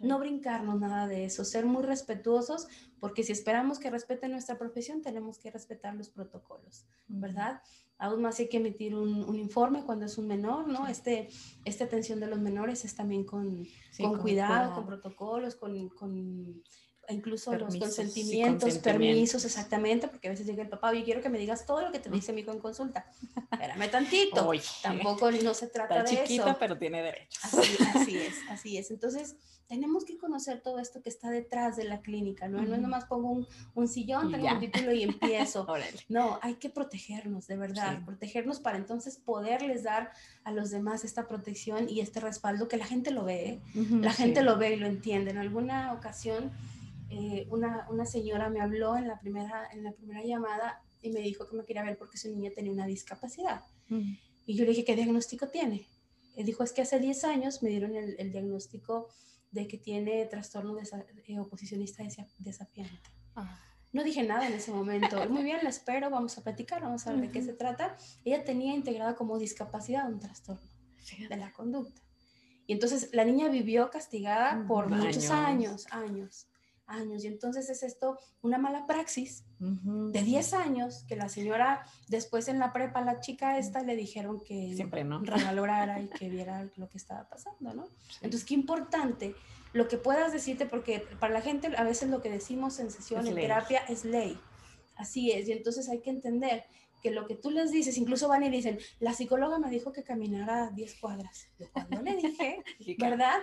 No 0.00 0.18
brincarnos 0.18 0.78
nada 0.80 1.06
de 1.06 1.24
eso, 1.24 1.44
ser 1.44 1.66
muy 1.66 1.82
respetuosos, 1.82 2.68
porque 2.98 3.24
si 3.24 3.32
esperamos 3.32 3.78
que 3.78 3.90
respeten 3.90 4.30
nuestra 4.30 4.56
profesión, 4.56 5.02
tenemos 5.02 5.38
que 5.38 5.50
respetar 5.50 5.94
los 5.94 6.08
protocolos, 6.08 6.86
¿verdad? 7.08 7.60
Aún 7.98 8.22
más 8.22 8.38
hay 8.38 8.48
que 8.48 8.58
emitir 8.58 8.94
un, 8.94 9.34
informe 9.34 9.84
cuando 9.84 10.06
es 10.06 10.16
un 10.16 10.28
menor, 10.28 10.68
¿no? 10.68 10.86
Este, 10.86 11.28
esta 11.64 11.84
atención 11.84 12.20
de 12.20 12.28
los 12.28 12.38
menores 12.38 12.84
es 12.84 12.94
también 12.94 13.24
con, 13.24 13.66
con, 14.00 14.18
cuidado, 14.18 14.72
con 14.72 14.86
protocolos, 14.86 15.56
con, 15.56 15.88
con 15.88 16.62
incluso 17.12 17.54
los 17.54 17.76
consentimientos, 17.76 18.78
permisos, 18.78 19.44
exactamente, 19.44 20.08
porque 20.08 20.28
a 20.28 20.30
veces 20.30 20.46
llega 20.46 20.62
el 20.62 20.68
papá, 20.68 20.90
oye, 20.90 21.04
quiero 21.04 21.20
que 21.20 21.28
me 21.28 21.38
digas 21.38 21.66
todo 21.66 21.82
lo 21.82 21.92
que 21.92 21.98
te 21.98 22.10
dice 22.10 22.32
mi 22.32 22.42
hijo 22.42 22.52
en 22.52 22.60
consulta. 22.60 23.06
Espérame 23.52 23.90
tantito. 23.90 24.50
Tampoco 24.82 25.30
no 25.30 25.54
se 25.54 25.68
trata 25.68 26.02
de 26.02 26.10
chiquito, 26.10 26.56
pero 26.58 26.78
tiene 26.78 27.02
derechos. 27.02 27.42
Así, 27.44 28.16
es, 28.16 28.34
así 28.50 28.78
es. 28.78 28.90
Entonces, 28.90 29.36
tenemos 29.68 30.06
que 30.06 30.16
conocer 30.16 30.60
todo 30.62 30.78
esto 30.78 31.02
que 31.02 31.10
está 31.10 31.30
detrás 31.30 31.76
de 31.76 31.84
la 31.84 32.00
clínica, 32.00 32.48
¿no? 32.48 32.62
No 32.62 32.74
es 32.74 32.80
nomás 32.80 33.04
pongo 33.04 33.30
un, 33.30 33.46
un 33.74 33.86
sillón, 33.86 34.32
tengo 34.32 34.48
un 34.48 34.60
título 34.60 34.92
y 34.92 35.02
empiezo. 35.02 35.66
no, 36.08 36.38
hay 36.42 36.54
que 36.54 36.70
protegernos, 36.70 37.46
de 37.46 37.56
verdad, 37.58 38.02
protegernos 38.04 38.60
para 38.60 38.78
entonces 38.78 39.18
poderles 39.18 39.82
dar 39.82 40.12
a 40.44 40.52
los 40.52 40.70
demás 40.70 41.04
esta 41.04 41.28
protección 41.28 41.88
y 41.88 42.00
este 42.00 42.18
respaldo 42.20 42.66
que 42.66 42.78
la 42.78 42.86
gente 42.86 43.10
lo 43.10 43.24
ve, 43.24 43.46
¿eh? 43.46 43.60
la 44.00 44.12
gente 44.12 44.42
lo 44.42 44.56
ve 44.56 44.72
y 44.72 44.76
lo 44.76 44.86
entiende. 44.86 45.32
En 45.32 45.38
alguna 45.38 45.92
ocasión, 45.92 46.50
eh, 47.10 47.46
una, 47.50 47.86
una, 47.90 48.04
señora 48.04 48.50
me 48.50 48.60
habló 48.60 48.96
en 48.96 49.08
la, 49.08 49.18
primera, 49.18 49.68
en 49.72 49.84
la 49.84 49.92
primera 49.92 50.22
llamada 50.22 50.82
y 51.00 51.10
me 51.10 51.20
dijo 51.20 51.48
que 51.48 51.56
me 51.56 51.64
quería 51.64 51.82
ver 51.82 51.96
porque 51.96 52.18
su 52.18 52.28
niña 52.28 52.50
tenía 52.54 52.72
una 52.72 52.86
discapacidad. 52.86 53.62
Y 54.46 54.54
yo 54.54 54.64
le 54.64 54.70
dije, 54.70 54.84
¿qué 54.84 54.94
diagnóstico 54.94 55.48
tiene? 55.48 55.86
Él 56.36 56.44
dijo, 56.44 56.62
es 56.62 56.72
que 56.72 56.82
hace 56.82 56.98
10 56.98 57.24
años 57.24 57.62
me 57.62 57.70
dieron 57.70 57.96
el, 57.96 58.16
el 58.18 58.30
diagnóstico 58.30 59.08
de 59.50 59.66
que 59.66 59.78
tiene 59.78 60.26
trastorno 60.26 60.74
de, 60.74 60.86
eh, 61.26 61.38
oposicionista 61.38 62.02
desafiante. 62.38 63.10
Ah. 63.34 63.58
No 63.92 64.04
dije 64.04 64.22
nada 64.22 64.46
en 64.46 64.52
ese 64.52 64.70
momento. 64.70 65.28
Muy 65.30 65.42
bien, 65.42 65.60
la 65.62 65.70
espero, 65.70 66.10
vamos 66.10 66.36
a 66.36 66.42
platicar, 66.44 66.82
vamos 66.82 67.06
a 67.06 67.12
ver 67.12 67.22
de 67.22 67.30
qué 67.30 67.42
se 67.42 67.54
trata. 67.54 67.96
Ella 68.24 68.44
tenía 68.44 68.74
integrada 68.74 69.14
como 69.14 69.38
discapacidad 69.38 70.06
un 70.12 70.20
trastorno 70.20 70.68
de 71.30 71.36
la 71.36 71.52
conducta. 71.52 72.02
Y 72.66 72.74
entonces 72.74 73.08
la 73.14 73.24
niña 73.24 73.48
vivió 73.48 73.90
castigada 73.90 74.66
por 74.68 74.90
muchos 74.90 75.30
años, 75.30 75.86
años 75.90 76.46
años. 76.88 77.24
Y 77.24 77.28
entonces 77.28 77.70
es 77.70 77.82
esto 77.82 78.18
una 78.42 78.58
mala 78.58 78.86
praxis 78.86 79.44
de 79.58 80.22
10 80.22 80.54
años 80.54 81.04
que 81.08 81.16
la 81.16 81.28
señora 81.28 81.84
después 82.08 82.48
en 82.48 82.58
la 82.58 82.72
prepa, 82.72 83.00
la 83.00 83.20
chica 83.20 83.58
esta 83.58 83.82
le 83.82 83.96
dijeron 83.96 84.40
que 84.40 84.74
Siempre, 84.74 85.04
¿no? 85.04 85.20
revalorara 85.20 86.00
y 86.00 86.08
que 86.08 86.28
viera 86.28 86.68
lo 86.76 86.88
que 86.88 86.98
estaba 86.98 87.28
pasando, 87.28 87.74
¿no? 87.74 87.88
Entonces, 88.20 88.44
qué 88.44 88.54
importante 88.54 89.34
lo 89.72 89.86
que 89.88 89.98
puedas 89.98 90.32
decirte, 90.32 90.66
porque 90.66 91.04
para 91.20 91.32
la 91.32 91.40
gente 91.40 91.70
a 91.76 91.84
veces 91.84 92.08
lo 92.08 92.22
que 92.22 92.30
decimos 92.30 92.78
en 92.80 92.90
sesión, 92.90 93.26
en 93.26 93.34
terapia, 93.34 93.80
es 93.88 94.04
ley. 94.04 94.38
Así 94.96 95.30
es, 95.30 95.48
y 95.48 95.52
entonces 95.52 95.88
hay 95.88 96.00
que 96.00 96.10
entender 96.10 96.64
que 97.02 97.10
lo 97.10 97.26
que 97.26 97.34
tú 97.34 97.50
les 97.50 97.70
dices, 97.70 97.96
incluso 97.96 98.28
van 98.28 98.42
y 98.42 98.50
dicen, 98.50 98.78
la 99.00 99.12
psicóloga 99.12 99.58
me 99.58 99.70
dijo 99.70 99.92
que 99.92 100.02
caminara 100.02 100.70
10 100.70 100.94
cuadras. 100.96 101.48
Yo 101.58 101.66
cuando 101.72 102.02
le 102.02 102.16
dije, 102.16 102.62
¿verdad? 102.98 103.38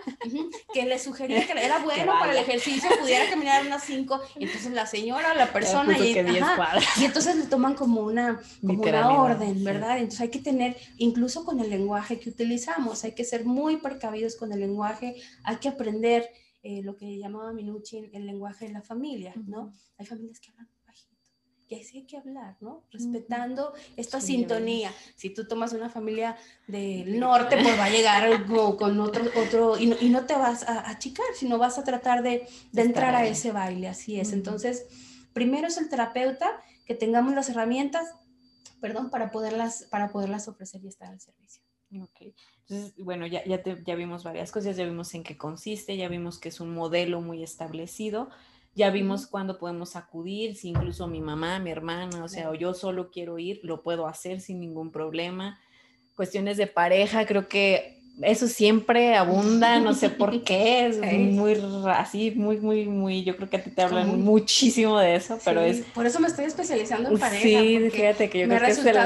que 0.73 0.85
le 0.85 0.99
sugería 0.99 1.45
que 1.45 1.53
era 1.53 1.79
bueno 1.83 2.11
para 2.11 2.31
el 2.31 2.37
ejercicio, 2.37 2.89
pudiera 2.99 3.29
caminar 3.29 3.65
unas 3.65 3.83
5, 3.83 4.19
entonces 4.35 4.71
la 4.71 4.85
señora, 4.85 5.33
la 5.33 5.51
persona, 5.51 5.97
y, 5.97 6.13
y, 6.13 7.05
entonces 7.05 7.35
le 7.35 7.45
toman 7.45 7.75
como 7.75 8.01
una, 8.01 8.41
como 8.61 8.81
una 8.81 9.21
orden, 9.21 9.63
¿verdad? 9.63 9.97
Entonces 9.97 10.21
hay 10.21 10.29
que 10.29 10.39
tener, 10.39 10.77
incluso 10.97 11.45
con 11.45 11.59
el 11.59 11.69
lenguaje 11.69 12.19
que 12.19 12.29
utilizamos, 12.29 13.03
hay 13.03 13.13
que 13.13 13.23
ser 13.23 13.45
muy 13.45 13.77
precavidos 13.77 14.35
con 14.35 14.51
el 14.51 14.59
lenguaje, 14.59 15.15
hay 15.43 15.57
que 15.57 15.69
aprender 15.69 16.29
eh, 16.63 16.81
lo 16.83 16.95
que 16.95 17.17
llamaba 17.17 17.53
Minuchin 17.53 18.09
el 18.13 18.25
lenguaje 18.25 18.65
de 18.65 18.73
la 18.73 18.81
familia, 18.81 19.33
¿no? 19.45 19.71
Hay 19.97 20.05
familias 20.05 20.39
que 20.39 20.49
hablan 20.49 20.74
que 21.67 21.81
así 21.81 21.97
hay 21.97 22.05
que 22.05 22.17
hablar, 22.17 22.55
¿no? 22.61 22.83
Respetando 22.91 23.73
esta 23.97 24.21
sintonía. 24.21 24.93
Si 25.15 25.29
tú 25.29 25.47
tomas 25.47 25.73
una 25.73 25.89
familia 25.89 26.37
del 26.67 27.19
norte, 27.19 27.57
pues 27.61 27.77
va 27.79 27.85
a 27.85 27.89
llegar 27.89 28.45
con 28.77 28.99
otro, 28.99 29.25
otro 29.35 29.77
y, 29.77 29.87
no, 29.87 29.95
y 29.99 30.09
no 30.09 30.25
te 30.25 30.35
vas 30.35 30.63
a 30.63 30.89
achicar, 30.89 31.25
sino 31.35 31.57
vas 31.57 31.77
a 31.77 31.83
tratar 31.83 32.23
de, 32.23 32.47
de 32.71 32.81
entrar 32.81 33.15
a 33.15 33.25
ese 33.25 33.51
baile, 33.51 33.87
así 33.87 34.19
es. 34.19 34.33
Entonces, 34.33 34.85
primero 35.33 35.67
es 35.67 35.77
el 35.77 35.89
terapeuta, 35.89 36.61
que 36.85 36.93
tengamos 36.93 37.33
las 37.33 37.49
herramientas, 37.49 38.13
perdón, 38.79 39.09
para 39.09 39.31
poderlas, 39.31 39.87
para 39.89 40.09
poderlas 40.09 40.47
ofrecer 40.47 40.83
y 40.83 40.87
estar 40.87 41.09
al 41.09 41.19
servicio. 41.19 41.63
Ok. 42.01 42.33
Entonces, 42.67 42.95
bueno, 42.97 43.27
ya, 43.27 43.43
ya, 43.45 43.61
ya 43.63 43.95
vimos 43.95 44.23
varias 44.23 44.51
cosas, 44.51 44.75
ya 44.75 44.85
vimos 44.85 45.13
en 45.13 45.23
qué 45.23 45.37
consiste, 45.37 45.97
ya 45.97 46.07
vimos 46.09 46.39
que 46.39 46.49
es 46.49 46.59
un 46.59 46.73
modelo 46.73 47.21
muy 47.21 47.43
establecido 47.43 48.29
ya 48.75 48.89
vimos 48.89 49.25
cuándo 49.25 49.57
podemos 49.57 49.95
acudir, 49.95 50.55
si 50.55 50.69
incluso 50.69 51.07
mi 51.07 51.21
mamá, 51.21 51.59
mi 51.59 51.71
hermana, 51.71 52.23
o 52.23 52.27
sea, 52.27 52.49
o 52.49 52.55
yo 52.55 52.73
solo 52.73 53.09
quiero 53.09 53.39
ir, 53.39 53.61
lo 53.63 53.81
puedo 53.81 54.05
hacer 54.05 54.41
sin 54.41 54.59
ningún 54.59 54.91
problema. 54.91 55.57
Cuestiones 56.13 56.57
de 56.57 56.67
pareja, 56.67 57.25
creo 57.25 57.47
que 57.47 58.01
eso 58.21 58.47
siempre 58.47 59.15
abunda, 59.15 59.79
no 59.79 59.93
sé 59.93 60.09
por 60.09 60.43
qué, 60.43 60.87
es 60.87 60.99
muy 60.99 61.57
así, 61.87 62.31
muy, 62.31 62.57
muy, 62.57 62.85
muy, 62.85 63.23
yo 63.23 63.37
creo 63.37 63.49
que 63.49 63.57
a 63.57 63.63
ti 63.63 63.69
te 63.69 63.81
hablan 63.81 64.21
muchísimo 64.21 64.99
de 64.99 65.15
eso, 65.15 65.39
pero 65.45 65.61
es... 65.61 65.79
Por 65.93 66.05
eso 66.05 66.19
me 66.19 66.27
estoy 66.27 66.43
especializando 66.43 67.09
en 67.09 67.17
pareja. 67.17 67.43
Sí, 67.43 67.89
fíjate 67.91 68.29
que 68.29 68.39
yo 68.39 68.47
creo 68.47 68.59
que 68.59 68.71
es 68.71 68.85
el, 68.85 68.97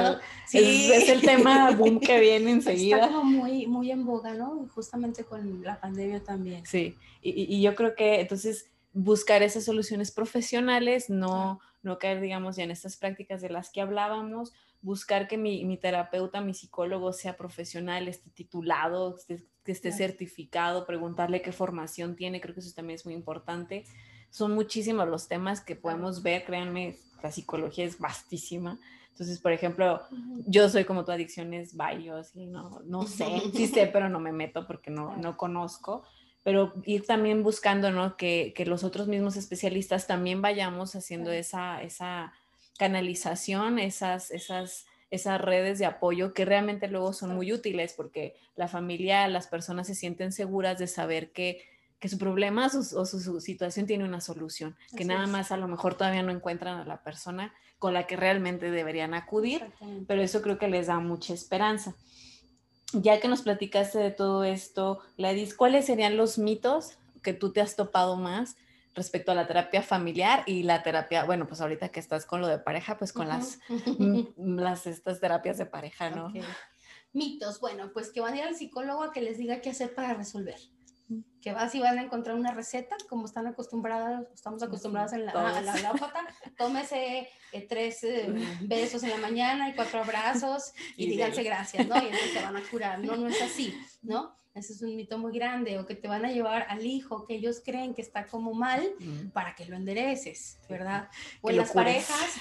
es, 0.52 1.10
el, 1.10 1.22
tema 1.22 1.70
boom 1.72 2.00
que 2.00 2.20
viene 2.20 2.50
enseguida. 2.50 2.98
Está 2.98 3.10
como 3.10 3.24
muy, 3.24 3.68
muy 3.68 3.92
en 3.92 4.04
boga, 4.04 4.34
¿no? 4.34 4.68
Justamente 4.74 5.24
con 5.24 5.62
la 5.62 5.80
pandemia 5.80 6.24
también. 6.24 6.66
Sí, 6.66 6.96
y, 7.22 7.56
y 7.56 7.62
yo 7.62 7.76
creo 7.76 7.94
que 7.94 8.20
entonces 8.20 8.66
buscar 8.94 9.44
esas 9.44 9.66
soluciones 9.66 10.12
profesionales, 10.12 11.10
no, 11.10 11.60
no 11.84 12.00
caer, 12.00 12.22
digamos, 12.22 12.56
ya 12.56 12.64
en 12.64 12.72
estas 12.72 12.98
prácticas 12.98 13.42
de 13.42 13.50
las 13.50 13.70
que 13.70 13.82
hablábamos, 13.82 14.54
buscar 14.82 15.28
que 15.28 15.38
mi, 15.38 15.66
mi 15.66 15.78
terapeuta, 15.78 16.42
mi 16.42 16.54
psicólogo 16.54 17.14
sea 17.14 17.38
profesional, 17.38 18.08
esté 18.08 18.30
titulado, 18.30 19.18
que 19.64 19.72
esté 19.72 19.92
certificado, 19.92 20.86
preguntarle 20.86 21.42
qué 21.42 21.52
formación 21.52 22.16
tiene, 22.16 22.42
creo 22.42 22.54
que 22.54 22.62
eso 22.62 22.74
también 22.74 22.96
es 22.96 23.06
muy 23.06 23.14
importante. 23.14 23.86
Son 24.30 24.54
muchísimos 24.54 25.08
los 25.08 25.28
temas 25.28 25.62
que 25.62 25.76
podemos 25.76 26.24
ver, 26.24 26.46
créanme, 26.46 26.98
la 27.22 27.32
psicología 27.32 27.86
es 27.86 28.00
vastísima. 28.00 28.80
Entonces, 29.12 29.40
por 29.42 29.52
ejemplo, 29.52 30.02
yo 30.48 30.70
soy 30.70 30.86
como 30.86 31.04
tu 31.04 31.12
adicciones 31.12 31.76
varios 31.76 32.34
y 32.36 32.46
no, 32.46 32.80
no 32.86 33.06
sé, 33.06 33.26
sí 33.54 33.68
sé, 33.68 33.88
pero 33.88 34.08
no 34.08 34.20
me 34.20 34.32
meto 34.32 34.66
porque 34.66 34.92
no, 34.92 35.18
no 35.18 35.36
conozco 35.36 36.04
pero 36.50 36.74
ir 36.84 37.06
también 37.06 37.44
buscando, 37.44 37.92
¿no? 37.92 38.18
Que, 38.18 38.54
que, 38.56 38.66
los 38.66 38.84
otros 38.84 39.08
mismos 39.08 39.36
especialistas 39.36 40.08
también 40.08 40.42
vayamos 40.42 40.96
haciendo 40.96 41.32
esa, 41.32 41.84
esa 41.84 42.34
canalización, 42.80 43.78
esas, 43.78 44.32
esas, 44.32 44.88
esas 45.12 45.40
redes 45.40 45.78
de 45.78 45.86
apoyo 45.86 46.34
que 46.34 46.46
realmente 46.46 46.88
luego 46.88 47.14
son 47.14 47.36
muy 47.36 47.54
útiles 47.54 47.94
porque 47.96 48.36
la 48.56 48.68
familia, 48.68 49.28
las 49.28 49.46
personas 49.46 49.86
se 49.86 49.94
sienten 49.94 50.32
seguras 50.32 50.80
de 50.80 50.88
saber 50.88 51.32
que, 51.34 51.62
que 52.00 52.10
su 52.10 52.18
problema 52.18 52.66
o 52.66 53.06
su, 53.06 53.42
situación 53.42 53.86
tiene 53.86 54.04
una 54.04 54.20
solución, 54.20 54.76
que 54.98 55.06
nada 55.06 55.28
más 55.28 55.52
a 55.52 55.58
lo 55.58 55.68
mejor 55.68 55.94
todavía 55.94 56.24
no 56.24 56.32
encuentran 56.32 56.80
a 56.80 56.86
la 56.86 57.04
persona 57.04 57.54
con 57.78 57.94
la 57.94 58.08
que 58.08 58.16
realmente 58.16 58.72
deberían 58.72 59.14
acudir, 59.14 59.68
pero 60.08 60.24
eso 60.24 60.42
creo 60.42 60.58
que 60.58 60.68
les 60.68 60.88
da 60.88 61.00
mucha 61.00 61.32
esperanza 61.32 61.94
ya 62.94 63.20
que 63.20 63.28
nos 63.28 63.42
platicaste 63.42 64.00
de 64.00 64.12
todo 64.12 64.44
esto, 64.44 65.00
Gladys, 65.18 65.54
¿cuáles 65.54 65.86
serían 65.86 66.18
los 66.18 66.38
mitos 66.38 66.98
que 67.22 67.34
tú 67.34 67.52
te 67.52 67.62
has 67.62 67.76
topado 67.76 68.16
más 68.16 68.56
respecto 68.96 69.32
a 69.32 69.36
la 69.36 69.48
terapia 69.48 69.82
familiar 69.82 70.44
y 70.46 70.64
la 70.64 70.84
terapia, 70.84 71.24
bueno, 71.24 71.48
pues 71.48 71.62
ahorita 71.62 71.90
que 71.90 72.00
estás 72.00 72.26
con 72.26 72.42
lo 72.42 72.48
de 72.48 72.60
pareja, 72.60 72.98
pues 72.98 73.14
con 73.14 73.28
las, 73.28 73.60
las 74.38 74.88
estas 74.88 75.20
terapias 75.20 75.58
de 75.58 75.66
pareja, 75.66 76.10
¿no? 76.10 76.34
Mitos, 77.14 77.60
bueno, 77.60 77.92
pues 77.94 78.12
que 78.12 78.22
van 78.22 78.34
a 78.34 78.38
ir 78.38 78.44
al 78.44 78.56
psicólogo 78.56 79.04
a 79.04 79.12
que 79.12 79.22
les 79.22 79.38
diga 79.38 79.62
qué 79.62 79.70
hacer 79.70 79.96
para 79.96 80.14
resolver 80.14 80.60
que 81.42 81.54
vas 81.54 81.74
y 81.74 81.80
van 81.80 81.98
a 81.98 82.04
encontrar 82.04 82.36
una 82.36 82.54
receta, 82.54 82.96
como 83.08 83.26
están 83.26 83.48
acostumbradas, 83.48 84.28
estamos 84.34 84.62
acostumbradas 84.62 85.14
en 85.14 85.26
la, 85.26 85.32
a 85.32 85.62
la 85.62 86.20
tómese 86.58 87.28
eh, 87.52 87.68
tres 87.68 88.04
eh, 88.04 88.34
besos 88.62 89.04
en 89.04 89.10
la 89.10 89.18
mañana 89.18 89.70
y 89.70 89.74
cuatro 89.74 90.02
abrazos 90.02 90.74
y, 90.96 91.10
díganse 91.10 91.44
gracias, 91.44 91.88
¿no? 91.88 91.96
Y 91.96 92.06
entonces 92.06 92.34
se 92.34 92.42
van 92.42 92.58
a 92.58 92.64
curar. 92.70 93.00
No, 93.00 93.16
no 93.16 93.28
es 93.28 93.42
así, 93.42 93.74
¿no? 94.02 94.38
Ese 94.54 94.74
es 94.74 94.82
un 94.82 94.96
mito 94.96 95.18
muy 95.18 95.32
grande, 95.32 95.80
o 95.80 95.86
que 95.86 95.96
te 95.96 96.08
van 96.08 96.26
a 96.26 96.32
llevar 96.32 96.66
al 96.70 96.86
hijo 96.86 97.26
que 97.26 97.36
ellos 97.36 97.62
creen 97.64 97.94
que 97.94 98.02
está 98.02 98.28
como 98.28 98.54
mal 98.54 98.84
para 99.32 99.56
que 99.56 99.66
lo 99.66 99.76
endereces, 99.76 100.60
¿verdad? 100.68 101.10
O 101.42 101.50
en 101.50 101.58
las 101.58 101.72
parejas 101.72 102.36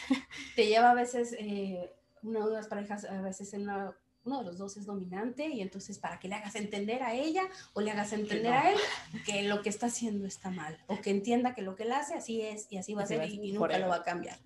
te 0.57 0.67
lleva 0.67 0.91
a 0.91 0.95
veces, 0.95 1.35
eh, 1.39 1.93
una 2.23 2.47
de 2.47 2.55
las 2.55 2.67
parejas 2.67 3.05
a 3.05 3.21
veces 3.21 3.53
en 3.53 3.63
una 3.63 3.97
uno 4.29 4.39
de 4.39 4.45
los 4.45 4.59
dos 4.59 4.77
es 4.77 4.87
dominante 4.87 5.49
y 5.49 5.63
entonces 5.63 5.99
para 5.99 6.19
que 6.19 6.29
le 6.29 6.35
hagas 6.35 6.55
entender 6.55 7.03
a 7.03 7.15
ella 7.15 7.43
o 7.73 7.81
le 7.81 7.91
hagas 7.91 8.13
entender 8.13 8.53
a 8.53 8.71
él 8.71 8.79
que 9.25 9.43
lo 9.43 9.63
que 9.63 9.71
está 9.71 9.87
haciendo 9.87 10.27
está 10.27 10.51
mal 10.51 10.79
o 10.87 11.01
que 11.01 11.11
entienda 11.11 11.55
que 11.55 11.63
lo 11.63 11.75
que 11.75 11.85
él 11.85 11.93
hace 11.93 12.15
así 12.15 12.43
es 12.43 12.67
y 12.71 12.77
así 12.77 12.95
va 12.95 13.03
a 13.03 13.07
ser 13.07 13.29
y, 13.29 13.53
nunca 13.53 13.79
lo 13.79 13.89
va 13.89 13.97
a 13.97 14.03
cambiar. 14.03 14.39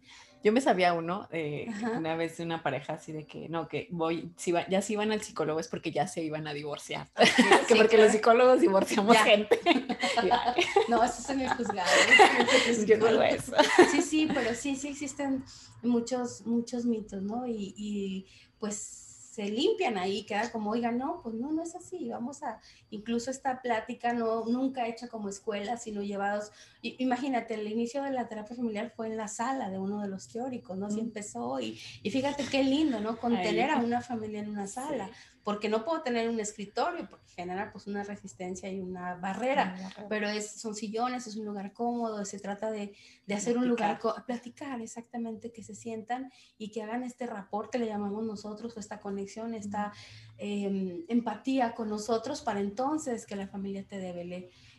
Yo 0.45 0.53
me 0.53 0.61
sabía 0.61 0.93
uno, 0.93 1.29
eh, 1.31 1.69
una 1.97 2.17
vez 2.17 2.37
de 2.37 2.43
una 2.43 2.65
pareja 2.65 2.95
así 2.95 3.13
de 3.13 3.27
que, 3.27 3.49
no, 3.49 3.69
que 3.69 3.87
voy, 3.93 4.33
si 4.37 4.53
ya 4.69 4.83
si 4.83 4.95
iban 4.95 5.13
al 5.13 5.23
psicólogo 5.23 5.61
es 5.61 5.69
porque 5.69 5.93
ya 5.93 6.09
se 6.09 6.21
iban 6.21 6.49
a 6.49 6.53
divorciar. 6.53 7.09
que 7.69 7.77
porque 7.77 7.97
los 7.97 8.11
psicólogos 8.11 8.61
divorciamos 8.61 9.17
gente. 9.19 9.61
no, 10.89 11.05
eso 11.05 11.21
es 11.21 11.31
en 11.31 11.43
el 11.43 11.49
juzgado. 11.51 11.89
Yo 12.87 12.99
no 12.99 13.23
eso. 13.23 13.53
Sí, 13.93 14.03
sí, 14.03 14.29
pero 14.35 14.53
sí, 14.57 14.75
sí 14.75 14.89
existen 14.89 15.45
muchos, 15.83 16.45
muchos 16.45 16.87
mitos, 16.87 17.23
¿no? 17.23 17.47
Y, 17.47 17.73
y 17.77 18.27
pues 18.59 19.02
se 19.33 19.49
limpian 19.49 19.97
ahí, 19.97 20.25
queda 20.25 20.53
como, 20.53 20.73
oiga, 20.73 20.93
no, 20.93 21.23
pues 21.23 21.35
no, 21.35 21.51
no 21.53 21.63
es 21.63 21.75
así, 21.75 22.11
vamos 22.11 22.43
a, 22.43 22.61
incluso 22.91 23.31
esta 23.31 23.63
plática 23.63 24.13
no, 24.13 24.45
nunca 24.45 24.87
hecha 24.87 25.09
como 25.09 25.31
escuela, 25.31 25.79
sino 25.79 26.03
llevados, 26.03 26.53
imagínate, 26.83 27.55
el 27.55 27.67
inicio 27.67 28.03
de 28.03 28.11
la 28.11 28.29
terapia 28.29 28.55
familiar 28.55 28.93
fue 28.95 29.07
en 29.07 29.17
la 29.17 29.29
sala 29.29 29.71
de 29.71 29.79
uno 29.79 30.03
de 30.03 30.09
los 30.09 30.29
teóricos, 30.29 30.77
¿no? 30.77 30.85
Así 30.85 31.01
empezó 31.01 31.59
y, 31.61 31.81
y 32.03 32.11
fíjate 32.11 32.45
qué 32.45 32.63
lindo, 32.63 33.01
¿no? 33.01 33.17
Contener 33.17 33.71
a 33.71 33.79
una 33.79 34.03
familia 34.03 34.41
en 34.41 34.51
una 34.51 34.67
sala, 34.67 35.09
porque 35.45 35.69
no 35.69 35.85
puedo 35.85 36.03
tener 36.03 36.29
un 36.29 36.39
escritorio, 36.39 37.09
porque 37.09 37.29
genera 37.35 37.73
pues 37.73 37.87
una 37.87 38.05
resistencia 38.05 38.71
y 38.71 38.81
una 38.81 39.17
barrera, 39.17 39.75
pero 40.09 40.29
es, 40.29 40.53
son 40.53 40.75
sillones, 40.75 41.27
es 41.27 41.37
un 41.37 41.45
lugar 41.45 41.73
cómodo, 41.73 42.25
se 42.25 42.39
trata 42.39 42.71
de, 42.71 42.95
de 43.27 43.35
hacer 43.35 43.59
un 43.59 43.69
lugar, 43.69 43.99
platicar. 44.27 44.81
exactamente, 44.81 45.53
que 45.53 45.63
se 45.63 45.75
sientan 45.75 46.31
y 46.59 46.71
que 46.71 46.83
hagan 46.83 47.03
este 47.03 47.27
rapport 47.27 47.75
le 47.75 47.87
llamamos 47.87 48.25
nosotros, 48.25 48.77
esta 48.77 49.01
conexión, 49.01 49.55
esta 49.55 49.93
em, 50.39 51.05
empatía 51.09 51.75
con 51.75 51.89
nosotros 51.89 52.43
para 52.43 52.61
entonces 52.61 53.27
que 53.27 53.37
la 53.37 53.49
familia 53.49 53.85
te 53.85 53.99
debe 53.99 54.25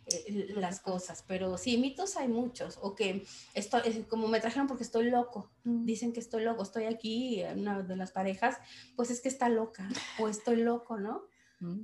eh, 0.05 0.53
las 0.55 0.79
cosas, 0.79 1.23
pero 1.27 1.57
sí, 1.57 1.77
mitos 1.77 2.17
hay 2.17 2.27
muchos, 2.27 2.77
o 2.81 2.95
que 2.95 3.25
esto, 3.53 3.77
como 4.09 4.27
me 4.27 4.39
trajeron 4.39 4.67
porque 4.67 4.83
estoy 4.83 5.09
loco, 5.09 5.51
dicen 5.63 6.11
que 6.13 6.19
estoy 6.19 6.43
loco, 6.43 6.63
estoy 6.63 6.85
aquí, 6.85 7.41
una 7.55 7.81
de 7.81 7.95
las 7.95 8.11
parejas, 8.11 8.57
pues 8.95 9.11
es 9.11 9.21
que 9.21 9.29
está 9.29 9.49
loca, 9.49 9.87
o 10.19 10.27
estoy 10.27 10.57
loco, 10.57 10.99
¿no? 10.99 11.23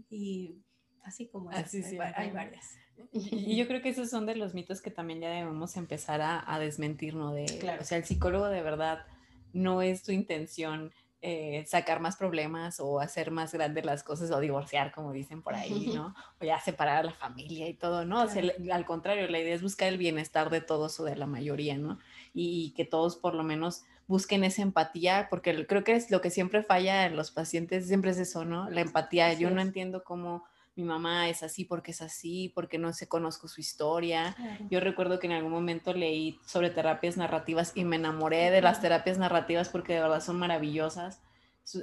Y 0.10 0.62
así 1.04 1.28
como 1.28 1.50
así, 1.52 1.82
hay, 2.16 2.32
varias. 2.32 2.76
Y 3.14 3.56
yo 3.56 3.68
creo 3.68 3.82
que 3.82 3.90
esos 3.90 4.10
son 4.10 4.26
de 4.26 4.36
los 4.36 4.54
mitos 4.54 4.82
que 4.82 4.92
también 4.92 5.22
ya 5.22 5.30
debemos 5.30 5.78
empezar 5.78 6.22
a, 6.22 6.54
a 6.54 6.60
desmentir, 6.60 7.16
¿no? 7.16 7.34
De, 7.34 7.46
O 7.80 7.84
sea, 7.86 7.98
el 7.98 8.04
psicólogo 8.04 8.48
de 8.48 8.62
verdad 8.62 9.06
no 9.54 9.82
es 9.82 10.04
tu 10.04 10.12
intención 10.12 10.92
eh, 11.22 11.66
sacar 11.68 12.00
más 12.00 12.16
problemas 12.16 12.80
o 12.80 13.02
hacer 13.02 13.30
más 13.30 13.54
grandes 13.54 13.84
las 13.86 14.04
cosas 14.04 14.32
o 14.32 14.40
divorciar, 14.40 14.94
como 14.94 15.12
dicen 15.12 15.42
por 15.42 15.54
ahí, 15.54 15.92
¿no? 15.94 16.16
O 16.40 16.46
ya 16.46 16.60
separar 16.62 16.98
a 16.98 17.04
la 17.04 17.14
familia 17.14 17.68
y 17.68 17.74
todo, 17.74 18.06
¿no? 18.06 18.24
O 18.24 18.28
sea, 18.30 18.42
al 18.72 18.86
contrario, 18.86 19.28
la 19.28 19.40
idea 19.40 19.54
es 19.54 19.62
buscar 19.62 19.90
el 19.90 19.98
bienestar 19.98 20.50
de 20.50 20.62
todos 20.62 20.98
o 21.02 21.04
de 21.04 21.18
la 21.18 21.26
mayoría, 21.26 21.78
¿no? 21.78 22.00
Y, 22.34 22.72
que 22.72 22.86
todos 22.86 23.18
por 23.18 23.36
lo 23.36 23.44
menos 23.44 23.84
busquen 24.08 24.46
esa 24.46 24.62
empatía, 24.62 25.28
porque 25.30 25.68
creo 25.68 25.84
que 25.84 25.96
es 25.96 26.10
lo 26.10 26.22
que 26.22 26.30
siempre 26.30 26.64
falla 26.64 27.06
en 27.06 27.18
los 27.18 27.32
pacientes, 27.32 27.88
siempre 27.88 28.12
es 28.12 28.18
eso, 28.18 28.46
¿no? 28.46 28.70
La 28.70 28.80
empatía. 28.80 29.34
Yo 29.34 29.50
no 29.50 29.60
entiendo 29.60 30.06
cómo 30.06 30.46
mi 30.80 30.86
mamá 30.86 31.30
es 31.30 31.44
así 31.44 31.66
porque 31.66 31.92
es 31.92 32.02
así, 32.02 32.52
porque 32.56 32.78
no 32.78 32.94
sé, 32.94 33.08
conozco 33.08 33.48
su 33.48 33.62
historia. 33.62 34.36
Yo 34.70 34.80
recuerdo 34.80 35.20
que 35.20 35.28
en 35.28 35.34
algún 35.34 35.52
momento 35.52 35.94
leí 35.94 36.40
sobre 36.46 36.70
terapias 36.70 37.18
narrativas 37.18 37.74
y 37.76 37.84
me 37.84 37.98
enamoré 37.98 38.50
de 38.52 38.62
las 38.62 38.82
terapias 38.82 39.18
narrativas 39.18 39.70
porque 39.70 39.94
de 39.94 40.02
verdad 40.02 40.22
son 40.22 40.40
maravillosas. 40.40 41.22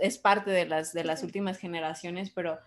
Es 0.01 0.19
parte 0.19 0.51
de 0.51 0.67
las, 0.67 0.93
de 0.93 1.05
las 1.05 1.23
últimas 1.23 1.59
generaciones, 1.59 2.31
pero 2.31 2.59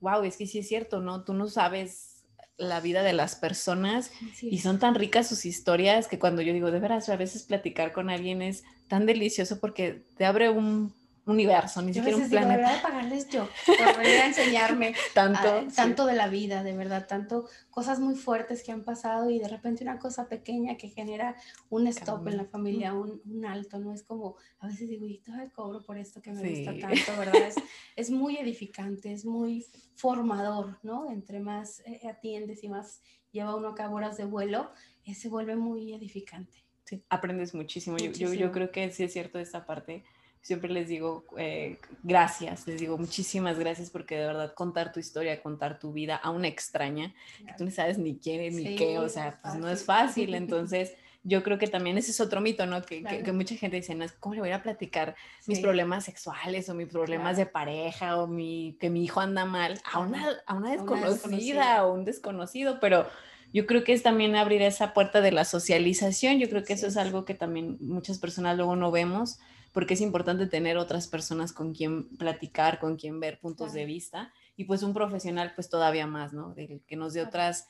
wow, 0.00 0.22
es 0.24 0.36
que 0.36 0.46
sí 0.46 0.58
es 0.58 0.68
cierto, 0.68 1.00
¿no? 1.00 1.24
Tú 1.24 1.32
no 1.34 1.48
sabes 1.48 2.24
la 2.56 2.80
vida 2.80 3.02
de 3.02 3.12
las 3.12 3.34
personas 3.34 4.12
y 4.40 4.58
son 4.58 4.78
tan 4.78 4.94
ricas 4.94 5.28
sus 5.28 5.44
historias 5.44 6.06
que 6.06 6.18
cuando 6.18 6.42
yo 6.42 6.52
digo, 6.52 6.70
de 6.70 6.80
veras, 6.80 7.08
a 7.08 7.16
veces 7.16 7.44
platicar 7.44 7.92
con 7.92 8.10
alguien 8.10 8.42
es 8.42 8.64
tan 8.88 9.06
delicioso 9.06 9.60
porque 9.60 10.04
te 10.16 10.24
abre 10.24 10.50
un 10.50 10.94
universo, 11.26 11.80
ni 11.80 11.94
siquiera 11.94 12.16
un 12.16 12.28
planeta. 12.28 12.68
Digo, 12.68 12.82
pagarles 12.82 13.28
yo 13.28 13.48
por 13.66 13.96
venir 13.98 14.20
a 14.20 14.26
enseñarme 14.26 14.94
tanto, 15.14 15.66
tanto 15.74 16.06
de 16.06 16.14
la 16.14 16.28
vida, 16.28 16.62
de 16.62 16.76
verdad, 16.76 17.06
tanto 17.06 17.48
cosas 17.70 17.98
muy 17.98 18.14
fuertes 18.14 18.62
que 18.62 18.72
han 18.72 18.84
pasado 18.84 19.30
y 19.30 19.38
de 19.38 19.48
repente 19.48 19.84
una 19.84 19.98
cosa 19.98 20.28
pequeña 20.28 20.76
que 20.76 20.88
genera 20.88 21.36
un 21.70 21.86
stop 21.86 22.28
en 22.28 22.36
la 22.36 22.44
familia, 22.44 22.92
un, 22.92 23.22
un, 23.24 23.44
alto, 23.46 23.78
¿no? 23.78 23.92
Es 23.92 24.02
como, 24.02 24.36
a 24.58 24.66
veces 24.66 24.88
digo, 24.88 25.06
y 25.06 25.18
todavía 25.18 25.50
cobro 25.50 25.82
por 25.82 25.96
esto 25.96 26.20
que 26.20 26.32
me 26.32 26.48
gusta 26.48 26.78
tanto, 26.78 27.18
¿verdad? 27.18 27.42
Es, 27.48 27.56
es, 27.96 28.10
muy 28.10 28.36
edificante, 28.36 29.12
es 29.12 29.24
muy 29.24 29.64
formador, 29.94 30.78
¿no? 30.82 31.10
Entre 31.10 31.40
más 31.40 31.80
eh, 31.86 32.00
atiendes 32.08 32.62
y 32.64 32.68
más 32.68 33.02
lleva 33.32 33.56
uno 33.56 33.68
a 33.68 33.74
cabo 33.74 33.96
horas 33.96 34.16
de 34.16 34.24
vuelo, 34.24 34.70
eh, 35.04 35.14
se 35.14 35.28
vuelve 35.28 35.56
muy 35.56 35.94
edificante. 35.94 36.64
Sí, 36.84 37.02
aprendes 37.08 37.54
muchísimo. 37.54 37.96
muchísimo. 37.96 38.34
Yo, 38.34 38.40
yo, 38.40 38.52
creo 38.52 38.70
que 38.70 38.90
sí 38.90 39.04
es 39.04 39.12
cierto 39.12 39.38
esta 39.38 39.64
parte 39.64 40.04
siempre 40.44 40.70
les 40.70 40.88
digo 40.88 41.24
eh, 41.38 41.78
gracias, 42.02 42.66
les 42.66 42.78
digo 42.78 42.98
muchísimas 42.98 43.58
gracias 43.58 43.88
porque 43.88 44.16
de 44.16 44.26
verdad 44.26 44.52
contar 44.52 44.92
tu 44.92 45.00
historia, 45.00 45.42
contar 45.42 45.78
tu 45.78 45.92
vida 45.92 46.16
a 46.16 46.30
una 46.30 46.48
extraña, 46.48 47.14
que 47.38 47.54
tú 47.56 47.64
no 47.64 47.70
sabes 47.70 47.96
ni 47.96 48.18
quién 48.18 48.54
ni 48.54 48.76
qué, 48.76 48.98
o 48.98 49.08
sea, 49.08 49.40
pues 49.42 49.54
no 49.54 49.70
es 49.70 49.84
fácil, 49.84 50.34
entonces 50.34 50.92
yo 51.22 51.42
creo 51.42 51.56
que 51.56 51.66
también 51.66 51.96
ese 51.96 52.10
es 52.10 52.20
otro 52.20 52.42
mito, 52.42 52.66
¿no? 52.66 52.82
Que, 52.82 53.02
que, 53.02 53.32
mucha 53.32 53.54
gente 53.56 53.76
dice, 53.76 53.94
no, 53.94 54.04
¿cómo 54.20 54.34
le 54.34 54.42
voy 54.42 54.50
a 54.50 54.62
platicar 54.62 55.16
mis 55.46 55.60
problemas 55.60 56.04
sexuales 56.04 56.68
o 56.68 56.74
mis 56.74 56.88
problemas 56.88 57.38
de 57.38 57.46
pareja 57.46 58.18
o 58.18 58.26
mi, 58.26 58.76
que 58.78 58.90
mi 58.90 59.02
hijo 59.02 59.20
anda 59.20 59.46
mal 59.46 59.80
a 59.90 60.00
una, 60.00 60.28
a 60.44 60.52
una 60.52 60.72
desconocida. 60.72 61.86
o 61.86 61.94
un 61.94 62.04
desconocido? 62.04 62.78
Pero 62.78 63.06
yo 63.54 63.64
creo 63.64 63.84
que 63.84 63.94
es 63.94 64.02
también 64.02 64.36
abrir 64.36 64.60
esa 64.60 64.92
puerta 64.92 65.22
de 65.22 65.32
la 65.32 65.46
socialización, 65.46 66.38
yo 66.38 66.50
creo 66.50 66.62
que 66.62 66.74
eso 66.74 66.88
es. 66.88 66.98
algo 66.98 67.24
que 67.24 67.32
también 67.32 67.78
muchas 67.80 68.18
personas 68.18 68.58
luego 68.58 68.76
no 68.76 68.90
vemos 68.90 69.38
porque 69.74 69.94
es 69.94 70.00
importante 70.00 70.46
tener 70.46 70.78
otras 70.78 71.08
personas 71.08 71.52
con 71.52 71.74
quien 71.74 72.16
platicar, 72.16 72.78
con 72.78 72.96
quien 72.96 73.18
ver 73.18 73.40
puntos 73.40 73.72
de 73.72 73.84
vista 73.84 74.32
y 74.56 74.64
pues 74.64 74.84
un 74.84 74.94
profesional 74.94 75.52
pues 75.54 75.68
todavía 75.68 76.06
más, 76.06 76.32
¿no? 76.32 76.54
De, 76.54 76.80
que 76.86 76.96
nos 76.96 77.12
dé 77.12 77.22
otras 77.22 77.66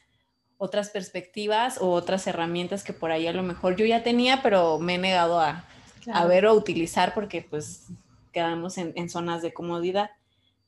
otras 0.56 0.90
perspectivas 0.90 1.78
o 1.80 1.90
otras 1.90 2.26
herramientas 2.26 2.84
que 2.84 2.92
por 2.92 3.10
ahí 3.10 3.26
a 3.26 3.32
lo 3.32 3.42
mejor 3.42 3.74
yo 3.74 3.86
ya 3.86 4.02
tenía, 4.02 4.42
pero 4.42 4.78
me 4.78 4.94
he 4.94 4.98
negado 4.98 5.40
a, 5.40 5.64
ver 6.28 6.46
o 6.46 6.54
utilizar 6.54 7.14
porque 7.14 7.42
pues 7.42 7.86
quedamos 8.32 8.78
en, 8.78 9.08
zonas 9.08 9.42
de 9.42 9.52
comodidad. 9.52 10.10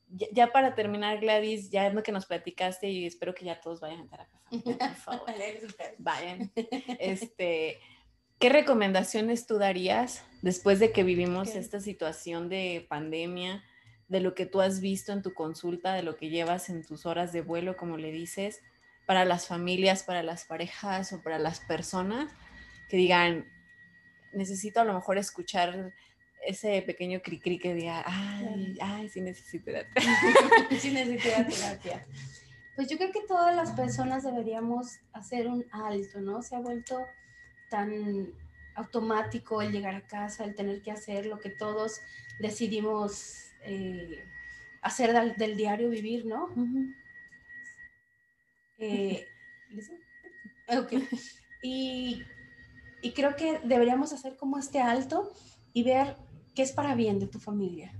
Ya, 0.09 0.51
para 0.51 0.73
terminar, 0.73 1.19
Gladys, 1.19 1.69
ya 1.69 1.87
es 1.87 1.93
lo 1.93 2.01
que 2.01 2.11
nos 2.11 2.25
platicaste 2.25 2.89
y 2.89 3.05
espero 3.05 3.35
que 3.35 3.45
ya 3.45 3.61
todos 3.61 3.79
vayan 3.79 4.01
a 4.01 4.07
terapia 4.07 4.37
por 4.49 4.95
favor. 4.95 5.29
vayan. 5.97 6.51
Este, 6.99 7.79
¿Qué 8.39 8.49
recomendaciones 8.49 9.47
tú 9.47 9.57
darías 9.57 10.23
después 10.43 10.79
de 10.79 10.91
que 10.91 11.03
vivimos 11.03 11.55
esta 11.55 11.79
situación 11.79 12.49
de 12.49 12.85
pandemia, 12.87 13.63
de 14.09 14.19
lo 14.19 14.35
que 14.35 14.45
tú 14.45 14.61
has 14.61 14.79
visto 14.79 15.11
en 15.11 15.23
tu 15.23 15.33
consulta, 15.33 15.93
de 15.93 16.03
lo 16.03 16.17
que 16.17 16.29
llevas 16.29 16.69
en 16.69 16.85
tus 16.85 17.07
horas 17.07 17.33
de 17.33 17.41
vuelo, 17.41 17.77
como 17.77 17.97
le 17.97 18.11
dices, 18.11 18.61
para 19.07 19.25
las 19.25 19.47
familias, 19.47 20.03
para 20.03 20.21
las 20.21 20.45
parejas 20.45 21.13
o 21.13 21.21
para 21.23 21.39
las 21.39 21.61
personas 21.61 22.31
que 22.89 22.97
digan, 22.97 23.45
necesito 24.33 24.81
a 24.81 24.85
lo 24.85 24.93
mejor 24.93 25.17
escuchar 25.17 25.93
ese 26.45 26.83
pequeño 26.83 27.21
cri-cri 27.21 27.57
que 27.57 27.73
diga, 27.73 28.03
ay, 28.05 28.77
ay, 28.79 29.09
sí 29.09 29.19
necesito 29.19 29.65
terapia. 29.71 30.03
sí 30.79 30.91
necesito 30.91 31.43
terapia. 31.49 32.05
Pues 32.75 32.87
yo 32.87 32.97
creo 32.97 33.11
que 33.11 33.21
todas 33.27 33.55
las 33.55 33.71
personas 33.71 34.23
deberíamos 34.23 34.99
hacer 35.11 35.47
un 35.47 35.65
alto, 35.71 36.21
¿no? 36.21 36.43
Se 36.43 36.55
ha 36.55 36.59
vuelto 36.59 37.03
tan 37.69 38.33
automático 38.75 39.61
el 39.61 39.71
llegar 39.71 39.95
a 39.95 40.07
casa, 40.07 40.43
el 40.43 40.55
tener 40.55 40.81
que 40.81 40.91
hacer 40.91 41.25
lo 41.25 41.39
que 41.39 41.49
todos 41.49 42.01
decidimos 42.39 43.51
eh, 43.63 44.23
hacer 44.81 45.13
del, 45.35 45.57
diario 45.57 45.89
vivir, 45.89 46.25
¿no? 46.25 46.49
Eh, 48.77 49.25
y, 51.63 52.23
y 53.01 53.11
creo 53.13 53.35
que 53.35 53.59
deberíamos 53.63 54.13
hacer 54.13 54.37
como 54.37 54.59
este 54.59 54.79
alto 54.79 55.33
y 55.73 55.83
ver 55.83 56.15
qué 56.55 56.61
es 56.61 56.71
para 56.71 56.95
bien 56.95 57.19
de 57.19 57.27
tu 57.27 57.39
familia, 57.39 57.93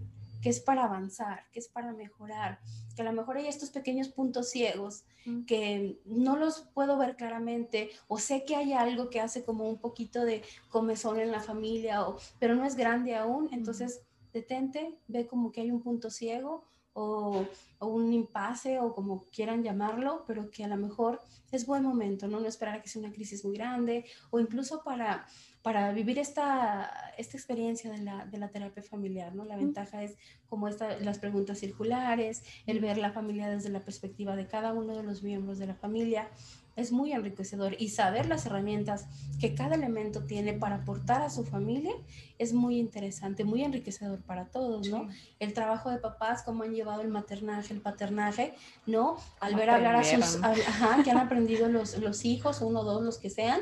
qué 0.47 0.51
es 0.51 0.61
para 0.61 0.85
avanzar, 0.85 1.43
qué 1.51 1.59
es 1.59 1.67
para 1.67 1.91
mejorar, 1.91 2.61
que 2.95 3.01
a 3.01 3.05
lo 3.05 3.11
mejor 3.11 3.35
hay 3.35 3.47
estos 3.47 3.69
pequeños 3.69 4.07
puntos 4.07 4.49
ciegos 4.49 5.03
que 5.45 5.99
no 6.05 6.37
los 6.37 6.61
puedo 6.73 6.97
ver 6.97 7.17
claramente 7.17 7.89
o 8.07 8.17
sé 8.17 8.45
que 8.45 8.55
hay 8.55 8.71
algo 8.71 9.09
que 9.09 9.19
hace 9.19 9.43
como 9.43 9.67
un 9.67 9.77
poquito 9.77 10.23
de 10.23 10.43
comezón 10.69 11.19
en 11.19 11.33
la 11.33 11.41
familia, 11.41 12.07
o, 12.07 12.17
pero 12.39 12.55
no 12.55 12.63
es 12.63 12.77
grande 12.77 13.13
aún, 13.13 13.49
entonces 13.51 14.03
detente, 14.31 14.97
ve 15.09 15.27
como 15.27 15.51
que 15.51 15.59
hay 15.59 15.69
un 15.69 15.81
punto 15.81 16.09
ciego 16.09 16.63
o, 16.93 17.45
o, 17.79 17.87
un 17.87 18.13
impasse 18.13 18.79
o 18.79 18.95
como 18.95 19.25
quieran 19.25 19.63
llamarlo, 19.63 20.23
pero 20.25 20.49
que 20.49 20.63
a 20.63 20.69
lo 20.69 20.77
mejor 20.77 21.19
es 21.51 21.65
buen 21.65 21.83
momento, 21.83 22.29
¿no? 22.29 22.39
No 22.39 22.47
esperar 22.47 22.75
a 22.75 22.81
que 22.81 22.87
sea 22.87 23.01
una 23.01 23.11
crisis 23.11 23.43
muy 23.43 23.57
grande 23.57 24.05
o 24.29 24.39
incluso 24.39 24.81
para 24.81 25.25
para 25.67 25.91
vivir 25.91 26.17
esta, 26.17 27.11
esta 27.17 27.35
experiencia 27.35 27.91
de 27.91 27.97
la, 27.97 28.25
de 28.25 28.37
la 28.37 28.47
terapia 28.47 28.81
familiar, 28.81 29.35
¿no? 29.35 29.43
La 29.43 29.57
ventaja 29.57 30.01
es 30.01 30.15
como 30.47 30.69
esta, 30.69 30.97
las 31.01 31.19
preguntas 31.19 31.59
circulares, 31.59 32.41
el 32.67 32.79
ver 32.79 32.97
la 32.97 33.11
familia 33.11 33.49
desde 33.49 33.67
la 33.67 33.81
perspectiva 33.81 34.37
de 34.37 34.47
cada 34.47 34.71
uno 34.71 34.95
de 34.95 35.03
los 35.03 35.23
miembros 35.23 35.59
de 35.59 35.67
la 35.67 35.75
familia, 35.75 36.29
es 36.77 36.93
muy 36.93 37.11
enriquecedor 37.11 37.75
y 37.79 37.89
saber 37.89 38.27
las 38.27 38.45
herramientas 38.45 39.07
que 39.41 39.55
cada 39.55 39.75
elemento 39.75 40.23
tiene 40.23 40.53
para 40.53 40.75
aportar 40.75 41.21
a 41.21 41.29
su 41.29 41.43
familia 41.43 41.91
es 42.37 42.53
muy 42.53 42.77
interesante, 42.77 43.43
muy 43.43 43.63
enriquecedor 43.63 44.21
para 44.21 44.45
todos, 44.45 44.87
¿no? 44.87 45.09
El 45.39 45.53
trabajo 45.53 45.89
de 45.89 45.97
papás, 45.97 46.43
cómo 46.43 46.63
han 46.63 46.73
llevado 46.73 47.01
el 47.01 47.07
maternaje, 47.07 47.73
el 47.73 47.81
paternaje, 47.81 48.53
¿no? 48.85 49.17
Al 49.39 49.55
ver 49.55 49.71
hablar 49.71 49.95
a 49.95 50.03
sus, 50.03 50.41
ajá, 50.43 51.03
que 51.03 51.09
han 51.09 51.17
aprendido 51.17 51.67
los, 51.67 51.97
los 51.97 52.25
hijos, 52.25 52.61
uno 52.61 52.81
o 52.81 52.83
dos, 52.83 53.01
los 53.01 53.17
que 53.17 53.31
sean, 53.31 53.59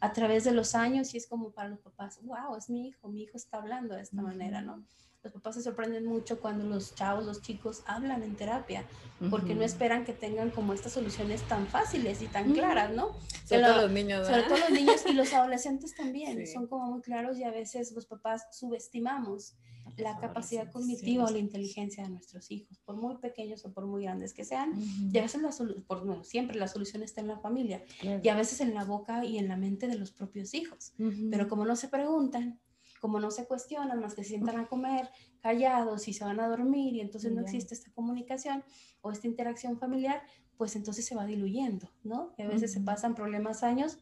a 0.00 0.12
través 0.12 0.44
de 0.44 0.52
los 0.52 0.74
años 0.74 1.14
y 1.14 1.18
es 1.18 1.26
como 1.26 1.50
para 1.50 1.68
los 1.68 1.80
papás, 1.80 2.20
wow, 2.22 2.56
es 2.56 2.70
mi 2.70 2.88
hijo, 2.88 3.08
mi 3.08 3.22
hijo 3.22 3.36
está 3.36 3.58
hablando 3.58 3.94
de 3.94 4.02
esta 4.02 4.22
manera, 4.22 4.60
¿no? 4.62 4.84
Los 5.24 5.32
papás 5.32 5.56
se 5.56 5.62
sorprenden 5.62 6.06
mucho 6.06 6.40
cuando 6.40 6.64
los 6.64 6.94
chavos, 6.94 7.26
los 7.26 7.42
chicos 7.42 7.82
hablan 7.86 8.22
en 8.22 8.36
terapia, 8.36 8.84
porque 9.30 9.54
no 9.56 9.62
esperan 9.62 10.04
que 10.04 10.12
tengan 10.12 10.50
como 10.50 10.72
estas 10.72 10.92
soluciones 10.92 11.42
tan 11.42 11.66
fáciles 11.66 12.22
y 12.22 12.26
tan 12.28 12.52
claras, 12.52 12.92
¿no? 12.92 13.10
Sobre 13.44 13.62
todo 13.62 13.82
los 13.82 13.90
niños. 13.90 14.26
Sobre 14.28 14.42
todo 14.44 14.58
los 14.58 14.70
niños 14.70 15.04
y 15.06 15.12
los 15.14 15.32
adolescentes 15.32 15.96
también, 15.96 16.46
son 16.46 16.68
como 16.68 16.92
muy 16.92 17.02
claros 17.02 17.36
y 17.36 17.42
a 17.42 17.50
veces 17.50 17.90
los 17.92 18.06
papás 18.06 18.46
subestimamos 18.52 19.56
la 19.96 20.18
capacidad 20.18 20.70
cognitiva 20.70 21.24
o 21.24 21.30
la 21.30 21.38
inteligencia 21.38 22.04
de 22.04 22.10
nuestros 22.10 22.50
hijos, 22.50 22.78
por 22.84 22.96
muy 22.96 23.16
pequeños 23.16 23.64
o 23.64 23.72
por 23.72 23.86
muy 23.86 24.02
grandes 24.04 24.34
que 24.34 24.44
sean. 24.44 24.72
Y 25.12 25.18
a 25.18 25.22
veces 25.22 25.42
la 25.42 25.50
por, 25.86 26.04
bueno, 26.04 26.24
siempre 26.24 26.58
la 26.58 26.68
solución 26.68 27.02
está 27.02 27.20
en 27.20 27.28
la 27.28 27.38
familia 27.38 27.84
y 28.22 28.28
a 28.28 28.34
veces 28.34 28.60
en 28.60 28.74
la 28.74 28.84
boca 28.84 29.24
y 29.24 29.38
en 29.38 29.48
la 29.48 29.56
mente 29.56 29.88
de 29.88 29.96
los 29.96 30.12
propios 30.12 30.54
hijos. 30.54 30.92
Pero 31.30 31.48
como 31.48 31.64
no 31.64 31.76
se 31.76 31.88
preguntan, 31.88 32.60
como 33.00 33.20
no 33.20 33.30
se 33.30 33.46
cuestionan, 33.46 34.00
más 34.00 34.14
que 34.14 34.22
se 34.22 34.30
sientan 34.30 34.58
a 34.58 34.66
comer 34.66 35.08
callados 35.40 36.08
y 36.08 36.12
se 36.12 36.24
van 36.24 36.40
a 36.40 36.48
dormir 36.48 36.94
y 36.94 37.00
entonces 37.00 37.32
no 37.32 37.40
existe 37.40 37.74
esta 37.74 37.90
comunicación 37.92 38.64
o 39.00 39.12
esta 39.12 39.26
interacción 39.26 39.78
familiar, 39.78 40.22
pues 40.56 40.74
entonces 40.74 41.06
se 41.06 41.14
va 41.14 41.24
diluyendo, 41.24 41.90
¿no? 42.02 42.34
Y 42.36 42.42
a 42.42 42.48
veces 42.48 42.72
se 42.72 42.80
pasan 42.80 43.14
problemas 43.14 43.62
años 43.62 43.98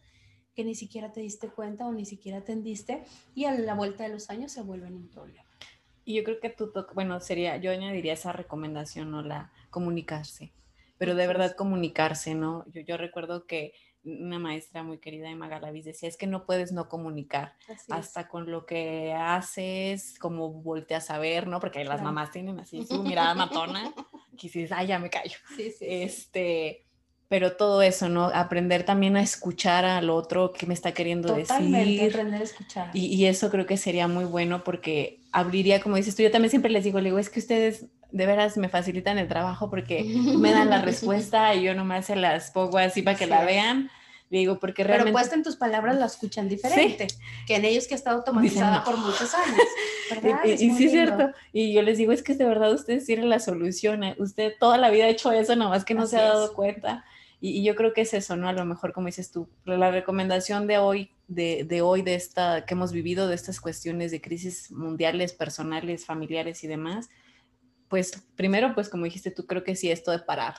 que 0.54 0.64
ni 0.64 0.74
siquiera 0.74 1.12
te 1.12 1.20
diste 1.20 1.48
cuenta 1.48 1.86
o 1.86 1.92
ni 1.92 2.06
siquiera 2.06 2.38
atendiste 2.38 3.04
y 3.34 3.44
a 3.44 3.52
la 3.52 3.74
vuelta 3.74 4.04
de 4.04 4.08
los 4.08 4.30
años 4.30 4.52
se 4.52 4.62
vuelven 4.62 4.94
un 4.94 5.08
problema. 5.08 5.44
Y 6.06 6.14
yo 6.14 6.22
creo 6.22 6.38
que 6.38 6.50
tú, 6.50 6.72
bueno, 6.94 7.18
sería, 7.18 7.56
yo 7.56 7.72
añadiría 7.72 8.12
esa 8.12 8.30
recomendación, 8.32 9.10
¿no? 9.10 9.22
La 9.22 9.50
comunicarse, 9.70 10.52
pero 10.98 11.16
de 11.16 11.26
verdad 11.26 11.56
comunicarse, 11.56 12.36
¿no? 12.36 12.64
Yo, 12.70 12.80
yo 12.82 12.96
recuerdo 12.96 13.44
que 13.46 13.74
una 14.04 14.38
maestra 14.38 14.84
muy 14.84 14.98
querida 14.98 15.28
de 15.28 15.34
Magalavis 15.34 15.84
decía, 15.84 16.08
es 16.08 16.16
que 16.16 16.28
no 16.28 16.46
puedes 16.46 16.70
no 16.70 16.88
comunicar, 16.88 17.56
hasta 17.90 18.28
con 18.28 18.48
lo 18.52 18.66
que 18.66 19.14
haces, 19.14 20.16
como 20.20 20.48
volteas 20.52 21.10
a 21.10 21.18
ver, 21.18 21.48
¿no? 21.48 21.58
Porque 21.58 21.84
las 21.84 22.00
mamás 22.00 22.30
tienen 22.30 22.60
así 22.60 22.86
su 22.86 23.02
mirada 23.02 23.34
matona, 23.34 23.92
que 24.38 24.42
dices, 24.46 24.70
ay, 24.70 24.86
ya 24.86 25.00
me 25.00 25.10
callo. 25.10 25.36
Sí, 25.56 25.72
sí, 25.72 25.86
este, 25.88 26.85
pero 27.28 27.52
todo 27.52 27.82
eso, 27.82 28.08
¿no? 28.08 28.26
Aprender 28.26 28.84
también 28.84 29.16
a 29.16 29.22
escuchar 29.22 29.84
al 29.84 30.10
otro 30.10 30.52
que 30.52 30.66
me 30.66 30.74
está 30.74 30.92
queriendo 30.92 31.34
Totalmente, 31.34 31.90
decir. 31.90 32.10
aprender 32.12 32.40
a 32.40 32.44
escuchar. 32.44 32.90
Y, 32.92 33.06
y, 33.06 33.26
eso 33.26 33.50
creo 33.50 33.66
que 33.66 33.76
sería 33.76 34.06
muy 34.06 34.24
bueno 34.24 34.62
porque 34.62 35.20
abriría, 35.32 35.80
como 35.80 35.96
dices 35.96 36.14
tú, 36.14 36.22
yo 36.22 36.30
también 36.30 36.50
siempre 36.50 36.70
les 36.70 36.84
digo, 36.84 37.00
le 37.00 37.08
digo, 37.10 37.18
es 37.18 37.30
que 37.30 37.40
ustedes 37.40 37.86
de 38.12 38.26
veras 38.26 38.56
me 38.56 38.68
facilitan 38.68 39.18
el 39.18 39.28
trabajo 39.28 39.68
porque 39.68 40.04
me 40.04 40.52
dan 40.52 40.70
la 40.70 40.80
respuesta 40.82 41.54
y 41.54 41.64
yo 41.64 41.74
nomás 41.74 42.06
se 42.06 42.16
las 42.16 42.50
pongo 42.50 42.78
así 42.78 43.02
para 43.02 43.16
que 43.16 43.26
la 43.26 43.44
vean. 43.44 43.90
Digo, 44.28 44.58
porque 44.58 44.82
realmente... 44.82 45.12
Pero 45.12 45.18
puesta 45.18 45.36
en 45.36 45.44
tus 45.44 45.54
palabras 45.54 45.96
la 45.96 46.06
escuchan 46.06 46.48
diferente 46.48 47.06
que 47.46 47.54
en 47.54 47.64
ellos 47.64 47.86
que 47.86 47.94
ha 47.94 47.96
estado 47.96 48.18
automatizada 48.18 48.82
por 48.82 48.96
muchos 48.96 49.32
años. 49.34 49.60
¿verdad? 50.10 50.40
Y, 50.44 50.50
y 50.50 50.56
sí, 50.56 50.86
es 50.86 50.90
cierto. 50.90 51.30
Y 51.52 51.72
yo 51.72 51.82
les 51.82 51.96
digo, 51.96 52.10
es 52.10 52.24
que 52.24 52.34
de 52.34 52.44
verdad 52.44 52.72
ustedes 52.72 53.06
tienen 53.06 53.28
la 53.28 53.38
solución. 53.38 54.02
¿eh? 54.02 54.16
Usted 54.18 54.54
toda 54.58 54.78
la 54.78 54.90
vida 54.90 55.04
ha 55.04 55.08
hecho 55.08 55.30
eso, 55.30 55.54
nomás 55.54 55.84
que 55.84 55.94
no 55.94 56.02
así 56.02 56.12
se 56.12 56.18
ha 56.18 56.24
dado 56.24 56.54
cuenta. 56.54 57.04
Y, 57.40 57.62
yo 57.64 57.74
creo 57.74 57.92
que 57.92 58.02
es 58.02 58.14
eso, 58.14 58.36
¿no? 58.36 58.48
A 58.48 58.52
lo 58.52 58.64
mejor, 58.64 58.92
como 58.92 59.06
dices 59.06 59.30
tú, 59.30 59.48
la 59.64 59.90
recomendación 59.90 60.66
de 60.66 60.78
hoy, 60.78 61.10
de, 61.28 61.64
de 61.64 61.82
hoy, 61.82 62.02
de 62.02 62.14
esta, 62.14 62.64
que 62.64 62.74
hemos 62.74 62.92
vivido, 62.92 63.28
de 63.28 63.34
estas 63.34 63.60
cuestiones 63.60 64.10
de 64.10 64.20
crisis 64.20 64.70
mundiales, 64.70 65.32
personales, 65.32 66.06
familiares 66.06 66.64
y 66.64 66.66
demás, 66.66 67.08
pues 67.88 68.24
primero, 68.34 68.74
pues 68.74 68.88
como 68.88 69.04
dijiste 69.04 69.30
tú, 69.30 69.46
creo 69.46 69.62
que 69.64 69.76
sí, 69.76 69.90
esto 69.90 70.10
de 70.10 70.18
parar. 70.18 70.54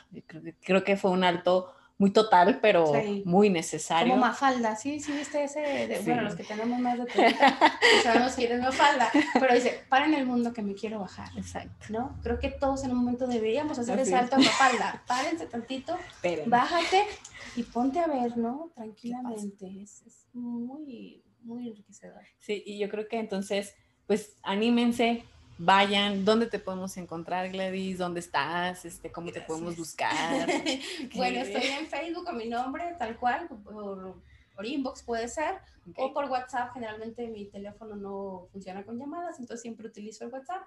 Creo 0.61 0.83
que 0.83 0.97
fue 0.97 1.11
un 1.11 1.23
alto 1.23 1.73
muy 1.99 2.11
total, 2.11 2.59
pero 2.61 2.93
muy 3.25 3.49
necesario. 3.49 4.13
Como 4.13 4.25
Mafalda, 4.25 4.75
sí, 4.75 4.99
sí, 4.99 5.13
viste 5.13 5.43
ese, 5.43 5.61
de, 5.61 5.99
bueno, 6.05 6.21
los 6.21 6.35
que 6.35 6.43
tenemos 6.43 6.79
más 6.79 6.97
de 6.99 7.05
30, 7.05 7.79
sabemos 8.03 8.33
quién 8.33 8.51
es 8.51 8.61
Mafalda, 8.61 9.09
pero 9.33 9.53
dice, 9.55 9.83
paren 9.89 10.13
el 10.13 10.25
mundo 10.25 10.53
que 10.53 10.61
me 10.61 10.75
quiero 10.75 10.99
bajar. 10.99 11.29
Exacto. 11.35 11.87
¿No? 11.89 12.15
Creo 12.21 12.37
que 12.39 12.49
todos 12.49 12.83
en 12.83 12.91
un 12.91 12.97
momento 12.97 13.25
deberíamos 13.25 13.79
hacer 13.79 13.99
ese 13.99 14.11
salto 14.11 14.35
a 14.35 14.39
Mafalda, 14.39 15.03
párense 15.07 15.47
tantito, 15.47 15.97
bájate 16.45 17.03
y 17.55 17.63
ponte 17.63 17.99
a 17.99 18.07
ver, 18.07 18.37
¿no? 18.37 18.71
Tranquilamente, 18.75 19.81
es, 19.81 20.03
es 20.05 20.27
muy, 20.33 21.23
muy 21.41 21.69
enriquecedor. 21.69 22.21
Sí, 22.37 22.61
y 22.63 22.77
yo 22.77 22.89
creo 22.89 23.07
que 23.07 23.17
entonces, 23.17 23.73
pues 24.05 24.37
anímense, 24.43 25.23
vayan, 25.57 26.25
¿dónde 26.25 26.47
te 26.47 26.59
podemos 26.59 26.97
encontrar, 26.97 27.49
Gladys? 27.49 27.97
¿Dónde 27.97 28.19
estás? 28.19 28.85
Este, 28.85 29.11
¿Cómo 29.11 29.31
te 29.31 29.41
podemos 29.41 29.75
buscar? 29.75 30.13
bueno, 31.15 31.39
estoy 31.39 31.67
en 31.67 31.87
Facebook 31.87 32.25
con 32.25 32.37
mi 32.37 32.47
nombre, 32.47 32.95
tal 32.97 33.17
cual, 33.17 33.47
por, 33.47 34.21
por 34.55 34.65
inbox 34.65 35.03
puede 35.03 35.27
ser, 35.27 35.55
o 35.95 36.13
por 36.13 36.25
WhatsApp. 36.25 36.73
Generalmente 36.73 37.27
mi 37.27 37.45
teléfono 37.45 37.95
no 37.95 38.47
funciona 38.51 38.85
con 38.85 38.99
llamadas, 38.99 39.39
entonces 39.39 39.61
siempre 39.61 39.87
utilizo 39.87 40.25
el 40.25 40.31
WhatsApp, 40.31 40.63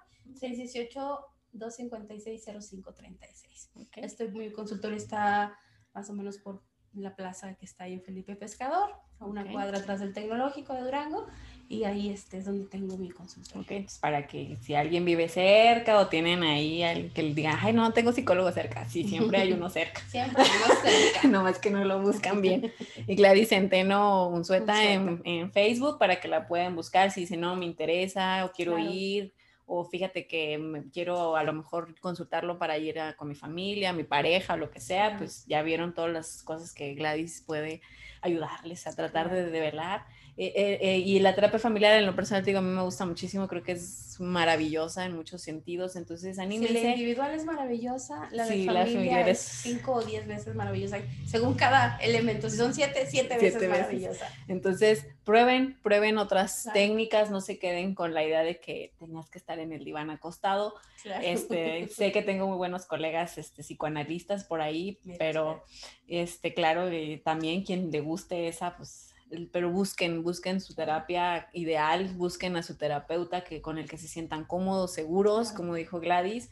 618-256-0536. 1.53 3.69
Okay. 3.87 4.03
Estoy 4.03 4.29
muy 4.29 4.51
consultorio, 4.51 4.97
está 4.97 5.57
más 5.93 6.09
o 6.09 6.13
menos 6.13 6.37
por 6.37 6.61
la 6.93 7.15
plaza 7.15 7.53
que 7.55 7.65
está 7.65 7.85
ahí 7.85 7.93
en 7.93 8.01
Felipe 8.01 8.35
Pescador, 8.35 8.93
a 9.19 9.25
una 9.25 9.41
okay. 9.41 9.53
cuadra 9.53 9.77
atrás 9.77 10.01
del 10.01 10.13
Tecnológico 10.13 10.73
de 10.73 10.81
Durango 10.81 11.27
y 11.71 11.85
ahí 11.85 12.09
este 12.09 12.37
es 12.37 12.45
donde 12.45 12.65
tengo 12.65 12.97
mi 12.97 13.09
consultorio. 13.09 13.61
Ok, 13.61 13.71
entonces 13.71 13.99
para 13.99 14.27
que 14.27 14.57
si 14.59 14.75
alguien 14.75 15.05
vive 15.05 15.29
cerca 15.29 15.99
o 15.99 16.07
tienen 16.07 16.43
ahí 16.43 16.83
alguien 16.83 17.11
que 17.11 17.23
le 17.23 17.33
diga, 17.33 17.57
ay, 17.61 17.71
no, 17.71 17.93
tengo 17.93 18.11
psicólogo 18.11 18.51
cerca. 18.51 18.89
Sí, 18.89 19.07
siempre 19.07 19.39
hay 19.39 19.53
uno 19.53 19.69
cerca. 19.69 20.01
siempre 20.09 20.43
hay 20.43 20.49
uno 20.49 20.75
cerca. 20.81 21.27
no 21.29 21.43
más 21.43 21.59
que 21.59 21.71
no 21.71 21.85
lo 21.85 22.01
buscan 22.01 22.41
bien. 22.41 22.73
Y 23.07 23.15
Gladys 23.15 23.49
Centeno 23.49 24.27
Unzueta 24.27 24.83
en, 24.83 25.21
en 25.23 25.49
Facebook 25.53 25.97
para 25.97 26.19
que 26.19 26.27
la 26.27 26.45
puedan 26.45 26.75
buscar 26.75 27.09
si 27.09 27.21
dice, 27.21 27.37
no, 27.37 27.55
me 27.55 27.65
interesa 27.65 28.43
o 28.43 28.51
quiero 28.51 28.75
claro. 28.75 28.91
ir 28.91 29.33
o 29.73 29.85
fíjate 29.85 30.27
que 30.27 30.57
me, 30.57 30.89
quiero 30.89 31.37
a 31.37 31.43
lo 31.43 31.53
mejor 31.53 31.97
consultarlo 32.01 32.59
para 32.59 32.77
ir 32.77 32.99
a, 32.99 33.15
con 33.15 33.29
mi 33.29 33.35
familia, 33.35 33.93
mi 33.93 34.03
pareja, 34.03 34.57
lo 34.57 34.69
que 34.69 34.81
sea, 34.81 35.17
pues 35.17 35.45
ya 35.45 35.61
vieron 35.61 35.93
todas 35.93 36.11
las 36.11 36.43
cosas 36.43 36.73
que 36.73 36.93
Gladys 36.93 37.41
puede 37.47 37.81
ayudarles 38.21 38.85
a 38.85 38.93
tratar 38.93 39.31
de 39.31 39.49
develar. 39.49 40.05
Eh, 40.37 40.53
eh, 40.55 40.79
eh, 40.81 40.97
y 40.97 41.19
la 41.19 41.35
terapia 41.35 41.59
familiar 41.59 41.97
en 41.99 42.05
lo 42.05 42.15
personal, 42.15 42.43
digo, 42.43 42.59
a 42.59 42.61
mí 42.61 42.69
me 42.69 42.81
gusta 42.81 43.05
muchísimo, 43.05 43.47
creo 43.47 43.63
que 43.63 43.73
es 43.73 44.15
maravillosa 44.19 45.05
en 45.05 45.15
muchos 45.15 45.41
sentidos, 45.41 45.95
entonces 45.95 46.39
anímense. 46.39 46.73
Sí, 46.73 46.83
la 46.83 46.91
individual 46.91 47.33
es 47.33 47.45
maravillosa, 47.45 48.29
la 48.31 48.45
de 48.45 48.53
sí, 48.53 48.65
familia 48.65 49.27
es 49.27 49.39
cinco 49.39 49.93
o 49.93 50.01
diez 50.01 50.25
veces 50.27 50.55
maravillosa, 50.55 50.99
según 51.25 51.55
cada 51.55 51.97
elemento, 51.97 52.49
si 52.49 52.57
son 52.57 52.73
siete, 52.73 53.05
siete, 53.09 53.35
siete 53.39 53.45
veces, 53.45 53.61
veces, 53.61 53.69
maravillosa. 53.69 54.29
Entonces, 54.47 55.05
prueben, 55.25 55.77
prueben 55.83 56.17
otras 56.17 56.63
claro. 56.63 56.79
técnicas, 56.79 57.29
no 57.29 57.41
se 57.41 57.59
queden 57.59 57.93
con 57.93 58.13
la 58.13 58.23
idea 58.23 58.43
de 58.43 58.59
que 58.59 58.93
tengas 58.99 59.29
que 59.29 59.37
estar 59.37 59.59
en 59.59 59.73
el 59.73 59.83
diván 59.83 60.09
acostado. 60.09 60.75
Claro. 61.03 61.23
Este, 61.25 61.87
sé 61.89 62.11
que 62.11 62.21
tengo 62.21 62.47
muy 62.47 62.57
buenos 62.57 62.85
colegas 62.85 63.37
este, 63.37 63.63
psicoanalistas 63.63 64.45
por 64.45 64.61
ahí, 64.61 64.97
Mira, 65.03 65.17
pero 65.19 65.63
este, 66.07 66.53
claro, 66.53 66.87
eh, 66.87 67.21
también 67.23 67.63
quien 67.63 67.91
le 67.91 67.99
guste 67.99 68.47
esa, 68.47 68.77
pues 68.77 69.10
pero 69.51 69.71
busquen, 69.71 70.23
busquen 70.23 70.61
su 70.61 70.73
terapia 70.75 71.49
ideal, 71.53 72.13
busquen 72.15 72.55
a 72.55 72.63
su 72.63 72.77
terapeuta 72.77 73.43
que, 73.43 73.61
con 73.61 73.77
el 73.77 73.89
que 73.89 73.97
se 73.97 74.07
sientan 74.07 74.45
cómodos, 74.45 74.93
seguros, 74.93 75.51
como 75.51 75.75
dijo 75.75 75.99
Gladys, 75.99 76.51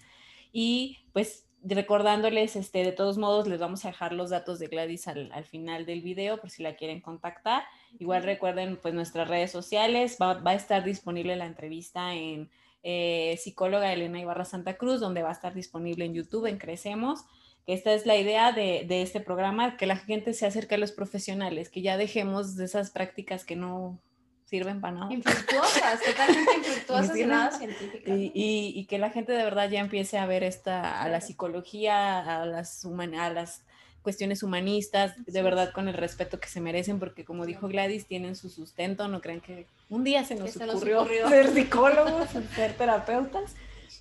y 0.51 0.97
pues 1.13 1.45
recordándoles, 1.63 2.55
este, 2.55 2.83
de 2.83 2.91
todos 2.91 3.17
modos, 3.17 3.47
les 3.47 3.59
vamos 3.59 3.83
a 3.83 3.89
dejar 3.89 4.13
los 4.13 4.29
datos 4.29 4.59
de 4.59 4.67
Gladys 4.67 5.07
al, 5.07 5.31
al 5.33 5.45
final 5.45 5.85
del 5.85 6.01
video 6.01 6.39
por 6.39 6.49
si 6.49 6.63
la 6.63 6.75
quieren 6.75 7.01
contactar. 7.01 7.63
Igual 7.99 8.23
recuerden, 8.23 8.77
pues, 8.81 8.93
nuestras 8.93 9.27
redes 9.27 9.51
sociales, 9.51 10.17
va, 10.21 10.35
va 10.35 10.51
a 10.51 10.55
estar 10.55 10.83
disponible 10.83 11.35
la 11.35 11.45
entrevista 11.45 12.13
en 12.13 12.49
eh, 12.83 13.37
psicóloga 13.41 13.91
Elena 13.91 14.21
Ibarra 14.21 14.45
Santa 14.45 14.77
Cruz, 14.77 14.99
donde 14.99 15.21
va 15.21 15.29
a 15.29 15.33
estar 15.33 15.53
disponible 15.53 16.05
en 16.05 16.13
YouTube, 16.13 16.45
en 16.45 16.57
Crecemos. 16.57 17.25
Esta 17.73 17.93
es 17.93 18.05
la 18.05 18.17
idea 18.17 18.51
de, 18.51 18.83
de, 18.87 19.03
este 19.03 19.19
programa, 19.19 19.77
que 19.77 19.85
la 19.85 19.95
gente 19.95 20.33
se 20.33 20.45
acerque 20.45 20.75
a 20.75 20.77
los 20.79 20.91
profesionales, 20.91 21.69
que 21.69 21.81
ya 21.81 21.97
dejemos 21.97 22.55
de 22.55 22.65
esas 22.65 22.89
prácticas 22.89 23.45
que 23.45 23.55
no 23.55 23.99
sirven 24.45 24.81
para 24.81 24.93
nada. 24.95 25.13
Infructuosas, 25.13 26.01
totalmente 26.05 26.51
infructuosas 26.57 27.15
y 27.15 27.25
nada 27.25 27.51
científicas. 27.51 28.17
Y, 28.17 28.31
y, 28.33 28.73
y, 28.75 28.85
que 28.85 28.97
la 28.97 29.11
gente 29.11 29.33
de 29.33 29.43
verdad 29.43 29.69
ya 29.69 29.79
empiece 29.81 30.17
a 30.17 30.25
ver 30.25 30.43
esta, 30.43 31.01
a 31.01 31.07
la 31.09 31.21
psicología, 31.21 32.41
a 32.41 32.45
las, 32.45 32.83
human, 32.83 33.13
a 33.13 33.29
las 33.29 33.63
cuestiones 34.01 34.41
humanistas, 34.41 35.13
de 35.25 35.41
verdad 35.43 35.71
con 35.71 35.87
el 35.87 35.93
respeto 35.93 36.39
que 36.39 36.47
se 36.47 36.61
merecen, 36.61 36.97
porque 36.97 37.23
como 37.23 37.45
dijo 37.45 37.67
Gladys, 37.67 38.07
tienen 38.07 38.35
su 38.35 38.49
sustento, 38.49 39.07
no 39.07 39.21
crean 39.21 39.41
que 39.41 39.67
un 39.89 40.03
día 40.03 40.23
se 40.23 40.35
nos, 40.35 40.55
ocurrió, 40.55 41.05
ser 41.29 41.53
psicólogos, 41.53 42.29
ser 42.55 42.73
terapeutas. 42.73 43.55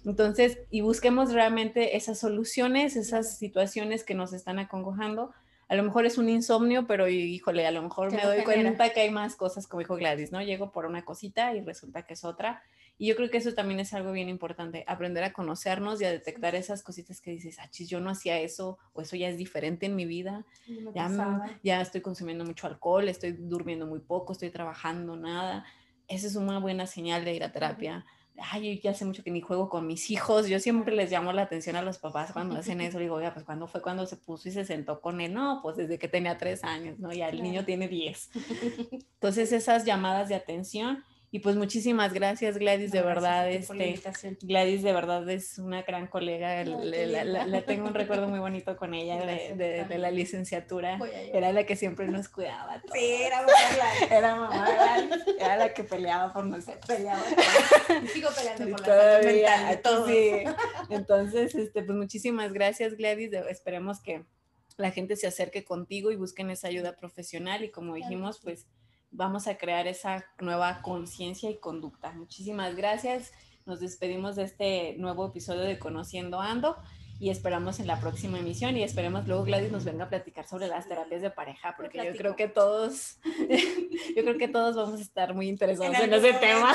Entonces, 0.04 0.58
y 0.70 0.80
busquemos 0.80 1.32
realmente 1.32 1.96
esas 1.96 2.18
soluciones, 2.18 2.96
esas 2.96 3.38
situaciones 3.38 4.04
que 4.04 4.14
nos 4.14 4.32
están 4.32 4.58
acongojando. 4.58 5.32
A 5.68 5.74
lo 5.74 5.82
mejor 5.82 6.06
es 6.06 6.16
un 6.16 6.28
insomnio, 6.28 6.86
pero 6.86 7.08
híjole, 7.08 7.66
a 7.66 7.70
lo 7.70 7.82
mejor 7.82 8.12
me 8.12 8.22
doy 8.22 8.42
cuenta 8.42 8.88
que 8.90 9.00
hay 9.00 9.10
más 9.10 9.36
cosas, 9.36 9.66
como 9.66 9.80
dijo 9.80 9.96
Gladys, 9.96 10.32
¿no? 10.32 10.40
Llego 10.40 10.72
por 10.72 10.86
una 10.86 11.04
cosita 11.04 11.54
y 11.54 11.60
resulta 11.60 12.06
que 12.06 12.14
es 12.14 12.24
otra. 12.24 12.62
Y 13.00 13.06
yo 13.06 13.14
creo 13.14 13.30
que 13.30 13.38
eso 13.38 13.54
también 13.54 13.78
es 13.78 13.94
algo 13.94 14.10
bien 14.10 14.28
importante, 14.28 14.84
aprender 14.88 15.22
a 15.22 15.32
conocernos 15.32 16.00
y 16.00 16.04
a 16.04 16.10
detectar 16.10 16.56
esas 16.56 16.82
cositas 16.82 17.20
que 17.20 17.30
dices, 17.30 17.58
ah, 17.60 17.70
chis, 17.70 17.88
yo 17.88 18.00
no 18.00 18.10
hacía 18.10 18.40
eso, 18.40 18.76
o 18.92 19.02
eso 19.02 19.14
ya 19.14 19.28
es 19.28 19.36
diferente 19.36 19.86
en 19.86 19.94
mi 19.94 20.04
vida, 20.04 20.44
ya, 20.94 21.58
ya 21.62 21.80
estoy 21.80 22.00
consumiendo 22.00 22.44
mucho 22.44 22.66
alcohol, 22.66 23.08
estoy 23.08 23.32
durmiendo 23.32 23.86
muy 23.86 24.00
poco, 24.00 24.32
estoy 24.32 24.50
trabajando 24.50 25.16
nada. 25.16 25.64
Esa 26.08 26.26
es 26.26 26.34
una 26.34 26.58
buena 26.58 26.88
señal 26.88 27.24
de 27.24 27.34
ir 27.34 27.44
a 27.44 27.52
terapia. 27.52 28.04
Ay, 28.40 28.76
yo 28.76 28.82
ya 28.82 28.90
hace 28.92 29.04
mucho 29.04 29.22
que 29.22 29.30
ni 29.30 29.40
juego 29.40 29.68
con 29.68 29.86
mis 29.86 30.10
hijos. 30.10 30.48
Yo 30.48 30.60
siempre 30.60 30.94
les 30.94 31.10
llamo 31.10 31.32
la 31.32 31.42
atención 31.42 31.76
a 31.76 31.82
los 31.82 31.98
papás 31.98 32.32
cuando 32.32 32.56
hacen 32.56 32.80
eso. 32.80 32.98
digo, 32.98 33.16
oiga, 33.16 33.32
pues 33.34 33.44
cuando 33.44 33.66
fue 33.66 33.82
cuando 33.82 34.06
se 34.06 34.16
puso 34.16 34.48
y 34.48 34.52
se 34.52 34.64
sentó 34.64 35.00
con 35.00 35.20
él? 35.20 35.34
No, 35.34 35.60
pues 35.62 35.76
desde 35.76 35.98
que 35.98 36.08
tenía 36.08 36.38
tres 36.38 36.64
años, 36.64 36.98
¿no? 36.98 37.12
Ya 37.12 37.28
el 37.28 37.42
niño 37.42 37.64
tiene 37.64 37.88
diez. 37.88 38.30
Entonces, 39.14 39.52
esas 39.52 39.84
llamadas 39.84 40.28
de 40.28 40.34
atención 40.34 41.04
y 41.30 41.40
pues 41.40 41.56
muchísimas 41.56 42.14
gracias 42.14 42.56
Gladys, 42.56 42.90
de 42.90 43.02
verdad, 43.02 43.50
este, 43.50 44.00
Gladys 44.40 44.82
de 44.82 44.92
verdad 44.94 45.28
es 45.28 45.58
una 45.58 45.82
gran 45.82 46.06
colega, 46.06 46.64
la, 46.64 47.62
tengo 47.62 47.88
un 47.88 47.94
recuerdo 47.94 48.28
muy 48.28 48.38
bonito 48.38 48.76
con 48.76 48.94
ella 48.94 49.18
de, 49.24 49.84
de, 49.84 49.98
la 49.98 50.10
licenciatura, 50.10 50.98
era 51.32 51.52
la 51.52 51.64
que 51.64 51.76
siempre 51.76 52.08
nos 52.08 52.28
cuidaba. 52.28 52.80
Sí, 52.94 53.14
era 53.22 53.42
mamá 53.42 53.88
Era 54.10 54.34
mamá 54.36 54.68
era 55.38 55.56
la 55.56 55.74
que 55.74 55.84
peleaba 55.84 56.32
por 56.32 56.46
nosotros. 56.46 56.86
Peleaba. 56.86 57.22
Sigo 58.12 58.30
peleando 58.34 58.76
por 58.76 58.86
la 58.86 59.20
mental 59.22 59.68
de 59.68 59.76
todos. 59.76 60.08
Sí. 60.08 60.30
Entonces, 60.90 61.54
este, 61.54 61.82
pues 61.82 61.96
muchísimas 61.98 62.52
gracias 62.52 62.94
Gladys, 62.96 63.32
esperemos 63.50 64.00
que 64.00 64.24
la 64.78 64.92
gente 64.92 65.16
se 65.16 65.26
acerque 65.26 65.64
contigo 65.64 66.10
y 66.10 66.16
busquen 66.16 66.50
esa 66.50 66.68
ayuda 66.68 66.96
profesional 66.96 67.64
y 67.64 67.70
como 67.70 67.94
dijimos, 67.94 68.40
pues 68.42 68.66
vamos 69.10 69.46
a 69.48 69.56
crear 69.56 69.86
esa 69.86 70.24
nueva 70.40 70.82
conciencia 70.82 71.50
y 71.50 71.58
conducta. 71.58 72.12
Muchísimas 72.12 72.76
gracias. 72.76 73.32
Nos 73.66 73.80
despedimos 73.80 74.36
de 74.36 74.44
este 74.44 74.96
nuevo 74.98 75.26
episodio 75.26 75.62
de 75.62 75.78
Conociendo 75.78 76.40
Ando 76.40 76.76
y 77.18 77.30
esperamos 77.30 77.80
en 77.80 77.86
la 77.86 77.98
próxima 78.00 78.38
emisión 78.38 78.76
y 78.76 78.82
esperemos 78.82 79.26
luego 79.26 79.44
Gladys 79.44 79.72
nos 79.72 79.84
venga 79.84 80.04
a 80.04 80.08
platicar 80.08 80.46
sobre 80.46 80.68
las 80.68 80.88
terapias 80.88 81.20
de 81.20 81.30
pareja 81.30 81.74
porque 81.76 81.98
yo 82.04 82.16
creo 82.16 82.36
que 82.36 82.48
todos 82.48 83.18
yo 84.16 84.22
creo 84.22 84.38
que 84.38 84.48
todos 84.48 84.76
vamos 84.76 85.00
a 85.00 85.02
estar 85.02 85.34
muy 85.34 85.48
interesados 85.48 85.98
en, 85.98 86.12
ese 86.12 86.32
tema. 86.34 86.72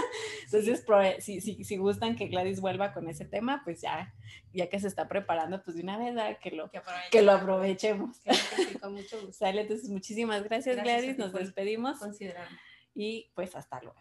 entonces 0.44 0.84
si, 1.20 1.40
si, 1.40 1.64
si, 1.64 1.76
gustan 1.76 2.14
que 2.16 2.26
Gladys 2.26 2.60
vuelva 2.60 2.92
con 2.92 3.08
ese 3.08 3.24
tema 3.24 3.62
pues 3.64 3.80
ya 3.80 4.12
ya 4.52 4.68
que 4.68 4.80
se 4.80 4.88
está 4.88 5.08
preparando 5.08 5.62
pues 5.62 5.76
de 5.76 5.82
una 5.82 5.98
vez 5.98 6.38
que 6.38 6.50
lo 6.50 6.70
que, 7.10 7.22
lo 7.22 7.32
aprovechemos. 7.32 8.18
Con 8.80 8.94
mucho 8.94 9.16
gusto. 9.20 9.32
Sale, 9.32 9.62
entonces 9.62 9.88
muchísimas 9.90 10.42
gracias, 10.44 10.82
Gladys. 10.82 11.18
nos 11.18 11.32
despedimos. 11.32 11.98
y 12.94 13.30
pues 13.34 13.54
hasta 13.54 13.80
luego. 13.82 14.00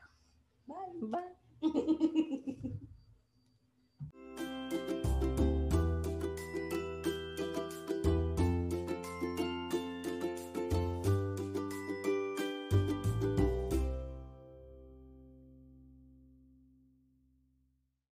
Bye. 0.66 1.22
Bye 1.62 2.72